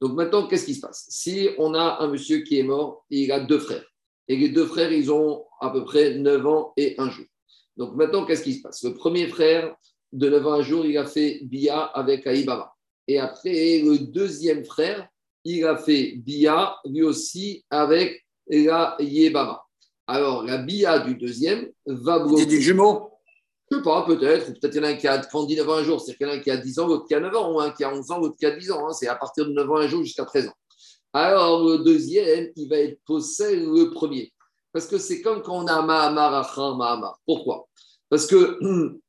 Donc 0.00 0.12
maintenant, 0.12 0.46
qu'est-ce 0.46 0.64
qui 0.64 0.74
se 0.74 0.80
passe? 0.80 1.06
Si 1.08 1.50
on 1.58 1.74
a 1.74 1.98
un 2.00 2.08
monsieur 2.08 2.38
qui 2.38 2.58
est 2.58 2.62
mort, 2.62 3.04
il 3.10 3.32
a 3.32 3.40
deux 3.40 3.58
frères. 3.58 3.84
Et 4.28 4.36
les 4.36 4.48
deux 4.48 4.66
frères, 4.66 4.92
ils 4.92 5.10
ont 5.12 5.44
à 5.60 5.70
peu 5.70 5.84
près 5.84 6.14
9 6.14 6.46
ans 6.46 6.72
et 6.76 6.94
un 6.98 7.10
jour. 7.10 7.26
Donc 7.76 7.94
maintenant, 7.94 8.24
qu'est-ce 8.24 8.42
qui 8.42 8.54
se 8.54 8.62
passe? 8.62 8.82
Le 8.82 8.94
premier 8.94 9.28
frère, 9.28 9.74
de 10.12 10.28
9 10.28 10.46
ans 10.46 10.52
un 10.54 10.62
jour, 10.62 10.86
il 10.86 10.96
a 10.98 11.06
fait 11.06 11.40
Bia 11.42 11.80
avec 11.80 12.26
Aïbama. 12.26 12.72
Et 13.08 13.18
après, 13.18 13.82
le 13.84 13.98
deuxième 13.98 14.64
frère, 14.64 15.08
il 15.44 15.64
a 15.64 15.76
fait 15.76 16.14
Bia 16.16 16.76
lui 16.84 17.02
aussi 17.02 17.64
avec 17.70 18.26
la 18.48 18.96
Yébama. 18.98 19.62
Alors, 20.06 20.42
la 20.42 20.58
Bia 20.58 21.00
du 21.00 21.16
deuxième 21.16 21.68
va 21.86 22.18
bloquer. 22.20 22.42
C'est 22.42 22.48
du 22.48 22.60
jumeau? 22.60 23.10
Je 23.70 23.76
ne 23.76 23.80
sais 23.80 23.84
pas, 23.84 24.04
peut-être. 24.06 24.46
Peut-être 24.46 24.72
qu'il 24.72 24.80
y 24.80 24.84
en 24.84 24.88
a 24.88 24.92
un 24.92 24.96
qui 24.96 25.08
a, 25.08 25.18
quand 25.18 25.48
9 25.48 25.68
ans 25.68 25.74
un 25.74 25.82
jour, 25.82 26.00
c'est 26.00 26.14
quelqu'un 26.14 26.40
qui 26.40 26.50
a 26.50 26.56
10 26.56 26.78
ans, 26.78 26.86
l'autre 26.86 27.06
qui 27.06 27.14
a 27.14 27.20
9 27.20 27.34
ans, 27.34 27.52
ou 27.52 27.60
un 27.60 27.70
qui 27.70 27.82
a 27.82 27.92
11 27.92 28.10
ans, 28.12 28.18
l'autre 28.18 28.36
qui 28.38 28.46
a 28.46 28.52
10 28.52 28.70
ans. 28.70 28.88
Hein. 28.88 28.92
C'est 28.92 29.08
à 29.08 29.16
partir 29.16 29.46
de 29.46 29.52
9 29.52 29.70
ans 29.70 29.76
un 29.76 29.88
jour 29.88 30.02
jusqu'à 30.02 30.24
13 30.24 30.48
ans. 30.48 30.54
Alors, 31.18 31.66
le 31.66 31.78
deuxième, 31.78 32.52
il 32.56 32.68
va 32.68 32.76
être 32.76 33.00
possède 33.06 33.60
le 33.60 33.90
premier. 33.90 34.34
Parce 34.70 34.86
que 34.86 34.98
c'est 34.98 35.22
comme 35.22 35.40
quand 35.40 35.64
on 35.64 35.66
a 35.66 35.80
Mahamar, 35.80 36.34
Achar, 36.34 36.76
Mahamar. 36.76 37.18
Pourquoi? 37.24 37.66
Parce 38.10 38.26
que, 38.26 38.58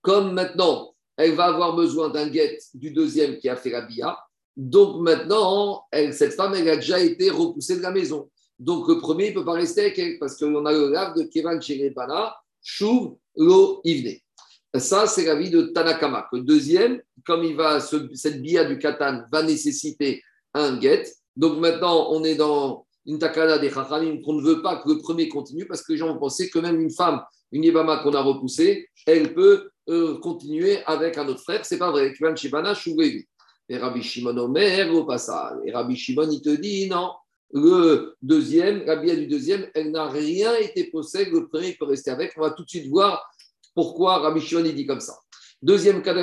comme 0.00 0.32
maintenant, 0.32 0.94
elle 1.16 1.34
va 1.34 1.46
avoir 1.46 1.74
besoin 1.74 2.08
d'un 2.10 2.28
guet 2.28 2.56
du 2.72 2.92
deuxième 2.92 3.38
qui 3.38 3.48
a 3.48 3.56
fait 3.56 3.70
la 3.70 3.80
bia, 3.80 4.16
donc 4.56 5.00
maintenant, 5.00 5.84
cette 6.12 6.34
femme, 6.34 6.54
elle 6.54 6.68
a 6.68 6.76
déjà 6.76 7.00
été 7.00 7.30
repoussée 7.30 7.78
de 7.78 7.82
la 7.82 7.90
maison. 7.90 8.30
Donc 8.60 8.86
le 8.86 8.98
premier, 9.00 9.30
il 9.30 9.34
ne 9.34 9.40
peut 9.40 9.44
pas 9.44 9.54
rester 9.54 9.80
avec 9.80 9.98
elle 9.98 10.20
parce 10.20 10.38
qu'on 10.38 10.66
a 10.66 10.72
le 10.72 10.90
lave 10.90 11.16
de 11.16 11.24
Kevan 11.24 11.60
Cherebana, 11.60 12.36
Chouv, 12.62 13.16
Lo, 13.36 13.80
Ivne. 13.82 14.14
Ça, 14.76 15.08
c'est 15.08 15.24
la 15.24 15.34
vie 15.34 15.50
de 15.50 15.62
Tanakama. 15.62 16.28
Le 16.32 16.42
deuxième, 16.42 17.02
comme 17.24 17.42
il 17.42 17.56
va, 17.56 17.80
cette 17.80 18.40
bia 18.40 18.64
du 18.64 18.78
Katan 18.78 19.24
va 19.32 19.42
nécessiter 19.42 20.22
un 20.56 20.76
guet. 20.76 21.04
Donc 21.36 21.58
maintenant, 21.58 22.08
on 22.10 22.24
est 22.24 22.34
dans 22.34 22.86
une 23.04 23.18
takana 23.18 23.58
des 23.58 23.70
chachamim 23.70 24.20
qu'on 24.22 24.34
ne 24.34 24.42
veut 24.42 24.62
pas 24.62 24.76
que 24.76 24.88
le 24.88 24.98
premier 24.98 25.28
continue 25.28 25.66
parce 25.66 25.82
que 25.82 25.92
les 25.92 25.98
gens 25.98 26.16
vont 26.16 26.28
que 26.28 26.58
même 26.58 26.80
une 26.80 26.90
femme, 26.90 27.22
une 27.52 27.62
yébama 27.62 27.98
qu'on 27.98 28.14
a 28.14 28.22
repoussée, 28.22 28.88
elle 29.06 29.32
peut 29.34 29.70
euh, 29.88 30.18
continuer 30.18 30.82
avec 30.86 31.16
un 31.18 31.28
autre 31.28 31.42
frère. 31.42 31.64
C'est 31.64 31.78
pas 31.78 31.90
vrai. 31.90 32.12
Et 33.68 33.78
Rabbi 33.78 34.02
Shimon 34.02 34.36
Omer 34.36 34.92
au 34.94 35.04
passage. 35.04 35.58
Et 35.64 35.72
Rabbi 35.72 35.96
Shimon, 35.96 36.30
il 36.30 36.40
te 36.40 36.50
dit 36.50 36.88
non. 36.88 37.12
Le 37.52 38.16
deuxième, 38.22 38.84
la 38.84 38.96
bia 38.96 39.14
du 39.14 39.28
deuxième, 39.28 39.68
elle 39.74 39.92
n'a 39.92 40.08
rien 40.08 40.56
été 40.56 40.90
possède. 40.90 41.28
Le 41.30 41.46
premier 41.46 41.74
peut 41.74 41.84
rester 41.84 42.10
avec. 42.10 42.32
On 42.36 42.40
va 42.40 42.50
tout 42.50 42.64
de 42.64 42.68
suite 42.68 42.88
voir 42.88 43.24
pourquoi 43.74 44.18
Rabbi 44.18 44.40
Shimon 44.40 44.62
dit 44.62 44.86
comme 44.86 45.00
ça. 45.00 45.16
Deuxième 45.62 46.02
cas 46.02 46.14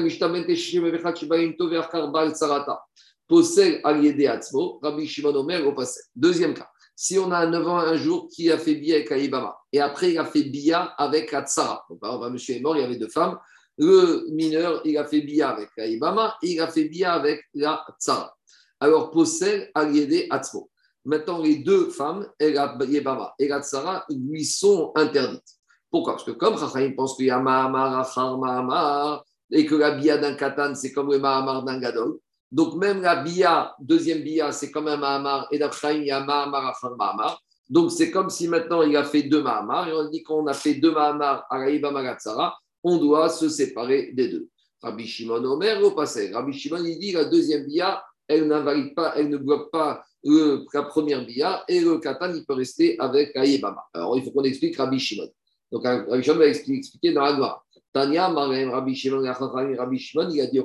Sarata 2.35 2.81
possède 3.27 3.81
Aliédé 3.83 4.27
Atzmo, 4.27 4.79
Rabbi 4.81 5.07
Shimon 5.07 5.35
Omer 5.35 5.65
au. 5.65 5.73
Deuxième 6.15 6.53
cas, 6.53 6.69
si 6.95 7.17
on 7.17 7.31
a 7.31 7.39
un 7.39 7.49
9 7.49 7.67
ans 7.67 7.77
un 7.77 7.95
jour 7.95 8.27
qui 8.29 8.51
a 8.51 8.57
fait 8.57 8.75
Bia 8.75 8.95
avec 8.95 9.11
Aïbama, 9.11 9.57
et 9.71 9.79
après 9.79 10.11
il 10.11 10.19
a 10.19 10.25
fait 10.25 10.43
Bia 10.43 10.83
avec 10.97 11.33
Atsara. 11.33 11.85
Donc, 11.89 11.99
par 11.99 12.15
exemple, 12.15 12.33
monsieur 12.33 12.55
est 12.55 12.59
mort, 12.59 12.75
il 12.75 12.81
y 12.81 12.85
avait 12.85 12.97
deux 12.97 13.09
femmes. 13.09 13.37
Le 13.77 14.27
mineur, 14.29 14.81
il 14.85 14.97
a 14.97 15.05
fait 15.05 15.21
Bia 15.21 15.49
avec 15.49 15.69
Aïbama, 15.77 16.37
il 16.43 16.61
a 16.61 16.67
fait 16.67 16.85
Bia 16.85 17.13
avec 17.13 17.41
la 17.53 17.83
Tsara. 17.99 18.35
Alors, 18.79 19.11
possède 19.11 19.71
Aliédé 19.73 20.27
Atzmo. 20.29 20.69
Maintenant, 21.05 21.41
les 21.41 21.57
deux 21.57 21.89
femmes, 21.89 22.27
Aïbama 22.39 23.33
et 23.39 23.47
la 23.47 23.61
lui 24.09 24.45
sont 24.45 24.91
interdites. 24.95 25.57
Pourquoi? 25.89 26.13
Parce 26.13 26.23
que 26.23 26.31
comme 26.31 26.57
Chachaim 26.57 26.93
pense 26.95 27.15
qu'il 27.15 27.25
y 27.25 27.31
a 27.31 27.39
Mahamar, 27.39 27.99
Achar, 27.99 28.37
Mahamar, 28.37 29.23
et 29.51 29.65
que 29.65 29.75
la 29.75 29.91
Bia 29.91 30.17
d'un 30.17 30.35
Katan, 30.35 30.75
c'est 30.75 30.91
comme 30.91 31.11
le 31.11 31.19
Mahamar 31.19 31.63
d'un 31.63 31.79
Gadol, 31.79 32.17
donc 32.53 32.75
même 32.75 33.01
la 33.01 33.15
bia, 33.23 33.73
deuxième 33.79 34.21
bia, 34.21 34.51
c'est 34.51 34.69
comme 34.69 34.87
un 34.87 34.95
mahamar, 34.95 35.47
et 35.51 35.57
d'après 35.57 35.97
il 35.97 36.05
y 36.05 36.11
a 36.11 36.23
mahamar, 36.23 36.67
achar 36.67 36.95
mahamar. 36.95 37.41
Donc 37.67 37.91
c'est 37.91 38.11
comme 38.11 38.29
si 38.29 38.47
maintenant 38.47 38.83
il 38.83 38.95
a 38.95 39.03
fait 39.03 39.23
deux 39.23 39.41
mahamar, 39.41 39.89
et 39.89 39.93
on 39.93 40.07
dit 40.07 40.21
qu'on 40.21 40.45
a 40.45 40.53
fait 40.53 40.75
deux 40.75 40.91
mahamar 40.91 41.47
à 41.49 41.57
Raïba 41.57 41.89
Magatsara, 41.89 42.55
on 42.83 42.97
doit 42.97 43.29
se 43.29 43.49
séparer 43.49 44.11
des 44.13 44.27
deux. 44.27 44.49
Rabbi 44.83 45.07
Shimon 45.07 45.43
Omer 45.45 45.83
au 45.83 45.91
passé. 45.91 46.31
Rabbi 46.31 46.53
Shimon 46.53 46.83
il 46.85 46.99
dit 46.99 47.13
la 47.13 47.25
deuxième 47.25 47.65
bia, 47.65 48.03
elle 48.27 48.47
n'invalide 48.47 48.93
pas, 48.93 49.13
elle 49.15 49.29
ne 49.29 49.37
bloque 49.37 49.71
pas 49.71 50.03
la 50.23 50.83
première 50.83 51.25
bia, 51.25 51.63
et 51.67 51.79
le 51.79 51.97
katan 51.97 52.35
il 52.35 52.45
peut 52.45 52.53
rester 52.53 52.99
avec 52.99 53.35
Aïbama. 53.35 53.83
Alors 53.95 54.15
il 54.15 54.23
faut 54.23 54.29
qu'on 54.29 54.43
explique 54.43 54.77
Rabbi 54.77 54.99
Shimon. 54.99 55.27
Donc 55.71 55.85
Rabbi 55.85 56.21
Shimon 56.21 56.37
va 56.37 56.45
expliquer 56.45 57.13
dans 57.13 57.23
la 57.23 57.31
loi. 57.31 57.63
Tanya 57.91 58.29
Marem, 58.29 58.69
Rabbi 58.69 58.93
Shimon, 58.93 59.23
Rabbi 59.23 59.97
Shimon, 59.97 60.29
il 60.29 60.41
a 60.41 60.45
dit 60.45 60.59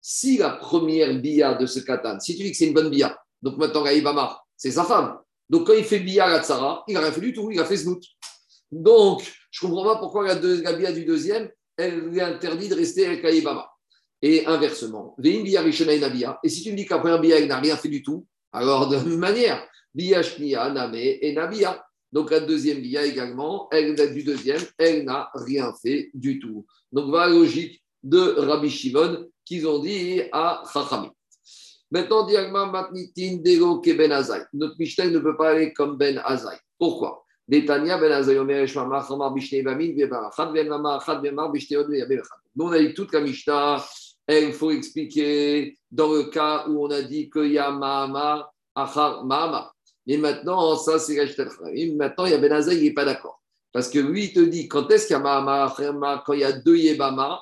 si 0.00 0.38
la 0.38 0.50
première 0.50 1.14
bia 1.20 1.54
de 1.54 1.66
ce 1.66 1.80
katan, 1.80 2.20
si 2.20 2.36
tu 2.36 2.44
dis 2.44 2.52
que 2.52 2.56
c'est 2.56 2.66
une 2.66 2.74
bonne 2.74 2.90
bia, 2.90 3.18
donc 3.42 3.56
maintenant 3.56 3.82
Gaïbama, 3.82 4.40
c'est 4.56 4.70
sa 4.70 4.84
femme. 4.84 5.18
Donc 5.48 5.66
quand 5.66 5.74
il 5.74 5.84
fait 5.84 6.00
bia 6.00 6.26
à 6.26 6.42
Tsara, 6.42 6.84
il 6.88 6.94
n'a 6.94 7.00
rien 7.00 7.12
fait 7.12 7.20
du 7.20 7.32
tout, 7.32 7.50
il 7.50 7.60
a 7.60 7.64
fait 7.64 7.76
znout. 7.76 8.02
Donc 8.70 9.22
je 9.50 9.60
comprends 9.60 9.84
pas 9.84 9.96
pourquoi 9.96 10.26
la, 10.26 10.34
la, 10.34 10.72
bia 10.72 10.92
du 10.92 11.04
deuxième, 11.04 11.50
elle 11.76 12.00
lui 12.00 12.20
interdit 12.20 12.68
de 12.68 12.74
rester 12.74 13.06
avec 13.06 13.22
Gaïbama. 13.22 13.70
Et 14.22 14.46
inversement, 14.46 15.14
et 15.22 15.44
si 16.48 16.62
tu 16.62 16.72
me 16.72 16.76
dis 16.76 16.86
que 16.86 16.94
la 16.94 17.00
première 17.00 17.20
bia, 17.20 17.44
n'a 17.46 17.60
rien 17.60 17.76
fait 17.76 17.88
du 17.88 18.02
tout, 18.02 18.26
alors 18.50 18.88
de 18.88 18.96
la 18.96 19.02
même 19.02 19.18
manière, 19.18 19.68
bia 19.94 20.22
shnia, 20.22 20.70
name 20.70 20.94
et 20.94 21.32
nabia. 21.34 21.85
Donc 22.12 22.30
la 22.30 22.40
deuxième 22.40 22.80
bia 22.80 23.04
également, 23.04 23.68
elle 23.70 23.94
du 24.14 24.22
deuxième, 24.22 24.62
elle 24.78 25.04
n'a 25.04 25.30
rien 25.34 25.72
fait 25.82 26.10
du 26.14 26.38
tout. 26.38 26.66
Donc 26.92 27.08
voilà 27.08 27.26
la 27.26 27.38
logique 27.38 27.82
de 28.02 28.18
Rabbi 28.18 28.70
Shimon 28.70 29.26
qu'ils 29.44 29.66
ont 29.66 29.80
dit 29.80 30.22
à 30.32 30.62
Chachamim. 30.72 31.10
Maintenant, 31.90 32.26
diagma 32.26 32.66
matnitin 32.66 33.38
dego 33.42 33.80
ben 33.80 34.12
azai. 34.12 34.42
Notre 34.52 34.74
Mishnah 34.78 35.06
ne 35.06 35.18
peut 35.20 35.36
pas 35.36 35.50
aller 35.50 35.72
comme 35.72 35.96
ben 35.96 36.20
azai. 36.24 36.56
Pourquoi? 36.78 37.24
Nous, 37.48 37.62
on 42.58 42.72
a 42.72 42.78
dit 42.78 42.94
toute 42.94 43.12
la 43.12 43.20
Mishnah, 43.20 43.84
il 44.28 44.52
faut 44.52 44.72
expliquer 44.72 45.78
dans 45.88 46.12
le 46.12 46.24
cas 46.24 46.66
où 46.66 46.84
on 46.84 46.90
a 46.90 47.02
dit 47.02 47.30
qu'il 47.30 47.52
y 47.52 47.58
a 47.58 47.70
Mahamar, 47.70 48.52
Achar, 48.74 49.24
Mahamar. 49.24 49.75
Mais 50.06 50.16
maintenant, 50.16 50.76
ça, 50.76 50.98
c'est 50.98 51.16
Maintenant, 51.94 52.26
il 52.26 52.30
y 52.30 52.34
a 52.34 52.38
Benazaï, 52.38 52.78
il 52.78 52.84
n'est 52.84 52.94
pas 52.94 53.04
d'accord. 53.04 53.40
Parce 53.72 53.88
que 53.88 53.98
lui, 53.98 54.24
il 54.24 54.32
te 54.32 54.40
dit, 54.40 54.68
quand 54.68 54.90
est-ce 54.90 55.06
qu'il 55.06 55.14
y 55.14 55.18
a 55.18 55.22
Mahama, 55.22 56.22
quand 56.24 56.32
il 56.32 56.40
y 56.40 56.44
a 56.44 56.52
deux 56.52 56.76
Yébama, 56.76 57.40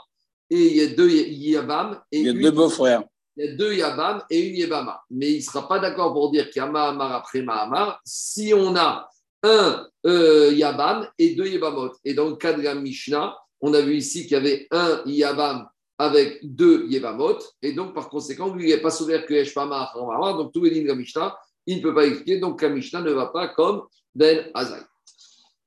et 0.50 0.56
il 0.56 0.76
y 0.76 0.80
a 0.80 0.86
deux 0.88 1.08
Yabam, 1.08 2.00
et 2.10 2.20
il 2.20 2.26
y 2.26 2.28
a 2.28 2.32
deux 2.32 2.50
beaux-frères. 2.50 3.04
Il 3.36 3.44
y 3.44 3.48
a 3.48 3.56
deux 3.56 3.74
Yabam 3.74 4.22
et 4.30 4.40
une 4.48 4.56
Yébama. 4.56 5.02
Mais 5.10 5.32
il 5.32 5.38
ne 5.38 5.42
sera 5.42 5.66
pas 5.66 5.78
d'accord 5.78 6.12
pour 6.12 6.30
dire 6.30 6.50
qu'il 6.50 6.60
y 6.60 6.64
a 6.64 6.66
Mahamar 6.66 7.12
après 7.12 7.42
Mahamar 7.42 8.00
si 8.04 8.52
on 8.54 8.76
a 8.76 9.08
un 9.42 9.86
euh, 10.06 10.52
Yabam 10.52 11.08
et 11.18 11.34
deux 11.34 11.46
Yébamot. 11.46 11.92
Et 12.04 12.14
dans 12.14 12.28
le 12.28 12.36
cas 12.36 12.52
de 12.52 12.62
la 12.62 12.74
Mishnah, 12.74 13.36
on 13.60 13.74
a 13.74 13.80
vu 13.80 13.96
ici 13.96 14.22
qu'il 14.22 14.32
y 14.32 14.36
avait 14.36 14.66
un 14.70 15.02
Yabam 15.06 15.66
avec 15.98 16.38
deux 16.42 16.86
Yébamot. 16.88 17.38
Et 17.62 17.72
donc, 17.72 17.94
par 17.94 18.08
conséquent, 18.08 18.52
lui, 18.54 18.70
il 18.70 18.74
n'est 18.74 18.82
pas 18.82 18.90
souvenir 18.90 19.26
que 19.26 19.34
Eshpama, 19.34 19.92
donc 19.94 20.52
tous 20.52 20.64
les 20.64 20.70
lignes 20.70 20.84
de 20.84 20.88
la 20.88 20.94
Mishnah, 20.94 21.36
il 21.66 21.78
ne 21.78 21.82
peut 21.82 21.94
pas 21.94 22.06
expliquer, 22.06 22.38
donc 22.38 22.60
la 22.62 22.68
Mishnah 22.68 23.00
ne 23.00 23.12
va 23.12 23.26
pas 23.26 23.48
comme 23.48 23.82
Ben 24.14 24.50
Azai. 24.54 24.80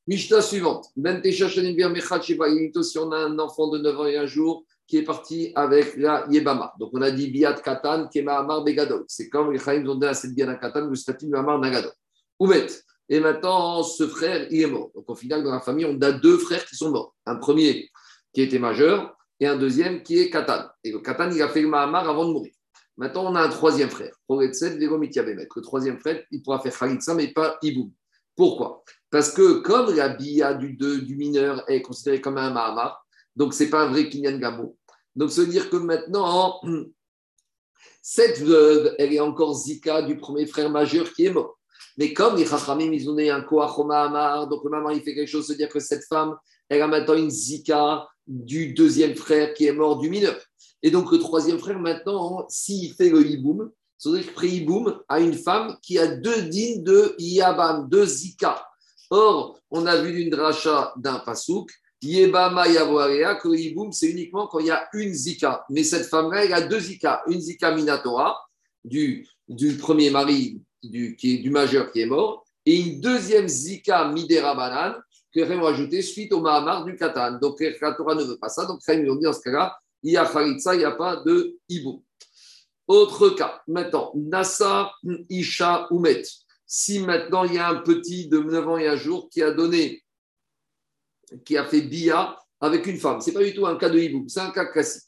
Mishnah 0.08 0.42
suivante. 0.42 0.86
Ben 0.96 1.22
si 1.24 1.44
on 1.44 3.12
a 3.12 3.18
un 3.18 3.40
enfant 3.40 3.68
de 3.68 3.80
9 3.80 4.00
ans 4.00 4.06
et 4.06 4.18
un 4.18 4.26
jour 4.26 4.64
qui 4.88 4.98
est 4.98 5.04
parti 5.04 5.52
avec 5.54 5.98
la 5.98 6.26
Yebama. 6.30 6.74
Donc 6.80 6.92
on 6.94 7.02
a 7.02 7.12
dit 7.12 7.30
Biat 7.30 7.56
Katan, 7.56 8.08
Kema 8.08 8.40
Amar 8.40 8.64
Begadol. 8.64 9.04
C'est 9.08 9.28
comme 9.28 9.52
les 9.52 9.60
Chaim 9.60 9.82
ont 9.82 9.96
donné 9.96 10.08
à 10.08 10.14
cette 10.14 10.34
Biat 10.34 10.56
Katan 10.56 10.88
le 10.88 10.96
statut 10.96 11.28
de 11.28 11.36
Amar 11.36 11.60
Nagadol. 11.60 11.92
Oumet. 12.40 12.68
Et 13.10 13.20
maintenant, 13.20 13.84
ce 13.84 14.08
frère, 14.08 14.48
il 14.50 14.62
est 14.62 14.68
mort. 14.68 14.92
Donc 14.96 15.10
au 15.10 15.16
final, 15.16 15.44
dans 15.44 15.52
la 15.52 15.60
famille, 15.60 15.86
on 15.86 16.00
a 16.02 16.12
deux 16.12 16.38
frères 16.38 16.66
qui 16.66 16.76
sont 16.76 16.92
morts. 16.92 17.16
Un 17.26 17.36
premier 17.36 17.90
qui 18.34 18.42
était 18.42 18.60
majeur 18.60 19.16
et 19.40 19.48
un 19.48 19.58
deuxième 19.58 20.04
qui 20.04 20.20
est 20.20 20.30
Katan. 20.30 20.68
Et 20.84 20.92
le 20.92 21.00
Katan, 21.00 21.32
il 21.32 21.42
a 21.42 21.50
fait 21.50 21.62
le 21.62 21.68
Mahamar 21.68 22.10
avant 22.10 22.26
de 22.26 22.34
mourir. 22.34 22.54
Maintenant, 22.98 23.32
on 23.32 23.36
a 23.36 23.42
un 23.42 23.50
troisième 23.50 23.90
frère. 23.90 24.16
Le 24.30 25.62
troisième 25.62 26.00
frère, 26.00 26.24
il 26.32 26.42
pourra 26.42 26.60
faire 26.60 26.78
Khalitsa, 26.78 27.14
mais 27.14 27.28
pas 27.28 27.58
Iboum. 27.62 27.92
Pourquoi? 28.36 28.84
Parce 29.10 29.32
que 29.32 29.60
comme 29.60 29.96
la 29.96 30.10
bia 30.10 30.54
du, 30.54 30.76
du 30.76 31.16
mineur 31.16 31.64
est 31.70 31.82
considérée 31.82 32.22
comme 32.22 32.38
un 32.38 32.52
Mahamar, 32.52 33.06
donc 33.36 33.54
ce 33.54 33.64
n'est 33.64 33.70
pas 33.70 33.84
un 33.84 33.90
vrai 33.90 34.10
Kinyan 34.10 34.38
Gamo. 34.38 34.76
Donc, 35.16 35.32
ça 35.32 35.42
veut 35.42 35.48
dire 35.48 35.70
que 35.70 35.78
maintenant, 35.78 36.60
cette 38.02 38.40
veuve, 38.40 38.96
elle 38.98 39.14
est 39.14 39.20
encore 39.20 39.54
Zika 39.56 40.02
du 40.02 40.18
premier 40.18 40.46
frère 40.46 40.70
majeur 40.70 41.12
qui 41.14 41.26
est 41.26 41.32
mort. 41.32 41.58
Mais 41.98 42.14
comme 42.14 42.36
les 42.36 42.46
Chachamim, 42.46 42.92
ils 42.94 43.10
ont 43.10 43.18
un 43.18 43.42
Koach 43.42 43.78
Mahamar, 43.86 44.48
donc 44.48 44.64
le 44.64 44.70
Mahamar, 44.70 44.94
il 44.94 45.02
fait 45.02 45.16
quelque 45.16 45.30
chose, 45.30 45.48
se 45.48 45.54
dire 45.54 45.70
que 45.70 45.80
cette 45.80 46.06
femme, 46.06 46.36
elle 46.70 46.82
a 46.82 46.88
maintenant 46.88 47.16
une 47.16 47.30
Zika 47.32 48.08
du 48.28 48.74
deuxième 48.74 49.16
frère 49.16 49.54
qui 49.54 49.66
est 49.66 49.72
mort 49.72 49.98
du 49.98 50.10
mineur. 50.10 50.36
Et 50.84 50.92
donc 50.92 51.12
le 51.12 51.20
troisième 51.20 51.60
frère, 51.60 51.80
maintenant, 51.80 52.46
s'il 52.50 52.94
fait 52.94 53.10
le 53.10 53.26
Hiboum, 53.26 53.72
c'est-à-dire 53.98 54.34
que 54.34 54.46
Hiboum 54.46 55.00
a 55.10 55.20
une 55.20 55.34
femme 55.34 55.76
qui 55.82 55.98
a 55.98 56.08
deux 56.08 56.44
dînes 56.44 56.84
de 56.84 57.16
Yabam, 57.18 57.90
de 57.90 58.06
Zika. 58.06 58.64
Or, 59.10 59.60
on 59.72 59.86
a 59.86 59.98
vu 59.98 60.22
une 60.22 60.30
dracha 60.30 60.94
d'un 60.98 61.20
pasouk, 61.20 61.72
Yebama 62.02 62.68
Yavoarea, 62.68 63.36
que 63.36 63.48
Hiboum, 63.48 63.92
c'est 63.92 64.10
uniquement 64.10 64.48
quand 64.48 64.60
il 64.60 64.68
y 64.68 64.72
a 64.72 64.88
une 64.94 65.14
Zika. 65.14 65.66
Mais 65.70 65.84
cette 65.84 66.06
femme-là, 66.06 66.46
elle 66.46 66.54
a 66.54 66.62
deux 66.62 66.80
Zika. 66.80 67.24
Une 67.28 67.42
Zika 67.42 67.74
Minatora, 67.74 68.38
du, 68.84 69.28
premier 69.80 70.12
mari 70.12 70.62
du, 70.84 71.50
majeur 71.50 71.92
qui 71.92 72.02
est 72.02 72.06
mort, 72.06 72.46
et 72.66 72.76
une 72.76 73.02
deuxième 73.02 73.48
Zika 73.48 74.10
Midera 74.10 74.54
Banan, 74.54 74.96
que 75.34 75.42
Raim 75.42 75.64
a 75.64 75.70
ajouté 75.70 76.02
suite 76.02 76.34
au 76.34 76.42
Mahamar 76.42 76.86
du 76.86 76.96
Katan. 76.96 77.40
Donc, 77.40 77.60
la 77.60 77.70
ne 77.70 78.24
veut 78.24 78.38
pas 78.38 78.50
ça. 78.50 78.66
Donc, 78.66 78.82
Raim, 78.86 79.02
dit 79.02 79.24
dans 79.24 79.34
ce 79.34 79.42
cas-là, 79.42 79.78
il 80.04 80.14
y 80.14 80.18
a 80.18 80.26
Khalitsa, 80.26 80.76
il 80.76 80.80
n'y 80.80 80.86
a 80.86 80.92
pas 80.92 81.18
de 81.18 81.58
Hiboum. 81.70 82.02
Autre 82.88 83.30
cas, 83.30 83.62
maintenant, 83.68 84.12
Nassa 84.16 84.94
Isha 85.30 85.88
Oumet. 85.92 86.24
Si 86.66 87.00
maintenant 87.00 87.44
il 87.44 87.54
y 87.54 87.58
a 87.58 87.70
un 87.70 87.82
petit 87.82 88.28
de 88.28 88.40
9 88.40 88.68
ans 88.68 88.78
et 88.78 88.88
un 88.88 88.96
jour 88.96 89.30
qui 89.30 89.42
a 89.42 89.52
donné, 89.52 90.04
qui 91.46 91.58
a 91.58 91.66
fait 91.66 91.82
Bia 91.82 92.38
avec 92.60 92.88
une 92.88 92.98
femme, 92.98 93.22
ce 93.22 93.30
n'est 93.30 93.34
pas 93.34 93.44
du 93.44 93.54
tout 93.54 93.66
un 93.66 93.78
cas 93.78 93.90
de 93.90 94.00
hiboum, 94.00 94.28
c'est 94.28 94.40
un 94.40 94.52
cas 94.52 94.66
classique. 94.66 95.04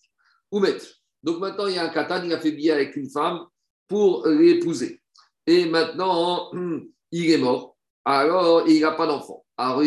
Oumet. 0.52 0.78
Donc 1.22 1.40
maintenant 1.40 1.68
il 1.68 1.76
y 1.76 1.78
a 1.78 1.84
un 1.84 1.90
katan, 1.90 2.24
il 2.24 2.34
a 2.34 2.40
fait 2.40 2.52
Bia 2.52 2.76
avec 2.76 2.96
une 2.96 3.10
femme 3.10 3.46
pour 3.88 4.26
l'épouser. 4.28 5.02
Et 5.46 5.66
maintenant 5.66 6.52
il 7.12 7.32
est 7.32 7.38
mort, 7.38 7.78
alors 8.06 8.68
il 8.68 8.82
n'a 8.82 8.92
pas 8.92 9.08
d'enfant. 9.08 9.46
Alors 9.58 9.82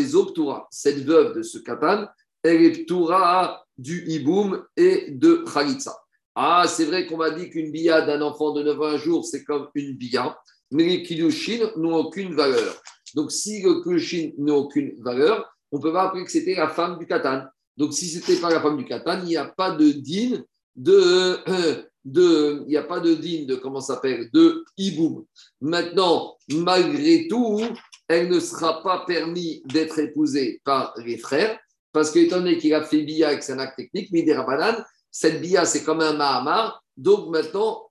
cette 0.71 1.05
veuve 1.05 1.35
de 1.35 1.43
ce 1.43 1.59
katan, 1.59 2.07
elle 2.43 2.63
est 2.63 2.85
ptoura 2.85 3.62
du 3.79 4.05
hiboum 4.07 4.65
et 4.77 5.11
de 5.11 5.45
khalitsa. 5.53 5.97
Ah, 6.35 6.65
c'est 6.67 6.87
vrai 6.87 7.07
qu'on 7.07 7.19
m'a 7.19 7.31
dit 7.31 7.51
qu'une 7.51 7.71
bia 7.71 8.03
d'un 8.03 8.23
enfant 8.23 8.53
de 8.53 8.63
9 8.63 8.81
ans 8.81 8.85
un 8.85 8.97
jour, 8.97 9.25
c'est 9.25 9.45
comme 9.45 9.69
une 9.75 9.97
bia, 9.97 10.39
mais 10.71 10.85
les 10.85 11.03
kilushin 11.03 11.71
n'ont 11.77 11.97
aucune 11.97 12.35
valeur. 12.35 12.81
Donc, 13.15 13.31
si 13.31 13.63
le 13.63 13.83
kilushin 13.83 14.31
n'a 14.39 14.55
aucune 14.55 14.95
valeur, 15.03 15.53
on 15.71 15.79
peut 15.79 15.93
pas 15.93 16.05
appeler 16.05 16.25
que 16.25 16.31
c'était 16.31 16.55
la 16.55 16.69
femme 16.69 16.99
du 16.99 17.07
katan. 17.07 17.45
Donc, 17.77 17.93
si 17.93 18.09
ce 18.09 18.19
n'était 18.19 18.41
pas 18.41 18.51
la 18.51 18.61
femme 18.61 18.79
du 18.79 18.85
katan, 18.85 19.21
il 19.23 19.29
n'y 19.29 19.37
a 19.37 19.47
pas 19.47 19.73
de 19.73 19.91
din 19.93 20.43
de, 20.75 21.39
de, 22.05 22.63
il 22.63 22.69
n'y 22.69 22.77
a 22.77 22.83
pas 22.83 23.01
de 23.01 23.15
din 23.15 23.45
de, 23.47 23.57
comment 23.57 23.81
s'appelle, 23.81 24.31
de 24.33 24.65
hiboum. 24.79 25.25
Maintenant, 25.61 26.37
malgré 26.51 27.27
tout, 27.29 27.61
elle 28.09 28.29
ne 28.29 28.41
sera 28.41 28.83
pas 28.83 29.05
permis 29.07 29.63
d'être 29.67 29.99
épousée 29.99 30.61
par 30.65 30.95
les 31.05 31.19
frères, 31.19 31.59
parce 31.93 32.11
qu'étant 32.11 32.39
donné 32.39 32.59
qu'il 32.59 32.75
a 32.75 32.83
fait 32.83 33.03
bia 33.03 33.29
avec 33.29 33.49
un 33.51 33.59
acte 33.59 33.77
technique, 33.77 34.11
Midera 34.11 34.85
cette 35.11 35.41
bia, 35.41 35.65
c'est 35.65 35.85
comme 35.85 36.01
un 36.01 36.15
mahamar. 36.15 36.83
Donc 36.97 37.29
maintenant, 37.29 37.91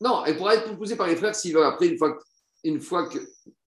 non, 0.00 0.24
elle 0.24 0.36
pourra 0.36 0.56
être 0.56 0.72
épousée 0.72 0.96
par 0.96 1.06
les 1.06 1.16
frères 1.16 1.34
s'il 1.34 1.54
veut. 1.54 1.64
Après, 1.64 1.86
une 1.86 1.98
fois, 1.98 2.18
une 2.64 2.80
fois 2.80 3.08
que. 3.08 3.18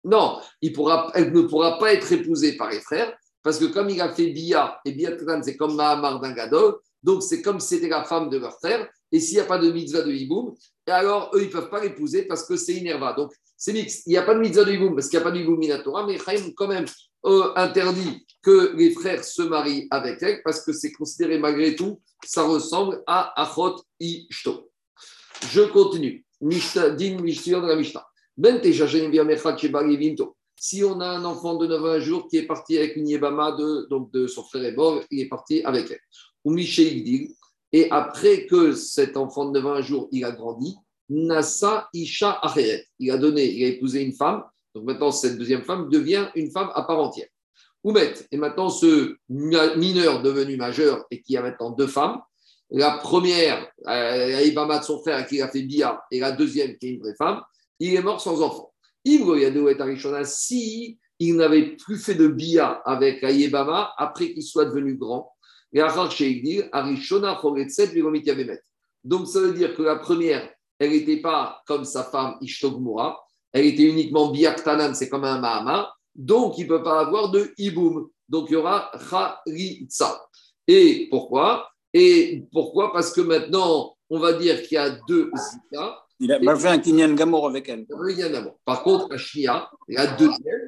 Non, 0.02 0.40
elle 0.62 1.32
ne 1.32 1.42
pourra 1.42 1.78
pas 1.78 1.92
être 1.92 2.10
épousée 2.12 2.56
par 2.56 2.70
les 2.70 2.80
frères 2.80 3.16
parce 3.42 3.58
que 3.58 3.66
comme 3.66 3.88
il 3.90 4.00
a 4.00 4.12
fait 4.12 4.28
bia, 4.28 4.78
et 4.84 4.92
bia 4.92 5.12
c'est 5.42 5.56
comme 5.56 5.74
mahamar 5.74 6.20
d'un 6.20 6.32
gadol, 6.32 6.76
donc 7.02 7.22
c'est 7.22 7.40
comme 7.40 7.60
si 7.60 7.76
c'était 7.76 7.88
la 7.88 8.04
femme 8.04 8.28
de 8.28 8.38
leur 8.38 8.58
frère. 8.58 8.88
Et 9.12 9.18
s'il 9.18 9.36
n'y 9.36 9.40
a 9.40 9.44
pas 9.44 9.58
de 9.58 9.72
mitzvah 9.72 10.02
de 10.02 10.12
hiboum, 10.12 10.54
et 10.86 10.90
alors 10.90 11.30
eux, 11.34 11.42
ils 11.42 11.48
ne 11.48 11.52
peuvent 11.52 11.70
pas 11.70 11.82
l'épouser 11.82 12.22
parce 12.22 12.46
que 12.46 12.56
c'est 12.56 12.74
inerva. 12.74 13.12
Donc 13.12 13.32
c'est 13.56 13.72
mix. 13.72 14.02
Il 14.06 14.10
n'y 14.10 14.16
a 14.16 14.22
pas 14.22 14.34
de 14.34 14.40
mitzvah 14.40 14.64
de 14.64 14.72
hiboum 14.72 14.94
parce 14.94 15.08
qu'il 15.08 15.18
n'y 15.18 15.22
a 15.22 15.24
pas 15.24 15.32
de 15.32 15.40
hiboum 15.40 15.58
minatora, 15.58 16.06
mais 16.06 16.18
quand 16.54 16.68
même, 16.68 16.84
euh, 17.26 17.52
interdit 17.56 18.26
que 18.42 18.74
les 18.76 18.90
frères 18.92 19.24
se 19.24 19.42
marient 19.42 19.86
avec 19.90 20.22
elle 20.22 20.42
parce 20.42 20.64
que 20.64 20.72
c'est 20.72 20.92
considéré 20.92 21.38
malgré 21.38 21.76
tout, 21.76 22.00
ça 22.24 22.44
ressemble 22.44 23.02
à 23.06 23.40
Achot 23.40 23.82
Ishto. 23.98 24.70
Je 25.50 25.62
continue. 25.62 26.24
Din 26.40 27.18
si 30.62 30.84
on 30.84 31.00
a 31.00 31.06
un 31.06 31.24
enfant 31.24 31.56
de 31.56 31.66
9 31.66 31.84
ans 31.84 31.86
un 31.86 32.00
jour 32.00 32.28
qui 32.28 32.36
est 32.36 32.46
parti 32.46 32.76
avec 32.76 32.96
une 32.96 33.08
Yébama 33.08 33.52
de, 33.52 33.86
donc 33.88 34.12
de 34.12 34.26
son 34.26 34.42
frère 34.42 34.64
et 34.64 34.72
mort, 34.72 35.02
il 35.10 35.20
est 35.20 35.28
parti 35.28 35.62
avec 35.64 35.90
elle. 35.90 36.00
Ou 36.44 36.56
et 37.72 37.90
après 37.90 38.46
que 38.46 38.72
cet 38.72 39.16
enfant 39.16 39.46
de 39.46 39.58
9 39.58 39.66
ans 39.66 39.74
un 39.74 39.80
jour, 39.80 40.08
il 40.12 40.24
a 40.24 40.32
grandi, 40.32 40.76
Nasa 41.08 41.88
Isha 41.92 42.38
Acheret. 42.42 42.86
Il 42.98 43.10
a 43.10 43.16
donné, 43.16 43.44
il 43.50 43.64
a 43.64 43.68
épousé 43.68 44.02
une 44.02 44.12
femme 44.12 44.44
donc 44.74 44.84
maintenant, 44.84 45.10
cette 45.10 45.38
deuxième 45.38 45.64
femme 45.64 45.88
devient 45.88 46.28
une 46.34 46.50
femme 46.50 46.70
à 46.74 46.82
part 46.82 47.00
entière. 47.00 47.28
Oumet, 47.82 48.12
et 48.30 48.36
maintenant 48.36 48.68
ce 48.68 49.16
mineur 49.28 50.22
devenu 50.22 50.56
majeur 50.56 51.06
et 51.10 51.22
qui 51.22 51.36
a 51.36 51.42
maintenant 51.42 51.70
deux 51.70 51.86
femmes, 51.86 52.20
la 52.70 52.98
première, 52.98 53.66
euh, 53.88 54.42
Ibama 54.44 54.78
de 54.78 54.84
son 54.84 55.00
frère 55.00 55.26
qui 55.26 55.40
a 55.40 55.48
fait 55.48 55.62
Bia, 55.62 56.00
et 56.10 56.20
la 56.20 56.32
deuxième 56.32 56.76
qui 56.76 56.88
est 56.88 56.90
une 56.90 57.00
vraie 57.00 57.16
femme, 57.16 57.40
il 57.78 57.94
est 57.94 58.02
mort 58.02 58.20
sans 58.20 58.42
enfant. 58.42 58.72
Si 60.24 60.98
il 61.18 61.36
n'avait 61.36 61.76
plus 61.76 61.98
fait 61.98 62.14
de 62.14 62.28
Bia 62.28 62.82
avec 62.84 63.24
Aïbama 63.24 63.92
après 63.96 64.32
qu'il 64.32 64.42
soit 64.42 64.66
devenu 64.66 64.94
grand, 64.96 65.32
donc 69.04 69.28
ça 69.28 69.40
veut 69.40 69.52
dire 69.52 69.74
que 69.76 69.82
la 69.82 69.96
première, 69.96 70.50
elle 70.78 70.90
n'était 70.90 71.20
pas 71.20 71.62
comme 71.66 71.84
sa 71.84 72.02
femme 72.04 72.36
Ishtogmura, 72.40 73.20
elle 73.52 73.66
était 73.66 73.84
uniquement 73.84 74.30
biaktanan, 74.30 74.94
c'est 74.94 75.08
comme 75.08 75.24
un 75.24 75.40
mahama, 75.40 75.92
donc 76.14 76.58
il 76.58 76.64
ne 76.64 76.68
peut 76.68 76.82
pas 76.82 77.00
avoir 77.00 77.30
de 77.30 77.52
hiboum. 77.58 78.08
Donc 78.28 78.46
il 78.48 78.52
y 78.52 78.56
aura 78.56 78.90
charitza. 79.10 80.20
Et 80.68 81.08
pourquoi? 81.10 81.68
Et 81.92 82.44
pourquoi? 82.52 82.92
Parce 82.92 83.12
que 83.12 83.20
maintenant, 83.20 83.96
on 84.08 84.18
va 84.18 84.34
dire 84.34 84.62
qu'il 84.62 84.76
y 84.76 84.78
a 84.78 84.90
deux 85.08 85.30
zika. 85.34 86.04
Il 86.20 86.30
a 86.32 86.56
fait 86.56 86.68
un 86.68 86.78
kinyan 86.78 87.14
gamour 87.14 87.46
avec 87.48 87.68
elle. 87.68 87.86
Par 88.64 88.82
contre, 88.82 89.08
la 89.38 89.70
la 89.88 90.06
deuxième, 90.06 90.60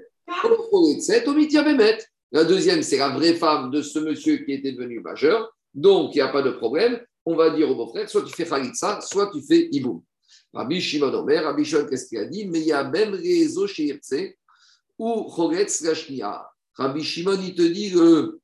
la 2.32 2.44
deuxième, 2.44 2.82
c'est 2.82 2.96
la 2.96 3.10
vraie 3.10 3.34
femme 3.34 3.70
de 3.70 3.82
ce 3.82 3.98
monsieur 3.98 4.38
qui 4.38 4.52
était 4.52 4.72
devenu 4.72 5.00
majeur. 5.00 5.54
Donc, 5.74 6.14
il 6.14 6.18
n'y 6.18 6.22
a 6.22 6.28
pas 6.28 6.42
de 6.42 6.50
problème. 6.50 7.00
On 7.26 7.36
va 7.36 7.50
dire 7.50 7.70
au 7.70 7.74
beau-frère, 7.74 8.08
soit 8.08 8.22
tu 8.22 8.32
fais 8.32 8.46
Khalitsa, 8.46 9.00
soit 9.02 9.30
tu 9.30 9.42
fais 9.42 9.68
Iboum. 9.70 10.02
Rabbi 10.52 10.80
Shimon 10.80 11.14
Omer, 11.14 11.44
Rabbi 11.44 11.64
Shimon, 11.64 11.86
qu'est-ce 11.86 12.06
qu'il 12.06 12.18
a 12.18 12.26
dit? 12.26 12.46
Mais 12.46 12.60
il 12.60 12.66
y 12.66 12.72
a 12.72 12.84
même 12.84 13.14
réseau 13.14 13.66
chez 13.66 13.84
Irtse 13.84 14.34
ou 14.98 15.24
Choretz 15.34 15.80
Lashnia. 15.82 16.46
Rabbi 16.74 17.02
Shimon, 17.02 17.38
il 17.42 17.54
te 17.54 17.62
dit 17.62 17.90
le 17.90 18.40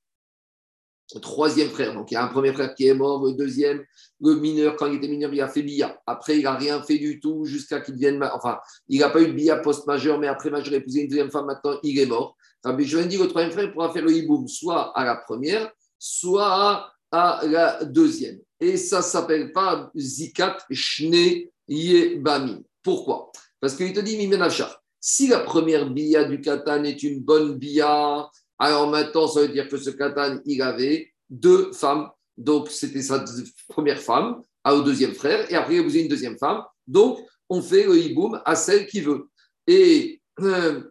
troisième 1.22 1.70
frère. 1.70 1.95
Donc 1.95 2.11
il 2.11 2.14
y 2.14 2.16
a 2.16 2.24
un 2.24 2.28
premier 2.28 2.53
frère 2.53 2.74
qui 2.74 2.86
est 2.86 2.95
mort, 2.95 3.24
le 3.24 3.32
deuxième, 3.32 3.82
le 4.20 4.34
mineur, 4.34 4.76
quand 4.76 4.86
il 4.86 4.97
était 4.97 5.09
mineur, 5.09 5.32
il 5.32 5.41
a 5.41 5.49
fait 5.49 5.62
bia. 5.62 5.99
Après, 6.07 6.39
il 6.39 6.43
n'a 6.43 6.55
rien 6.55 6.82
fait 6.82 6.99
du 6.99 7.20
tout 7.20 7.45
jusqu'à 7.45 7.80
qu'il 7.80 7.95
devienne. 7.95 8.22
Enfin, 8.34 8.59
il 8.89 9.01
n'a 9.01 9.09
pas 9.09 9.22
eu 9.22 9.28
de 9.28 9.32
bia 9.32 9.57
post-majeur, 9.57 10.18
mais 10.18 10.26
après 10.26 10.51
majeur, 10.51 10.68
il 10.68 10.74
a 10.74 10.78
épousé 10.78 11.01
une 11.03 11.09
deuxième 11.09 11.30
femme, 11.30 11.47
maintenant 11.47 11.78
il 11.82 11.99
est 11.99 12.07
mort. 12.07 12.36
Rabbi 12.62 12.86
Shimon 12.86 13.07
dit 13.07 13.16
le 13.16 13.28
troisième 13.28 13.53
frère 13.53 13.72
pourra 13.72 13.93
faire 13.93 14.05
le 14.05 14.12
hiboum 14.12 14.49
soit 14.49 14.97
à 14.99 15.05
la 15.05 15.16
première, 15.16 15.72
soit 15.99 16.93
à 17.11 17.41
la 17.45 17.84
deuxième. 17.84 18.41
Et 18.61 18.76
ça 18.76 19.03
s'appelle 19.03 19.53
pas 19.53 19.91
Zikat 19.97 20.59
Shne 20.70 21.49
Yebami. 21.68 22.64
Pourquoi? 22.82 23.30
Parce 23.60 23.74
qu'il 23.74 23.92
te 23.92 24.00
dit 24.00 24.16
Mimenachar. 24.16 24.82
Si 25.00 25.28
la 25.28 25.40
première 25.40 25.88
bia 25.90 26.24
du 26.24 26.40
katan 26.40 26.84
est 26.84 27.02
une 27.02 27.20
bonne 27.20 27.54
bia, 27.58 28.28
alors 28.58 28.88
maintenant, 28.88 29.28
ça 29.28 29.42
veut 29.42 29.48
dire 29.48 29.68
que 29.68 29.76
ce 29.76 29.90
katan, 29.90 30.40
il 30.44 30.60
avait 30.62 31.12
deux 31.30 31.72
femmes. 31.72 32.10
Donc, 32.36 32.70
c'était 32.70 33.02
sa 33.02 33.24
première 33.68 34.00
femme, 34.00 34.42
au 34.64 34.82
deuxième 34.82 35.14
frère, 35.14 35.50
et 35.50 35.54
après, 35.54 35.76
il 35.76 35.96
a 35.96 36.00
une 36.00 36.08
deuxième 36.08 36.38
femme. 36.38 36.62
Donc, 36.86 37.20
on 37.48 37.62
fait 37.62 37.84
le 37.84 37.96
hiboum 37.96 38.40
à 38.44 38.54
celle 38.54 38.86
qui 38.86 39.00
veut. 39.00 39.28
Et, 39.66 40.20
euh, 40.40 40.82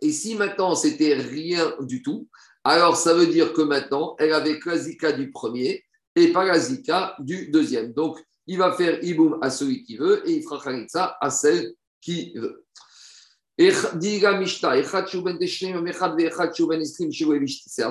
et 0.00 0.12
si 0.12 0.34
maintenant, 0.34 0.74
c'était 0.74 1.14
rien 1.14 1.74
du 1.80 2.02
tout, 2.02 2.28
alors 2.64 2.96
ça 2.96 3.14
veut 3.14 3.26
dire 3.26 3.52
que 3.52 3.62
maintenant, 3.62 4.14
elle 4.18 4.32
avait 4.32 4.58
que 4.58 4.70
la 4.70 4.78
zika 4.78 5.12
du 5.12 5.30
premier 5.30 5.84
et 6.14 6.32
pas 6.32 6.44
la 6.44 6.58
zika 6.58 7.16
du 7.18 7.48
deuxième. 7.50 7.92
Donc, 7.92 8.18
il 8.46 8.58
va 8.58 8.72
faire 8.72 9.02
iboum 9.02 9.38
à 9.40 9.50
celui 9.50 9.84
qui 9.84 9.96
veut 9.96 10.28
et 10.28 10.32
il 10.32 10.42
fera 10.42 10.62
khalitsa 10.62 11.16
à 11.20 11.30
celle 11.30 11.74
qui 12.00 12.32
veut. 12.34 12.64
Ben 13.58 13.70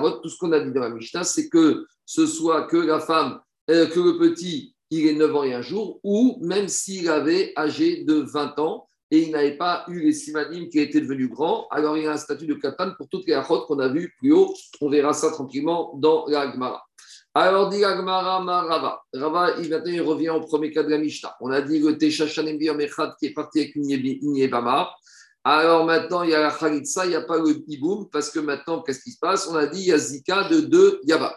ben 0.00 0.18
tout 0.22 0.28
ce 0.28 0.38
qu'on 0.38 0.52
a 0.52 0.60
dit 0.60 0.72
dans 0.72 0.80
la 0.80 0.90
Mishnah, 0.90 1.24
c'est 1.24 1.48
que 1.48 1.86
ce 2.04 2.26
soit 2.26 2.66
que 2.66 2.76
la 2.76 3.00
femme, 3.00 3.40
euh, 3.70 3.86
que 3.86 4.00
le 4.00 4.18
petit, 4.18 4.74
il 4.90 5.06
est 5.06 5.14
9 5.14 5.36
ans 5.36 5.44
et 5.44 5.54
un 5.54 5.62
jour, 5.62 6.00
ou 6.02 6.38
même 6.42 6.68
s'il 6.68 7.08
avait 7.08 7.52
âgé 7.56 8.04
de 8.04 8.14
20 8.14 8.58
ans 8.58 8.88
et 9.10 9.22
il 9.24 9.30
n'avait 9.30 9.56
pas 9.56 9.84
eu 9.88 10.00
les 10.00 10.12
simanim 10.12 10.68
qui 10.68 10.78
étaient 10.80 11.00
devenus 11.00 11.28
grands, 11.28 11.68
alors 11.70 11.96
il 11.96 12.04
y 12.04 12.06
a 12.06 12.12
un 12.12 12.16
statut 12.16 12.46
de 12.46 12.54
katan 12.54 12.92
pour 12.96 13.08
toutes 13.08 13.26
les 13.26 13.34
achot 13.34 13.66
qu'on 13.66 13.78
a 13.78 13.88
vues 13.88 14.14
plus 14.18 14.32
haut. 14.32 14.54
On 14.80 14.88
verra 14.88 15.12
ça 15.12 15.30
tranquillement 15.30 15.92
dans 15.96 16.24
la 16.26 16.50
Gemara. 16.50 16.82
Alors, 17.34 17.70
dit 17.70 17.82
Agmara 17.82 18.40
Rava. 18.40 19.02
Rava, 19.14 19.54
il, 19.58 19.70
maintenant, 19.70 19.92
il 19.92 20.02
revient 20.02 20.30
au 20.30 20.40
premier 20.40 20.70
cas 20.70 20.82
de 20.82 20.90
la 20.90 20.98
Mishnah. 20.98 21.34
On 21.40 21.50
a 21.50 21.62
dit 21.62 21.78
le 21.78 21.96
Teshachanem 21.96 22.58
Mechad 22.76 23.14
qui 23.18 23.26
est 23.26 23.32
parti 23.32 23.60
avec 23.60 23.74
une 23.74 24.36
Yebama. 24.36 24.90
Alors 25.44 25.84
maintenant, 25.86 26.22
il 26.22 26.30
y 26.30 26.34
a 26.34 26.40
la 26.40 26.52
Khalitsa, 26.52 27.06
il 27.06 27.10
n'y 27.10 27.14
a 27.16 27.22
pas 27.22 27.38
le 27.38 27.64
Iboum, 27.66 28.08
parce 28.10 28.30
que 28.30 28.38
maintenant, 28.38 28.80
qu'est-ce 28.82 29.02
qui 29.02 29.10
se 29.10 29.18
passe? 29.18 29.48
On 29.48 29.56
a 29.56 29.66
dit 29.66 29.80
il 29.80 29.86
y 29.86 29.92
a 29.92 29.98
Zika 29.98 30.44
de 30.44 30.60
deux 30.60 31.00
Yaba. 31.04 31.36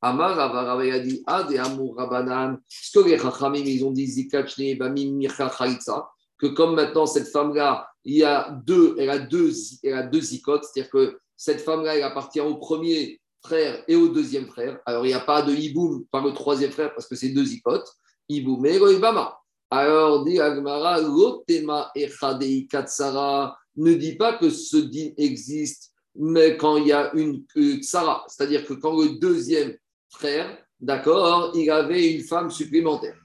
Amar 0.00 0.38
a 0.38 0.98
dit 0.98 1.22
Ad 1.26 1.52
et 1.52 1.58
Amour 1.58 1.96
Rabanan. 1.96 2.58
Ce 2.68 2.98
que 2.98 3.08
les 3.08 3.18
Chachamim, 3.18 3.62
ils 3.64 3.84
ont 3.84 3.92
dit 3.92 4.06
Zika 4.06 4.44
Chne 4.46 4.76
Bamim 4.76 5.12
Mircha 5.12 5.48
Khalitsa, 5.48 6.08
que 6.38 6.48
comme 6.48 6.74
maintenant 6.74 7.06
cette 7.06 7.28
femme-là, 7.28 7.86
il 8.04 8.16
y 8.16 8.24
a 8.24 8.50
deux, 8.66 8.96
elle 8.98 9.10
a 9.10 9.18
deux, 9.18 9.52
elle 9.82 9.94
a 9.94 10.02
deux 10.02 10.20
zicotes, 10.20 10.64
c'est-à-dire 10.64 10.90
que 10.90 11.18
cette 11.36 11.60
femme-là, 11.60 11.96
elle 11.96 12.02
appartient 12.02 12.40
au 12.40 12.56
premier 12.56 13.20
frère 13.44 13.84
et 13.86 13.94
au 13.94 14.08
deuxième 14.08 14.46
frère. 14.46 14.80
Alors, 14.86 15.04
il 15.04 15.08
n'y 15.08 15.14
a 15.14 15.20
pas 15.20 15.42
de 15.42 15.52
hiboum 15.52 16.04
par 16.10 16.24
le 16.24 16.32
troisième 16.32 16.70
frère 16.72 16.94
parce 16.94 17.06
que 17.06 17.14
c'est 17.14 17.28
deux 17.28 17.44
zicotes. 17.44 17.88
Hiboum 18.28 18.64
et 18.66 18.76
Ibama. 18.76 19.38
Alors, 19.70 20.24
dit 20.24 20.40
Agmara, 20.40 21.00
l'otema 21.00 21.90
echadei 21.94 22.66
katsara, 22.66 23.56
ne 23.76 23.94
dit 23.94 24.16
pas 24.16 24.34
que 24.38 24.50
ce 24.50 24.76
din 24.76 25.10
existe, 25.16 25.92
mais 26.14 26.56
quand 26.56 26.76
il 26.76 26.86
y 26.86 26.92
a 26.92 27.12
une 27.14 27.44
tsara, 27.82 28.24
c'est-à-dire 28.28 28.64
que 28.64 28.74
quand 28.74 28.96
le 29.00 29.18
deuxième 29.18 29.76
frère, 30.10 30.56
d'accord, 30.78 31.52
il 31.54 31.68
avait 31.70 32.12
une 32.14 32.22
femme 32.22 32.50
supplémentaire. 32.50 33.16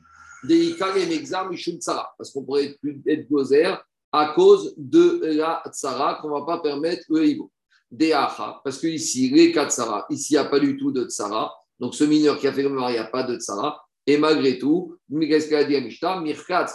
Parce 2.17 2.31
qu'on 2.31 2.43
pourrait 2.43 2.77
être 3.05 3.29
gozer 3.29 3.77
à 4.11 4.33
cause 4.33 4.73
de 4.77 5.21
la 5.37 5.61
tsara 5.71 6.15
qu'on 6.21 6.29
ne 6.29 6.39
va 6.39 6.45
pas 6.45 6.59
permettre 6.59 7.03
le 7.09 7.27
hibou. 7.27 7.51
Deacha, 7.91 8.61
parce 8.63 8.77
que 8.77 8.87
ici, 8.87 9.29
les 9.29 9.51
quatre 9.51 9.71
tsara, 9.71 10.05
ici, 10.09 10.33
il 10.33 10.35
n'y 10.35 10.45
a 10.45 10.45
pas 10.45 10.59
du 10.59 10.77
tout 10.77 10.91
de 10.91 11.05
tsara. 11.05 11.53
Donc, 11.79 11.95
ce 11.95 12.03
mineur 12.03 12.37
qui 12.37 12.47
a 12.47 12.53
fait 12.53 12.63
le 12.63 12.69
mari, 12.69 12.93
il 12.93 12.95
n'y 12.95 12.99
a 12.99 13.05
pas 13.05 13.23
de 13.23 13.37
tsara. 13.37 13.81
Et 14.05 14.17
malgré 14.17 14.59
tout, 14.59 14.97
qu'est-ce 15.19 15.49
qu'elle 15.49 15.63
a 15.63 15.63
dit 15.63 15.75
à 15.75 15.81
Mishnah? 15.81 16.21
Mirkat 16.21 16.67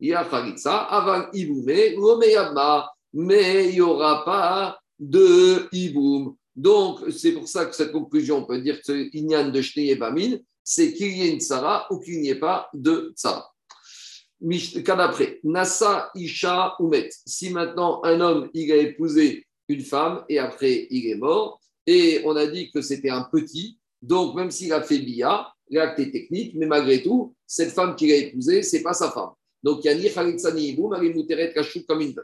il 0.00 0.08
y 0.10 0.14
a 0.14 0.20
avant 0.20 1.26
mais 3.12 3.68
il 3.68 3.74
n'y 3.74 3.80
aura 3.80 4.24
pas 4.24 4.78
de 4.98 5.68
iboum. 5.72 6.36
Donc, 6.54 7.00
c'est 7.10 7.32
pour 7.32 7.48
ça 7.48 7.66
que 7.66 7.74
cette 7.74 7.92
conclusion, 7.92 8.38
on 8.38 8.44
peut 8.44 8.60
dire 8.60 8.76
que 8.78 8.84
ce 8.84 9.16
Inyan 9.16 9.48
de 9.48 9.60
Shnei 9.60 9.90
et 9.90 9.96
Bamin, 9.96 10.36
c'est 10.62 10.92
qu'il 10.92 11.16
y 11.16 11.22
ait 11.22 11.32
une 11.32 11.40
tsara 11.40 11.86
ou 11.90 11.98
qu'il 11.98 12.20
n'y 12.20 12.28
ait 12.28 12.38
pas 12.38 12.68
de 12.74 13.12
tsara. 13.16 13.50
Cas 14.84 14.96
d'après, 14.96 15.40
Nasa, 15.42 16.10
Isha, 16.14 16.76
Umet. 16.78 17.08
Si 17.26 17.50
maintenant 17.50 18.00
un 18.04 18.20
homme, 18.20 18.50
il 18.54 18.70
a 18.70 18.76
épousé 18.76 19.47
une 19.68 19.82
femme 19.82 20.24
et 20.28 20.38
après 20.38 20.86
il 20.90 21.06
est 21.08 21.16
mort, 21.16 21.60
et 21.86 22.20
on 22.24 22.36
a 22.36 22.46
dit 22.46 22.70
que 22.70 22.82
c'était 22.82 23.10
un 23.10 23.28
petit, 23.32 23.78
donc 24.02 24.34
même 24.34 24.50
s'il 24.50 24.72
a 24.72 24.82
fait 24.82 24.98
Bia, 24.98 25.52
l'acte 25.70 25.98
est 26.00 26.10
technique, 26.10 26.54
mais 26.54 26.66
malgré 26.66 27.02
tout, 27.02 27.34
cette 27.46 27.70
femme 27.70 27.96
qu'il 27.96 28.12
a 28.12 28.16
épousée, 28.16 28.62
c'est 28.62 28.82
pas 28.82 28.92
sa 28.92 29.10
femme. 29.10 29.30
Donc, 29.62 29.80
il 29.84 29.88
y 29.88 29.90
a 29.90 29.94
ni 29.94 30.08
Khalitzani 30.08 30.68
Iboum, 30.68 30.92
Ali 30.92 31.12
Mouteret 31.12 31.52
Kachou 31.52 31.80
comme 31.86 32.00
une 32.00 32.14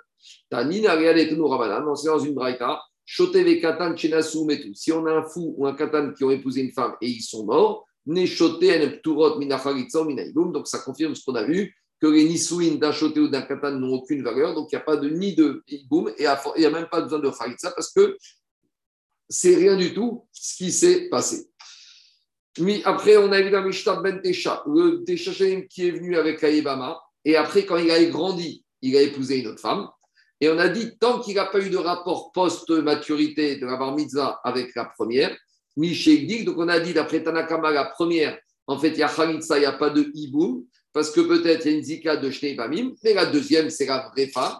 Tanina 0.49 0.97
on 0.97 1.85
dans 1.85 2.19
une 2.19 2.35
braïta, 2.35 2.81
Shoteve 3.05 3.61
Katan 3.61 3.97
Chenasu 3.97 4.45
Metu. 4.45 4.75
Si 4.75 4.93
on 4.93 5.05
a 5.07 5.13
un 5.13 5.23
fou 5.25 5.55
ou 5.57 5.67
un 5.67 5.75
Katan 5.75 6.13
qui 6.13 6.25
ont 6.25 6.31
épousé 6.31 6.63
une 6.63 6.73
femme 6.73 6.95
et 7.01 7.09
ils 7.09 7.23
sont 7.23 7.45
morts, 7.45 7.85
Neshote 8.07 8.61
Pturot 8.61 9.39
Mina 9.39 9.59
Khalitza 9.59 10.05
Mina 10.05 10.23
Iboum. 10.23 10.53
Donc, 10.53 10.69
ça 10.69 10.79
confirme 10.79 11.15
ce 11.15 11.25
qu'on 11.25 11.35
a 11.35 11.45
vu, 11.45 11.75
que 12.05 12.11
les 12.11 12.25
Nisouin 12.25 12.75
d'un 12.75 12.93
Shoté 12.93 13.21
ou 13.21 13.29
d'un 13.29 13.43
Katan 13.43 13.73
n'ont 13.73 13.95
aucune 13.95 14.23
valeur. 14.23 14.55
Donc, 14.55 14.69
il 14.71 14.77
n'y 14.77 14.81
a 14.83 14.85
pas 14.85 14.97
de 14.97 15.09
ni 15.09 15.35
de 15.35 15.63
Iboum 15.69 16.11
et 16.19 16.25
il 16.25 16.61
n'y 16.61 16.67
a 16.67 16.71
même 16.71 16.89
pas 16.91 17.01
besoin 17.01 17.19
de 17.19 17.31
Khalitza 17.31 17.71
parce 17.71 17.93
que 17.93 18.17
c'est 19.29 19.55
rien 19.55 19.77
du 19.77 19.95
tout 19.95 20.27
ce 20.31 20.57
qui 20.57 20.71
s'est 20.71 21.09
passé. 21.09 21.49
Après, 22.85 23.17
on 23.17 23.33
a 23.33 23.41
vu 23.41 23.51
dans 23.51 23.63
Mishtab 23.63 24.03
Ben 24.03 24.21
Tesha, 24.21 24.63
le 24.67 25.03
Tesha 25.05 25.33
qui 25.69 25.89
est 25.89 25.91
venu 25.93 26.17
avec 26.17 26.45
Aïbama, 26.45 27.01
et 27.25 27.37
après, 27.37 27.65
quand 27.65 27.79
il 27.79 27.91
a 27.91 28.05
grandi, 28.05 28.65
il 28.83 28.97
a 28.97 29.01
épousé 29.01 29.41
une 29.41 29.49
autre 29.49 29.61
femme. 29.61 29.89
Et 30.41 30.51
on 30.51 30.59
a 30.59 30.69
dit, 30.69 30.99
tant 30.99 31.21
qu'il 31.21 31.37
n'a 31.37 31.47
pas 31.47 31.61
eu 31.61 31.71
de 31.71 31.79
rapport 31.79 32.33
post-maturité 32.33 33.57
de 33.57 33.67
la 33.67 33.77
bar 33.77 33.97
mitzvah 33.97 34.41
avec 34.45 34.75
la 34.75 34.85
première, 34.85 35.35
dit 35.77 36.45
donc 36.45 36.59
on 36.59 36.69
a 36.69 36.79
dit, 36.81 36.93
d'après 36.93 37.23
Tanakama, 37.23 37.71
la 37.71 37.87
première, 37.87 38.39
en 38.67 38.79
fait, 38.79 38.91
il 38.91 38.99
y 38.99 39.03
a 39.03 39.09
Khalitsa, 39.09 39.57
il 39.57 39.61
n'y 39.61 39.67
a 39.67 39.73
pas 39.73 39.91
de 39.91 40.11
hiboum 40.15 40.65
parce 40.95 41.11
que 41.11 41.21
peut-être 41.21 41.67
il 41.67 41.73
y 41.73 41.75
a 41.75 41.79
une 41.79 41.85
zika 41.85 42.17
de 42.17 42.31
Shnei 42.31 42.57
mais 43.05 43.15
la 43.15 43.27
deuxième, 43.27 43.69
c'est 43.69 43.85
la 43.85 44.09
vraie 44.15 44.29
femme. 44.29 44.55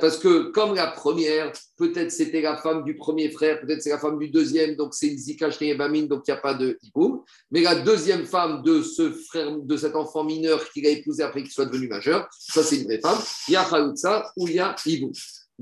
Parce 0.00 0.18
que 0.18 0.50
comme 0.50 0.74
la 0.74 0.88
première, 0.88 1.50
peut-être 1.78 2.12
c'était 2.12 2.42
la 2.42 2.58
femme 2.58 2.84
du 2.84 2.94
premier 2.94 3.30
frère, 3.30 3.58
peut-être 3.58 3.80
c'est 3.80 3.90
la 3.90 3.98
femme 3.98 4.18
du 4.18 4.28
deuxième, 4.28 4.76
donc 4.76 4.92
c'est 4.92 5.08
une 5.08 5.16
zika 5.16 5.50
Shnei 5.50 5.74
donc 5.74 6.24
il 6.28 6.30
n'y 6.30 6.36
a 6.36 6.40
pas 6.40 6.52
de 6.52 6.78
hiboum. 6.82 7.22
Mais 7.50 7.62
la 7.62 7.76
deuxième 7.76 8.26
femme 8.26 8.62
de 8.62 8.82
ce 8.82 9.10
frère, 9.10 9.56
de 9.56 9.76
cet 9.78 9.96
enfant 9.96 10.24
mineur 10.24 10.70
qu'il 10.70 10.86
a 10.86 10.90
épousé 10.90 11.22
après 11.22 11.42
qu'il 11.42 11.50
soit 11.50 11.66
devenu 11.66 11.88
majeur, 11.88 12.28
ça 12.38 12.62
c'est 12.62 12.76
une 12.76 12.84
vraie 12.84 13.00
femme. 13.00 13.18
Il 13.48 13.54
y 13.54 13.56
a 13.56 13.64
Khalitsa 13.64 14.30
ou 14.36 14.46
il 14.48 14.56
y 14.56 14.60
a 14.60 14.76
hiboum. 14.84 15.12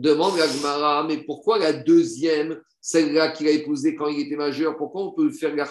Demande 0.01 0.39
la 0.39 0.49
Gemara, 0.49 1.05
mais 1.05 1.19
pourquoi 1.19 1.59
la 1.59 1.73
deuxième 1.73 2.59
celle-là 2.81 3.33
qu'il 3.33 3.47
a 3.49 3.51
épousée 3.51 3.95
quand 3.95 4.09
il 4.09 4.21
était 4.21 4.37
majeur, 4.37 4.77
pourquoi 4.77 5.03
on 5.03 5.13
peut 5.13 5.31
faire 5.31 5.55
la 5.55 5.67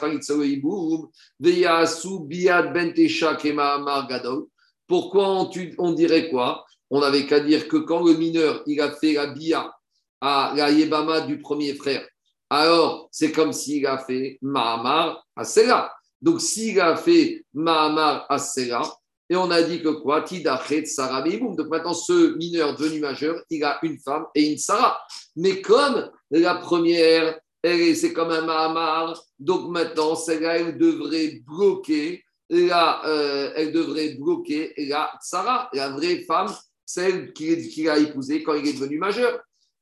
Pourquoi 4.87 5.49
on, 5.77 5.93
dirait 5.93 6.29
quoi? 6.29 6.65
On 6.91 6.99
n'avait 6.99 7.25
qu'à 7.25 7.39
dire 7.39 7.67
que 7.67 7.77
quand 7.77 8.03
le 8.03 8.13
mineur, 8.13 8.61
il 8.67 8.79
a 8.81 8.91
fait 8.91 9.13
la 9.13 9.27
bia 9.27 9.73
à 10.21 10.53
la 10.55 10.69
yebama 10.69 11.21
du 11.21 11.39
premier 11.39 11.73
frère, 11.73 12.05
alors 12.49 13.07
c'est 13.11 13.31
comme 13.31 13.53
s'il 13.53 13.87
a 13.87 13.97
fait 13.97 14.37
Mahamar 14.41 15.25
à 15.35 15.45
Sela. 15.45 15.93
Donc 16.21 16.41
s'il 16.41 16.79
a 16.79 16.97
fait 16.97 17.45
Mahamar 17.53 18.25
à 18.29 18.37
Sela, 18.37 18.81
et 19.29 19.35
on 19.35 19.51
a 19.51 19.61
dit 19.61 19.81
que 19.81 19.89
quoi? 19.89 20.21
Donc 20.21 21.67
maintenant, 21.67 21.93
ce 21.93 22.35
mineur 22.35 22.75
devenu 22.75 22.99
majeur, 22.99 23.41
il 23.49 23.63
a 23.63 23.77
une 23.83 23.99
femme 23.99 24.25
et 24.33 24.51
une 24.51 24.57
Sarah. 24.57 24.99
Mais 25.35 25.61
comme 25.61 26.09
la 26.31 26.55
première, 26.55 27.39
c'est 27.63 28.13
comme 28.13 28.31
un 28.31 28.41
Mahamar, 28.41 29.21
donc 29.37 29.69
maintenant, 29.69 30.15
celle-là, 30.15 30.57
elle 30.57 30.77
devrait 30.77 31.41
bloquer 31.45 32.23
la, 32.49 33.05
euh, 33.05 33.51
elle 33.55 33.71
devrait 33.71 34.15
bloquer 34.15 34.73
la 34.77 35.11
Sarah, 35.21 35.69
la 35.73 35.89
vraie 35.89 36.23
femme, 36.23 36.51
celle 36.83 37.31
qu'il 37.33 37.87
a 37.87 37.99
épousée 37.99 38.41
quand 38.41 38.55
il 38.55 38.67
est 38.67 38.73
devenu 38.73 38.97
majeur. 38.97 39.39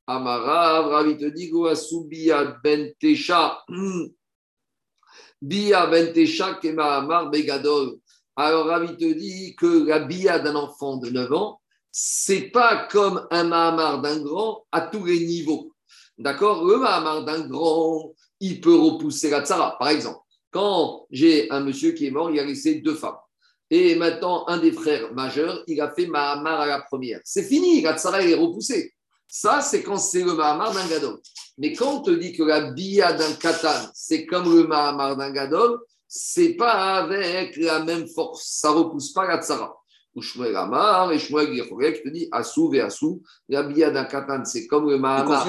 Amara, 0.08 0.88
Ravi 0.88 1.18
te 1.18 1.26
dit, 1.26 1.52
ben 2.64 2.94
Tesha, 3.00 3.64
Bia 5.42 5.86
ben 5.88 6.12
Tesha, 6.12 6.60
Mahamar 6.74 7.30
Begadol. 7.30 8.00
Alors, 8.40 8.68
Ravi 8.68 8.96
te 8.96 9.14
dit 9.14 9.56
que 9.56 9.88
la 9.88 9.98
bia 9.98 10.38
d'un 10.38 10.56
enfant 10.56 10.98
de 10.98 11.10
9 11.10 11.34
ans, 11.34 11.60
c'est 11.92 12.52
pas 12.52 12.88
comme 12.92 13.26
un 13.32 13.46
Mahamar 13.46 14.00
d'un 14.00 14.20
grand 14.20 14.64
à 14.72 14.82
tous 14.82 15.04
les 15.06 15.26
niveaux. 15.26 15.74
D'accord? 16.20 16.64
Le 16.64 16.78
Mahamar 16.78 17.26
d'un 17.26 17.48
grand, 17.48 18.14
il 18.40 18.62
peut 18.62 18.76
repousser 18.76 19.32
la 19.32 19.44
tsara. 19.44 19.76
Par 19.80 19.90
exemple, 19.90 20.20
quand 20.52 21.08
j'ai 21.10 21.50
un 21.50 21.62
monsieur 21.62 21.94
qui 21.94 22.06
est 22.06 22.12
mort, 22.12 22.30
il 22.30 22.40
a 22.40 22.46
laissé 22.46 22.76
deux 22.76 22.94
femmes. 22.94 23.18
Et 23.72 23.96
maintenant, 23.96 24.48
un 24.48 24.60
des 24.60 24.72
frères 24.72 25.12
majeurs, 25.16 25.64
il 25.66 25.82
a 25.82 25.92
fait 25.92 26.06
Mahamar 26.06 26.62
à 26.62 26.68
la 26.68 26.82
première. 26.82 27.20
C'est 27.24 27.44
fini, 27.44 27.82
la 27.82 27.98
tsara 27.98 28.22
est 28.22 28.36
repoussée. 28.36 28.94
Ça, 29.28 29.62
c'est 29.62 29.82
quand 29.82 29.98
c'est 29.98 30.24
le 30.24 30.36
Mahamar 30.36 30.76
d'un 30.76 30.88
gadol. 30.88 31.18
Mais 31.58 31.74
quand 31.74 31.96
on 31.96 32.02
te 32.02 32.12
dit 32.12 32.34
que 32.34 32.44
la 32.44 32.70
bia 32.70 33.14
d'un 33.14 33.34
katan, 33.34 33.90
c'est 33.96 34.28
comme 34.28 34.56
le 34.56 34.68
Mahamar 34.68 35.18
d'un 35.18 35.32
gadol, 35.32 35.80
c'est 36.08 36.54
pas 36.54 37.04
avec 37.04 37.58
la 37.58 37.84
même 37.84 38.08
force. 38.08 38.46
Ça 38.46 38.72
repousse 38.72 39.12
pas 39.12 39.28
la 39.28 39.42
tsara. 39.42 39.76
Ou 40.16 40.22
Shmuel 40.22 40.56
Amar, 40.56 41.12
et 41.12 41.20
Shmuel 41.20 41.52
qui 41.52 42.04
te 42.04 42.10
dit 42.10 42.28
Asou 42.32 42.72
ve 42.72 42.80
Asou, 42.80 43.22
la 43.50 43.64
bia 43.64 43.92
d'un 43.92 44.06
katan, 44.06 44.46
c'est 44.46 44.66
comme 44.66 44.90
le 44.90 44.98
Mahamar 44.98 45.46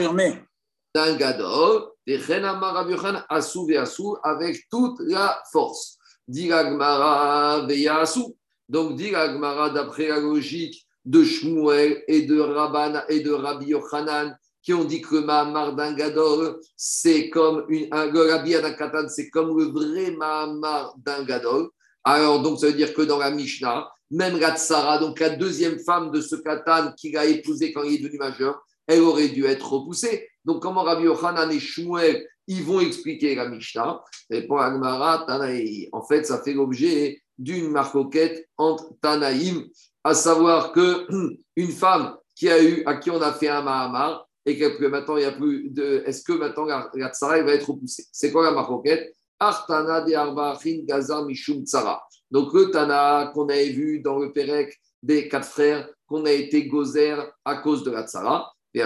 d'un 0.94 1.16
gadol, 1.16 1.90
et 2.06 2.18
Amar 2.32 2.74
Rabbi 2.74 2.94
Asou 3.28 3.66
ve 3.66 3.78
Asou, 3.78 4.16
avec 4.22 4.68
toute 4.70 5.00
la 5.00 5.40
force. 5.52 5.96
Dit 6.26 6.48
Gmara 6.48 7.66
veya 7.66 8.00
Asou. 8.00 8.36
Donc, 8.68 8.96
dit 8.96 9.10
Gmara, 9.10 9.70
d'après 9.70 10.08
la 10.08 10.20
logique 10.20 10.86
de 11.04 11.24
Shmuel 11.24 12.04
et 12.06 12.22
de 12.22 12.38
Rabban 12.38 13.00
et 13.08 13.20
de 13.20 13.32
Rabbi 13.32 13.66
Yochanan, 13.66 14.36
qui 14.68 14.74
ont 14.74 14.84
dit 14.84 15.00
que 15.00 15.14
le 15.14 15.20
Mahamar 15.22 15.74
d'un 15.74 15.94
Gadol, 15.94 16.60
c'est 16.76 17.30
comme 17.30 17.64
une, 17.70 17.88
un 17.90 18.08
Gorabia 18.08 18.60
d'un 18.60 18.74
Katan, 18.74 19.08
c'est 19.08 19.30
comme 19.30 19.58
le 19.58 19.64
vrai 19.64 20.10
Mahamar 20.10 20.94
d'un 20.98 21.24
Gadol. 21.24 21.70
Alors, 22.04 22.42
donc, 22.42 22.60
ça 22.60 22.66
veut 22.66 22.74
dire 22.74 22.92
que 22.92 23.00
dans 23.00 23.16
la 23.16 23.30
Mishnah, 23.30 23.90
même 24.10 24.38
la 24.38 24.54
Tsara, 24.54 24.98
donc 24.98 25.20
la 25.20 25.30
deuxième 25.30 25.78
femme 25.78 26.10
de 26.10 26.20
ce 26.20 26.36
Katan 26.36 26.92
qu'il 26.98 27.16
a 27.16 27.24
épousé 27.24 27.72
quand 27.72 27.82
il 27.82 27.94
est 27.94 27.98
devenu 28.02 28.18
majeur, 28.18 28.60
elle 28.86 29.00
aurait 29.00 29.28
dû 29.28 29.46
être 29.46 29.72
repoussée. 29.72 30.28
Donc, 30.44 30.60
comment 30.60 30.82
Rabbi 30.82 31.04
Yochanan 31.04 31.50
et 31.50 31.60
Shmuel, 31.60 32.28
ils 32.46 32.62
vont 32.62 32.80
expliquer 32.80 33.34
la 33.36 33.48
Mishnah? 33.48 34.02
Répond 34.28 34.58
Agmara, 34.58 35.24
Tanaï. 35.26 35.88
En 35.92 36.02
fait, 36.02 36.26
ça 36.26 36.42
fait 36.42 36.52
l'objet 36.52 37.22
d'une 37.38 37.70
marcoquette 37.70 38.46
entre 38.58 38.90
Tanaïm, 39.00 39.64
à 40.04 40.12
savoir 40.12 40.72
que 40.72 41.06
une 41.56 41.72
femme 41.72 42.16
qui 42.36 42.50
a 42.50 42.62
eu, 42.62 42.82
à 42.84 42.96
qui 42.96 43.10
on 43.10 43.22
a 43.22 43.32
fait 43.32 43.48
un 43.48 43.62
Mahamar, 43.62 44.27
et 44.48 44.58
que 44.58 44.86
maintenant 44.86 45.16
il 45.18 45.20
n'y 45.20 45.26
a 45.26 45.32
plus 45.32 45.68
de. 45.70 46.02
Est-ce 46.06 46.22
que 46.22 46.32
maintenant 46.32 46.64
la, 46.64 46.90
la 46.94 47.12
va 47.20 47.52
être 47.52 47.68
repoussée? 47.68 48.06
C'est 48.10 48.32
quoi 48.32 48.44
la 48.44 48.52
maroquette 48.52 49.14
Artana 49.38 50.00
de 50.00 50.14
Arbachin 50.14 50.80
Gaza 50.84 51.22
Mishum 51.22 51.64
Tsara. 51.64 52.02
Donc 52.30 52.52
le 52.54 52.70
Tana 52.70 53.30
qu'on 53.34 53.48
avait 53.48 53.68
vu 53.68 54.00
dans 54.00 54.18
le 54.18 54.32
Pérec 54.32 54.74
des 55.02 55.28
quatre 55.28 55.46
frères, 55.46 55.88
qu'on 56.06 56.24
a 56.24 56.32
été 56.32 56.66
gozer 56.66 57.14
à 57.44 57.56
cause 57.56 57.84
de 57.84 57.90
la 57.90 58.04
tsara. 58.04 58.50
Et 58.74 58.80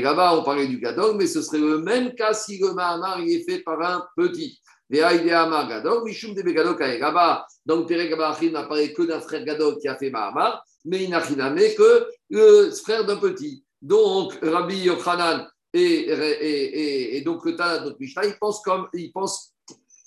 là-bas, 0.00 0.38
on 0.38 0.42
parlait 0.42 0.66
du 0.66 0.78
Gadol, 0.80 1.16
mais 1.16 1.26
ce 1.26 1.42
serait 1.42 1.58
le 1.58 1.78
même 1.78 2.14
cas 2.14 2.32
si 2.32 2.58
le 2.58 2.72
Mahamar 2.72 3.20
est 3.20 3.44
fait 3.48 3.58
par 3.60 3.80
un 3.82 4.06
petit. 4.16 4.58
Là-bas, 4.90 5.46
dans 7.64 7.76
le 7.76 7.86
Péré 7.86 8.08
Gabachim, 8.08 8.50
n'a 8.50 8.64
parlé 8.64 8.92
que 8.92 9.02
d'un 9.02 9.20
frère 9.20 9.44
Gadol 9.44 9.78
qui 9.78 9.88
a 9.88 9.96
fait 9.96 10.10
Mahamar, 10.10 10.62
mais 10.84 11.06
n'a 11.06 11.20
que 11.20 12.06
le 12.30 12.70
frère 12.70 13.04
d'un 13.04 13.16
petit. 13.16 13.64
Donc, 13.80 14.38
Rabbi 14.42 14.78
Yochanan 14.78 15.48
et, 15.72 15.82
et, 15.82 17.16
et, 17.16 17.20
donc 17.22 17.44
le 17.44 17.56
Tana 17.56 17.78
de 17.78 17.96
Mishnah, 17.98 18.26
ils 18.26 18.38
pensent 18.38 18.62
comme, 18.62 18.88
ils 18.94 19.12
pensent 19.12 19.52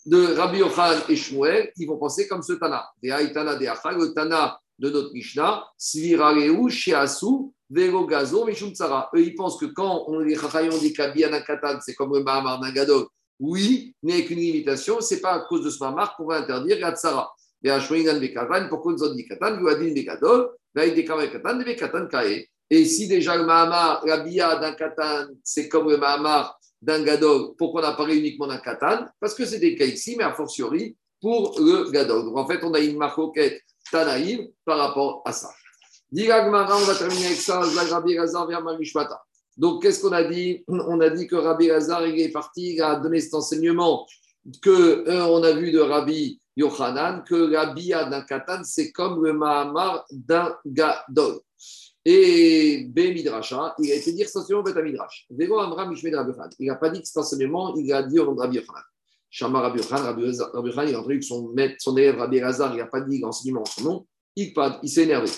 de 0.05 0.35
Rabbi 0.35 0.59
Yochanan 0.59 1.01
et 1.09 1.15
Shmuel, 1.15 1.71
ils 1.77 1.87
vont 1.87 1.97
penser 1.97 2.27
comme 2.27 2.41
ce 2.41 2.53
Tana. 2.53 2.85
Le 3.01 4.13
Tana 4.13 4.59
de 4.77 4.89
notre 4.89 5.13
Mishnah, 5.13 5.65
Sviraleu, 5.77 6.69
Shiasu, 6.69 7.51
Vero 7.69 8.05
Gazo, 8.05 8.45
Mishum 8.45 8.73
Tsara. 8.73 9.09
Eux, 9.15 9.21
ils 9.21 9.35
pensent 9.35 9.57
que 9.57 9.65
quand 9.65 10.05
on 10.07 10.19
les 10.19 10.35
Chachayon 10.35 10.77
dit 10.77 10.93
qu'Abiana 10.93 11.41
Katan, 11.41 11.79
c'est 11.81 11.95
comme 11.95 12.13
le 12.13 12.23
Mahamar 12.23 12.59
Nagadol, 12.59 13.07
oui, 13.39 13.93
mais 14.03 14.13
avec 14.13 14.29
une 14.29 14.39
limitation, 14.39 15.01
c'est 15.01 15.19
pas 15.19 15.33
à 15.33 15.39
cause 15.39 15.63
de 15.63 15.69
ce 15.69 15.79
Mahamar 15.83 16.15
qu'on 16.15 16.25
va 16.25 16.37
interdire 16.37 16.79
Gatsara. 16.79 17.33
Et 17.63 17.69
à 17.69 17.79
Shmoinan 17.79 18.19
Bekatan, 18.19 18.67
pourquoi 18.69 18.93
nous 18.93 19.03
ont 19.03 19.13
dit 19.13 19.25
Katan, 19.27 19.57
Vuadin 19.57 19.93
Begadol, 19.93 20.51
Et 22.69 22.85
si 22.85 23.07
déjà 23.07 23.37
le 23.37 23.45
Mahamar, 23.45 24.05
la 24.05 24.17
Bia 24.17 24.55
d'un 24.55 24.73
Katan, 24.73 25.27
c'est 25.43 25.69
comme 25.69 25.89
le 25.89 25.97
Mahamar 25.97 26.59
d'un 26.81 27.03
Gadol, 27.03 27.55
pourquoi 27.57 27.81
on 27.81 27.85
a 27.85 27.93
parlé 27.93 28.17
uniquement 28.17 28.47
d'un 28.47 28.57
Katan? 28.57 29.05
Parce 29.19 29.33
que 29.33 29.45
c'est 29.45 29.59
des 29.59 29.75
cas 29.75 29.85
ici, 29.85 30.15
mais 30.17 30.23
a 30.23 30.33
fortiori 30.33 30.95
pour 31.21 31.59
le 31.59 31.89
Gadol. 31.91 32.25
Donc 32.25 32.37
en 32.37 32.47
fait, 32.47 32.63
on 32.63 32.73
a 32.73 32.79
une 32.79 32.97
marcoquette 32.97 33.61
Tanaïm 33.91 34.47
par 34.65 34.77
rapport 34.77 35.21
à 35.25 35.31
ça. 35.31 35.49
Diragmara, 36.11 36.77
on 36.77 36.85
va 36.85 36.95
terminer 36.95 37.27
avec 37.27 37.37
ça. 37.37 37.59
Rabbi 37.59 38.17
Razar 38.17 38.47
vers. 38.47 38.63
Donc, 39.57 39.81
qu'est-ce 39.81 40.01
qu'on 40.01 40.11
a 40.11 40.23
dit? 40.23 40.63
On 40.67 40.99
a 40.99 41.09
dit 41.09 41.27
que 41.27 41.35
Rabbi 41.35 41.71
Razar 41.71 42.05
il 42.07 42.19
est 42.19 42.31
parti, 42.31 42.73
il 42.73 42.81
a 42.81 42.95
donné 42.95 43.21
cet 43.21 43.33
enseignement 43.33 44.05
que 44.61 45.07
euh, 45.09 45.25
on 45.25 45.41
a 45.43 45.53
vu 45.53 45.71
de 45.71 45.79
Rabbi 45.79 46.39
Yochanan, 46.55 47.23
que 47.23 47.35
la 47.35 47.73
bia 47.73 48.05
d'un 48.05 48.21
katan, 48.21 48.63
c'est 48.63 48.91
comme 48.91 49.23
le 49.23 49.33
mahamar 49.33 50.05
d'un 50.11 50.55
gadol. 50.65 51.39
Et 52.03 52.85
B 52.87 52.99
Midrasha, 53.13 53.75
il 53.79 53.91
a 53.91 53.95
été 53.95 54.13
dit 54.13 54.23
cet 54.23 54.37
enseignement 54.37 54.63
Bet 54.63 54.81
Midrash. 54.81 55.27
Il 55.29 56.67
n'a 56.67 56.75
pas 56.75 56.89
dit 56.89 57.01
que 57.01 57.19
enseignement, 57.19 57.75
il 57.75 57.91
a 57.91 58.03
dit 58.03 58.19
au 58.19 58.35
Rabbi 58.35 58.57
Yochanan. 58.57 58.83
Shama 59.29 59.59
Rabbi 59.61 59.79
Yochanan, 59.79 60.05
Rabbi 60.05 60.21
Yochanan, 60.21 60.89
il 60.89 60.95
a 60.95 60.99
entendu 60.99 61.19
que 61.19 61.25
son 61.25 61.49
maître, 61.49 61.75
son 61.79 61.97
élève 61.97 62.17
Rabbi 62.17 62.41
Razar, 62.41 62.73
il 62.73 62.77
n'a 62.77 62.85
pas 62.85 63.01
dit 63.01 63.19
l'enseignement 63.19 63.61
en 63.61 63.65
son 63.65 63.83
nom. 63.83 64.07
Il, 64.35 64.53
il 64.83 64.89
s'est 64.89 65.03
énervé. 65.03 65.29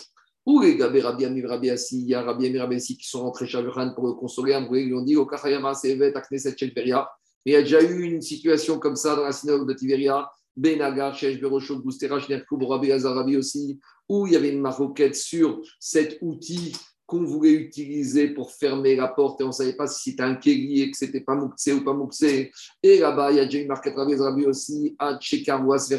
Ou 0.48 0.62
les 0.62 0.78
Gabé 0.78 1.02
Rabbi 1.02 1.26
Amir 1.26 1.50
Rabbi 1.50 1.70
Assi, 1.70 2.02
il 2.02 2.08
y 2.08 2.16
a 2.16 2.22
Rabbi 2.22 2.48
Amir 2.48 2.62
Rabbi 2.62 2.78
Assi 2.78 2.98
qui 2.98 3.06
sont 3.06 3.22
rentrés 3.22 3.46
chez 3.48 3.58
Rabbi 3.58 3.94
pour 3.94 4.08
le 4.08 4.14
consoler. 4.14 4.54
Ils 4.72 4.86
lui 4.86 4.94
ont 4.94 5.02
dit 5.02 5.18
Au 5.18 5.28
Akneset 5.30 6.56
Tiberia. 6.56 7.10
Il 7.46 7.52
y 7.52 7.56
a 7.58 7.62
déjà 7.62 7.82
eu 7.82 8.02
une 8.04 8.22
situation 8.22 8.80
comme 8.80 8.96
ça 8.96 9.16
dans 9.16 9.24
la 9.24 9.34
synagogue 9.34 9.68
de 9.68 9.74
Tiberia. 9.74 10.30
Benagar, 10.58 11.16
Shesh 11.16 11.40
Beroshot, 11.40 11.78
Boustera, 11.78 12.20
Shnerkoub, 12.20 12.64
Rabbi 12.64 12.92
Hazar, 12.92 13.16
Rabbi 13.16 13.38
aussi, 13.38 13.80
où 14.10 14.28
il 14.28 14.34
y 14.34 14.36
avait 14.36 14.50
une 14.50 14.62
maroquette 14.62 15.16
sur 15.16 15.62
cet 15.80 16.18
outil 16.22 16.76
qu'on 17.06 17.24
voulait 17.24 17.54
utiliser 17.54 18.30
pour 18.30 18.52
fermer 18.52 18.98
la 18.98 19.08
porte 19.08 19.40
et 19.40 19.44
on 19.46 19.48
ne 19.48 19.52
savait 19.54 19.78
pas 19.78 19.88
si 19.88 20.12
c'était 20.12 20.24
un 20.24 20.36
keli 20.36 20.82
et 20.82 20.92
que 20.92 20.98
c'était 20.98 21.22
pas 21.22 21.36
mouxé 21.36 21.72
ou 21.72 21.84
pas 21.84 21.94
mouxé. 21.94 22.52
Et 22.84 23.00
là-bas, 23.00 23.32
il 23.32 23.38
y 23.38 23.40
a 23.40 23.46
déjà 23.46 23.60
une 23.60 23.68
marquette 23.68 23.96
Rabbi 23.96 24.46
aussi 24.46 24.94
à 25.00 25.18
Tchekarouas, 25.18 25.90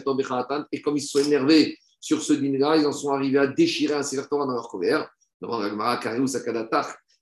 et 0.70 0.82
comme 0.82 0.96
ils 0.98 1.00
se 1.00 1.18
sont 1.18 1.26
énervés 1.26 1.78
sur 2.00 2.20
ce 2.20 2.34
dîner-là, 2.34 2.76
ils 2.76 2.86
en 2.86 2.92
sont 2.92 3.12
arrivés 3.12 3.38
à 3.38 3.46
déchirer 3.46 3.94
un 3.94 4.02
Sefer 4.02 4.26
dans 4.30 4.52
leur 4.52 4.68
colère. 4.68 5.10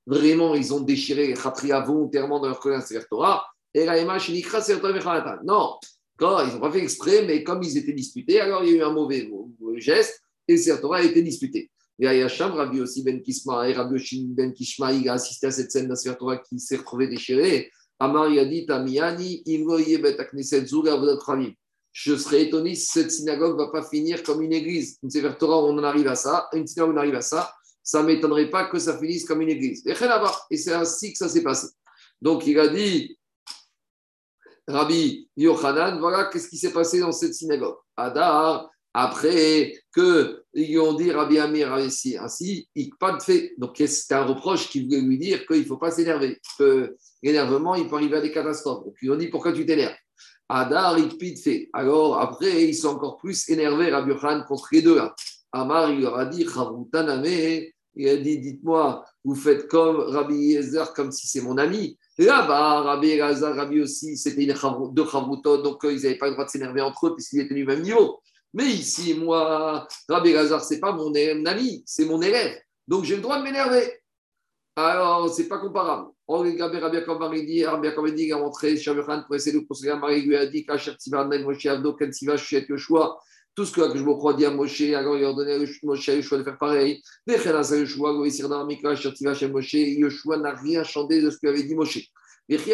Vraiment, 0.06 0.54
ils 0.54 0.74
ont 0.74 0.80
déchiré 0.80 1.32
Khatria 1.34 1.80
volontairement 1.80 2.40
dans 2.40 2.48
leur 2.48 2.60
colère 2.60 2.78
un 2.78 2.82
Sefer 2.82 3.06
Et 3.74 3.84
là, 3.84 4.02
Non, 5.44 5.76
quand 6.16 6.46
ils 6.46 6.54
n'ont 6.54 6.60
pas 6.60 6.72
fait 6.72 6.82
exprès, 6.82 7.24
mais 7.26 7.42
comme 7.42 7.62
ils 7.62 7.76
étaient 7.76 7.92
disputés, 7.92 8.40
alors 8.40 8.64
il 8.64 8.70
y 8.70 8.72
a 8.74 8.76
eu 8.76 8.82
un 8.82 8.92
mauvais 8.92 9.28
geste 9.76 10.22
et 10.48 10.56
Sefer 10.56 10.88
a 10.92 11.02
été 11.02 11.22
disputé. 11.22 11.70
Et 11.98 12.06
Ayasham, 12.06 12.52
Rabbi 12.52 12.80
aussi 12.80 13.02
Ben 13.02 13.22
Kisma 13.22 13.68
et 13.68 13.72
Rabbi 13.72 14.26
Ben 14.34 14.52
Kishma, 14.52 14.92
il 14.92 15.08
a 15.08 15.14
assisté 15.14 15.46
à 15.46 15.50
cette 15.50 15.72
scène 15.72 15.88
d'un 15.88 15.96
Sefer 15.96 16.40
qui 16.48 16.60
s'est 16.60 16.76
retrouvé 16.76 17.08
déchiré. 17.08 17.70
Amar, 17.98 18.28
il 18.28 18.38
a 18.38 18.44
dit 18.44 18.66
Tamiani, 18.66 19.42
je 21.92 22.14
serais 22.16 22.42
étonné 22.42 22.74
si 22.74 22.86
cette 22.86 23.10
synagogue 23.10 23.58
ne 23.58 23.64
va 23.64 23.70
pas 23.70 23.82
finir 23.82 24.22
comme 24.22 24.42
une 24.42 24.52
église. 24.52 24.98
Une 25.02 25.08
Sefer 25.10 25.32
Torah, 25.38 25.64
on 25.64 25.78
en 25.78 25.84
arrive 25.84 26.08
à 26.08 26.14
ça, 26.14 26.48
une 26.52 26.66
synagogue, 26.66 26.94
on 26.94 26.98
arrive 26.98 27.14
à 27.14 27.22
ça. 27.22 27.50
Ça 27.82 28.02
ne 28.02 28.08
m'étonnerait 28.08 28.50
pas 28.50 28.64
que 28.66 28.78
ça 28.78 28.98
finisse 28.98 29.24
comme 29.24 29.40
une 29.40 29.48
église. 29.48 29.82
Et 29.86 30.56
c'est 30.56 30.74
ainsi 30.74 31.12
que 31.12 31.18
ça 31.18 31.28
s'est 31.28 31.42
passé. 31.42 31.68
Donc 32.20 32.46
il 32.46 32.58
a 32.58 32.68
dit, 32.68 33.15
Rabbi 34.68 35.28
Yochanan, 35.36 35.98
voilà 36.00 36.24
qu'est-ce 36.24 36.48
qui 36.48 36.56
s'est 36.56 36.72
passé 36.72 37.00
dans 37.00 37.12
cette 37.12 37.34
synagogue. 37.34 37.76
Adar, 37.96 38.68
après 38.92 39.78
qu'ils 39.94 40.80
ont 40.80 40.94
dit 40.94 41.10
Rabbi 41.12 41.38
Amir 41.38 41.72
ainsi, 41.72 42.16
ainsi, 42.16 42.68
il 42.74 42.90
pas 42.98 43.12
de 43.12 43.22
fait. 43.22 43.54
Donc 43.58 43.76
c'est 43.76 44.14
un 44.14 44.24
reproche 44.24 44.68
qui 44.68 44.84
voulait 44.84 45.00
lui 45.00 45.18
dire 45.18 45.46
qu'il 45.46 45.60
ne 45.60 45.64
faut 45.64 45.76
pas 45.76 45.90
s'énerver, 45.90 46.40
que 46.58 46.96
l'énervement, 47.22 47.74
il 47.74 47.88
peut 47.88 47.96
arriver 47.96 48.16
à 48.16 48.20
des 48.20 48.32
catastrophes. 48.32 48.84
Donc 48.84 48.94
ils 49.02 49.10
ont 49.10 49.16
dit 49.16 49.28
pourquoi 49.28 49.52
tu 49.52 49.64
t'énerves? 49.66 49.94
Adar, 50.48 50.98
il 50.98 51.36
fait. 51.36 51.68
Alors 51.72 52.20
après, 52.20 52.68
ils 52.68 52.74
sont 52.74 52.88
encore 52.88 53.18
plus 53.18 53.48
énervés, 53.48 53.90
Rabbi 53.90 54.10
Yochanan, 54.10 54.44
contre 54.46 54.68
les 54.72 54.82
deux. 54.82 54.96
Là. 54.96 55.14
Amar, 55.52 55.90
il 55.90 56.00
leur 56.00 56.16
a 56.16 56.26
dit, 56.26 56.46
il 57.98 58.08
a 58.08 58.16
dit, 58.16 58.38
dites-moi, 58.38 59.04
vous 59.24 59.34
faites 59.34 59.68
comme 59.68 59.96
Rabbi 59.96 60.34
Yezer, 60.34 60.92
comme 60.92 61.10
si 61.10 61.26
c'est 61.26 61.40
mon 61.40 61.56
ami. 61.56 61.98
Là-bas, 62.18 62.80
Rabbi 62.80 63.08
Yezer, 63.08 63.54
Rabbi 63.54 63.82
aussi, 63.82 64.16
c'était 64.16 64.46
deux 64.46 64.54
Chavrutot, 65.06 65.62
donc 65.62 65.84
euh, 65.84 65.92
ils 65.92 66.02
n'avaient 66.02 66.16
pas 66.16 66.26
le 66.26 66.32
droit 66.32 66.46
de 66.46 66.50
s'énerver 66.50 66.80
entre 66.80 67.08
eux 67.08 67.14
puisqu'ils 67.14 67.40
étaient 67.40 67.54
du 67.54 67.64
même 67.64 67.82
niveau. 67.82 68.20
Mais 68.54 68.64
ici, 68.64 69.14
moi, 69.14 69.86
Rabbi 70.08 70.30
Yezer, 70.30 70.62
ce 70.62 70.74
n'est 70.74 70.80
pas 70.80 70.92
mon 70.92 71.12
ami, 71.14 71.82
c'est 71.84 72.06
mon 72.06 72.22
élève. 72.22 72.58
Donc 72.88 73.04
j'ai 73.04 73.16
le 73.16 73.22
droit 73.22 73.38
de 73.38 73.44
m'énerver. 73.44 74.00
Alors, 74.76 75.32
ce 75.32 75.42
n'est 75.42 75.48
pas 75.48 75.58
comparable. 75.58 76.10
Rabbi 76.28 76.54
dit, 76.54 77.64
Rabbi 77.64 77.86
Yaakov 77.86 78.14
dit, 78.14 78.24
il 78.24 78.30
est 78.30 78.34
rentré 78.34 78.76
Khan 78.76 79.22
pour 79.26 79.34
essayer 79.34 79.58
de 79.58 79.64
conseiller 79.64 79.94
Marie, 79.94 80.22
lui 80.22 80.36
a 80.36 80.46
tout 83.56 83.64
ce 83.64 83.72
que 83.72 83.80
je 83.96 84.04
me 84.04 84.12
crois 84.12 84.34
dire 84.34 84.50
à 84.50 84.54
Moshe, 84.54 84.82
alors 84.82 85.16
il 85.16 85.24
a 85.24 85.30
ordonné 85.30 85.54
à 85.54 85.58
Moshe 85.82 86.08
Yoshua 86.08 86.38
de 86.38 86.44
faire 86.44 86.58
pareil. 86.58 87.02
Moshe, 87.26 87.46
Yoshua 89.72 90.36
n'a 90.36 90.52
rien 90.52 90.84
chanté 90.84 91.22
de 91.22 91.30
ce 91.30 91.38
qu'avait 91.38 91.62
dit 91.62 91.74
Moshe. 91.74 92.10
Est-ce 92.48 92.64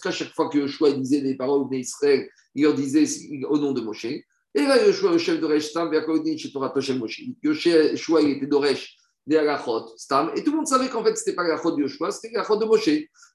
qu'à 0.00 0.10
chaque 0.12 0.34
fois 0.34 0.48
que 0.48 0.56
Yoshua 0.58 0.92
disait 0.92 1.20
des 1.20 1.34
paroles 1.34 1.68
d'Israël, 1.68 2.28
il 2.54 2.62
leur 2.62 2.74
disait 2.74 3.04
au 3.48 3.58
nom 3.58 3.72
de 3.72 3.80
Moshe? 3.80 4.04
Et 4.04 4.24
là, 4.54 4.86
Yoshua, 4.86 5.10
le 5.10 5.18
chef 5.18 5.40
de 5.40 5.46
Resh, 5.46 5.72
Tam, 5.72 5.92
Yakovdin, 5.92 6.36
chez 6.36 6.52
Torah 6.52 6.70
Toshem 6.70 6.98
Moshe. 6.98 7.18
Il 7.18 7.34
était 7.42 8.46
d'Oresh 8.46 8.98
des 9.26 9.56
stam, 9.96 10.30
et 10.34 10.42
tout 10.42 10.50
le 10.50 10.56
monde 10.58 10.66
savait 10.66 10.88
qu'en 10.88 11.04
fait, 11.04 11.16
ce 11.16 11.22
n'était 11.22 11.34
pas 11.34 11.42
halachot 11.42 11.76
de 11.76 11.82
Yoshua, 11.82 12.10
c'était 12.10 12.34
halachot 12.36 12.56
de 12.56 12.64
Moshe. 12.64 12.88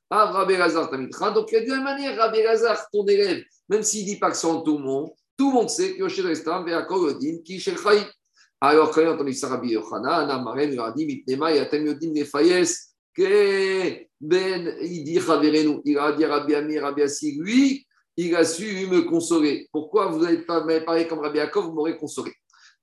Ah, 0.09 0.31
Rabbi 0.31 0.55
Lazar 0.55 0.89
Tamitra. 0.89 1.31
Donc, 1.31 1.51
de 1.51 1.57
la 1.57 1.75
même 1.75 1.83
manière, 1.83 2.17
Rabbi 2.17 2.41
Lazar, 2.41 2.87
ton 2.91 3.05
élève, 3.05 3.43
même 3.69 3.83
s'il 3.83 4.01
ne 4.01 4.13
dit 4.13 4.19
pas 4.19 4.31
que 4.31 4.37
c'est 4.37 4.47
en 4.47 4.61
tout 4.61 4.77
le 4.77 4.83
monde, 4.83 5.09
tout 5.37 5.49
le 5.49 5.55
monde 5.55 5.69
sait 5.69 5.93
que 5.93 5.99
Yoshua 5.99 6.29
Restam, 6.29 6.65
Veakol 6.65 7.09
Odin, 7.09 7.37
qui 7.43 7.59
chez. 7.59 7.75
Alors, 8.59 8.91
quand 8.91 9.01
il 9.01 9.07
a 9.07 9.13
entendu 9.13 9.33
ça, 9.33 9.49
Rabbi 9.49 9.69
Yochanan, 9.69 10.29
Amarem, 10.29 10.71
il 10.71 10.79
a 10.79 10.91
dit, 10.91 11.05
Mitnema, 11.05 11.53
Yatem 11.53 11.85
Yodin, 11.85 12.11
Nefayes, 12.11 12.73
que 13.13 14.07
Ben, 14.19 14.75
il 14.81 15.03
dit, 15.03 15.19
Chaverenu, 15.19 15.81
il 15.85 15.97
a 15.99 16.11
dit 16.11 16.25
Rabbi 16.25 16.55
Amir, 16.55 16.83
Rabbi 16.83 17.03
lui, 17.37 17.85
il 18.15 18.35
a 18.35 18.43
su 18.43 18.87
me 18.87 19.01
consoler. 19.01 19.67
Pourquoi 19.71 20.07
vous 20.07 20.23
n'avez 20.23 20.39
pas 20.39 20.65
parlé 20.85 21.07
comme 21.07 21.19
Rabbi 21.19 21.37
Yaakov, 21.37 21.65
vous 21.65 21.73
m'aurez 21.73 21.97
consolé? 21.97 22.31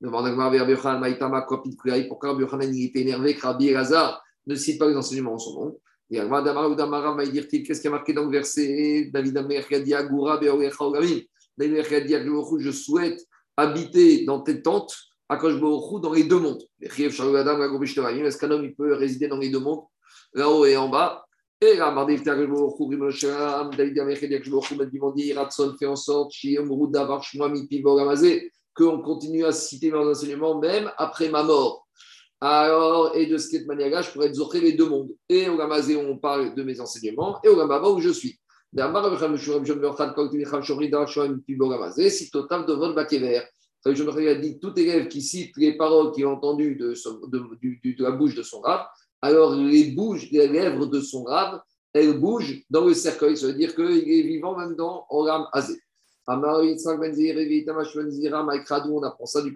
Pourquoi 0.00 2.30
Rabbi 2.30 2.42
Yochanan 2.42 2.72
était 2.72 3.00
énervé 3.00 3.34
que 3.34 3.42
Rabbi 3.42 3.68
Elazar 3.68 4.22
ne 4.46 4.54
cite 4.54 4.78
pas 4.78 4.88
les 4.88 4.96
enseignements 4.96 5.34
en 5.34 5.38
son 5.38 5.54
nom? 5.54 5.80
Qu'est-ce 6.10 7.80
qui 7.80 7.86
a 7.86 7.90
marqué 7.90 8.12
dans 8.12 8.24
le 8.24 8.30
verset 8.30 9.10
David 9.12 9.34
David 11.56 11.84
je 12.60 12.70
souhaite 12.70 13.20
habiter 13.56 14.24
dans 14.24 14.40
tes 14.40 14.60
tentes, 14.62 14.94
Akosh 15.28 15.58
dans 15.60 16.12
les 16.12 16.24
deux 16.24 16.40
mondes. 16.40 16.62
Est-ce 16.80 18.38
qu'un 18.38 18.50
homme 18.50 18.74
peut 18.74 18.94
résider 18.94 19.28
dans 19.28 19.38
les 19.38 19.50
deux 19.50 19.60
mondes, 19.60 19.84
là-haut 20.34 20.64
et 20.66 20.76
en 20.76 20.88
bas? 20.88 21.24
Et 21.60 21.76
là, 21.76 21.94
David 21.94 22.28
Amer 22.28 24.18
dit 25.14 25.32
Ratson 25.32 25.74
fait 25.78 25.86
en 25.86 25.96
sorte, 25.96 26.32
continue 28.76 29.44
à 29.44 29.52
citer 29.52 29.90
mes 29.90 29.98
enseignements 29.98 30.58
même 30.58 30.90
après 30.98 31.30
ma 31.30 31.42
mort. 31.42 31.83
Alors, 32.40 33.16
et 33.16 33.26
de 33.26 33.38
cette 33.38 33.66
manière-là, 33.66 34.02
je 34.02 34.10
pourrais 34.10 34.28
être 34.28 34.54
les 34.58 34.72
deux 34.72 34.88
mondes. 34.88 35.10
Et 35.28 35.48
au 35.48 35.56
Gamazé, 35.56 35.96
on 35.96 36.18
parle 36.18 36.54
de 36.54 36.62
mes 36.62 36.80
enseignements, 36.80 37.38
et 37.42 37.48
au 37.48 37.56
Gamaba, 37.56 37.88
où 37.88 38.00
je 38.00 38.10
suis. 38.10 38.38
Je 38.76 38.82
me 44.02 44.28
a 44.28 44.34
dit 44.34 44.58
tout 44.58 44.78
élève 44.78 45.08
qui 45.08 45.22
cite 45.22 45.56
les 45.56 45.76
paroles 45.76 46.12
qu'il 46.12 46.24
a 46.24 46.28
entendues 46.28 46.74
de, 46.76 46.94
la 48.02 48.10
bouche 48.10 48.34
de 48.34 48.42
son 48.42 48.60
rave, 48.60 48.84
alors 49.22 49.54
les, 49.54 49.92
bouches, 49.92 50.30
les 50.32 50.48
lèvres 50.48 50.86
de 50.86 51.00
son 51.00 51.22
rave, 51.22 51.60
elles 51.92 52.18
bougent 52.18 52.62
dans 52.68 52.84
le 52.84 52.94
cercueil. 52.94 53.36
Ça 53.36 53.46
veut 53.46 53.54
dire 53.54 53.74
qu'il 53.74 53.84
est 53.84 54.22
vivant 54.22 54.56
même 54.56 54.74
dans 54.74 55.06
Oram 55.08 55.46
Azé. 55.52 55.80
Ben 56.26 56.40
on 58.90 59.02
apprend 59.02 59.26
ça 59.26 59.42
du 59.42 59.52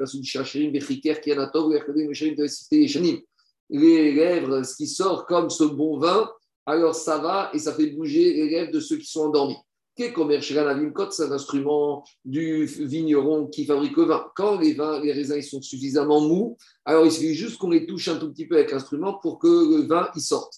les 3.70 4.12
lèvres, 4.12 4.62
ce 4.62 4.76
qui 4.76 4.86
sort 4.86 5.26
comme 5.26 5.50
ce 5.50 5.64
bon 5.64 5.98
vin, 5.98 6.30
alors 6.66 6.94
ça 6.94 7.18
va 7.18 7.50
et 7.54 7.58
ça 7.58 7.72
fait 7.72 7.90
bouger 7.90 8.32
les 8.34 8.48
lèvres 8.50 8.72
de 8.72 8.80
ceux 8.80 8.96
qui 8.96 9.06
sont 9.06 9.26
endormis. 9.26 9.56
C'est 9.96 10.16
un 10.16 11.32
instrument 11.32 12.04
du 12.24 12.66
vigneron 12.66 13.48
qui 13.48 13.64
fabrique 13.64 13.96
le 13.96 14.04
vin. 14.04 14.26
Quand 14.36 14.60
les 14.60 14.74
vins, 14.74 15.00
les 15.00 15.12
raisins 15.12 15.34
ils 15.36 15.42
sont 15.42 15.60
suffisamment 15.60 16.20
mous, 16.20 16.56
alors 16.84 17.04
il 17.04 17.10
suffit 17.10 17.34
juste 17.34 17.58
qu'on 17.58 17.70
les 17.70 17.84
touche 17.84 18.06
un 18.08 18.16
tout 18.16 18.30
petit 18.30 18.46
peu 18.46 18.54
avec 18.56 18.70
l'instrument 18.70 19.14
pour 19.14 19.40
que 19.40 19.48
le 19.48 19.86
vin 19.88 20.08
il 20.14 20.20
sorte. 20.20 20.54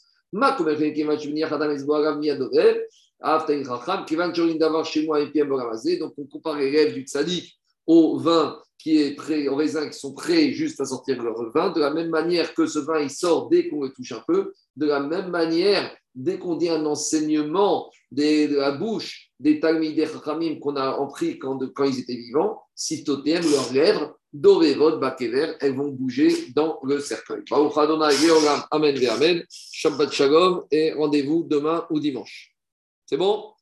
Ma 3.23 3.45
donc 5.99 6.15
on 6.17 6.27
compare 6.27 6.57
les 6.59 6.71
lèvres 6.71 6.95
du 6.95 7.03
tzaddik 7.03 7.59
au 7.87 8.19
vin 8.19 8.59
qui 8.79 8.99
est 8.99 9.15
prêt, 9.15 9.47
aux 9.49 9.57
raisins 9.57 9.91
qui 9.91 9.99
sont 9.99 10.15
prêts 10.15 10.53
juste 10.53 10.81
à 10.81 10.87
sortir 10.87 11.23
leur 11.23 11.51
vin, 11.53 11.71
de 11.71 11.81
la 11.81 11.91
même 11.91 12.09
manière 12.09 12.55
que 12.55 12.67
ce 12.67 12.79
vin 12.79 13.01
il 13.01 13.11
sort 13.11 13.49
dès 13.49 13.69
qu'on 13.69 13.83
le 13.83 13.91
touche 13.91 14.13
un 14.13 14.23
peu, 14.27 14.53
de 14.77 14.87
la 14.87 15.01
même 15.01 15.29
manière, 15.29 15.95
dès 16.15 16.39
qu'on 16.39 16.57
dit 16.57 16.71
un 16.71 16.87
enseignement 16.87 17.91
de 18.11 18.57
la 18.57 18.73
bouche 18.73 19.31
des 19.39 19.61
Talmidei 19.61 20.07
Chachamim 20.07 20.59
qu'on 20.61 20.77
a 20.77 20.89
appris 21.03 21.39
quand, 21.39 21.59
quand 21.75 21.85
ils 21.85 22.01
étaient 22.01 22.17
vivants, 22.17 22.63
si 22.75 23.05
totem, 23.05 23.43
leurs 23.43 23.73
lèvres, 23.73 24.17
Dovevot, 24.33 24.99
Bakever, 24.99 25.55
elles 25.61 25.75
vont 25.75 25.89
bouger 25.89 26.33
dans 26.55 26.79
le 26.85 27.01
cercueil. 27.01 27.43
Amen, 28.71 29.07
Amen. 29.09 29.45
Shabbat 29.51 30.13
Shalom 30.13 30.63
et 30.71 30.93
rendez-vous 30.93 31.45
demain 31.49 31.85
ou 31.91 31.99
dimanche. 31.99 32.55
C'est 33.11 33.17
bon? 33.17 33.53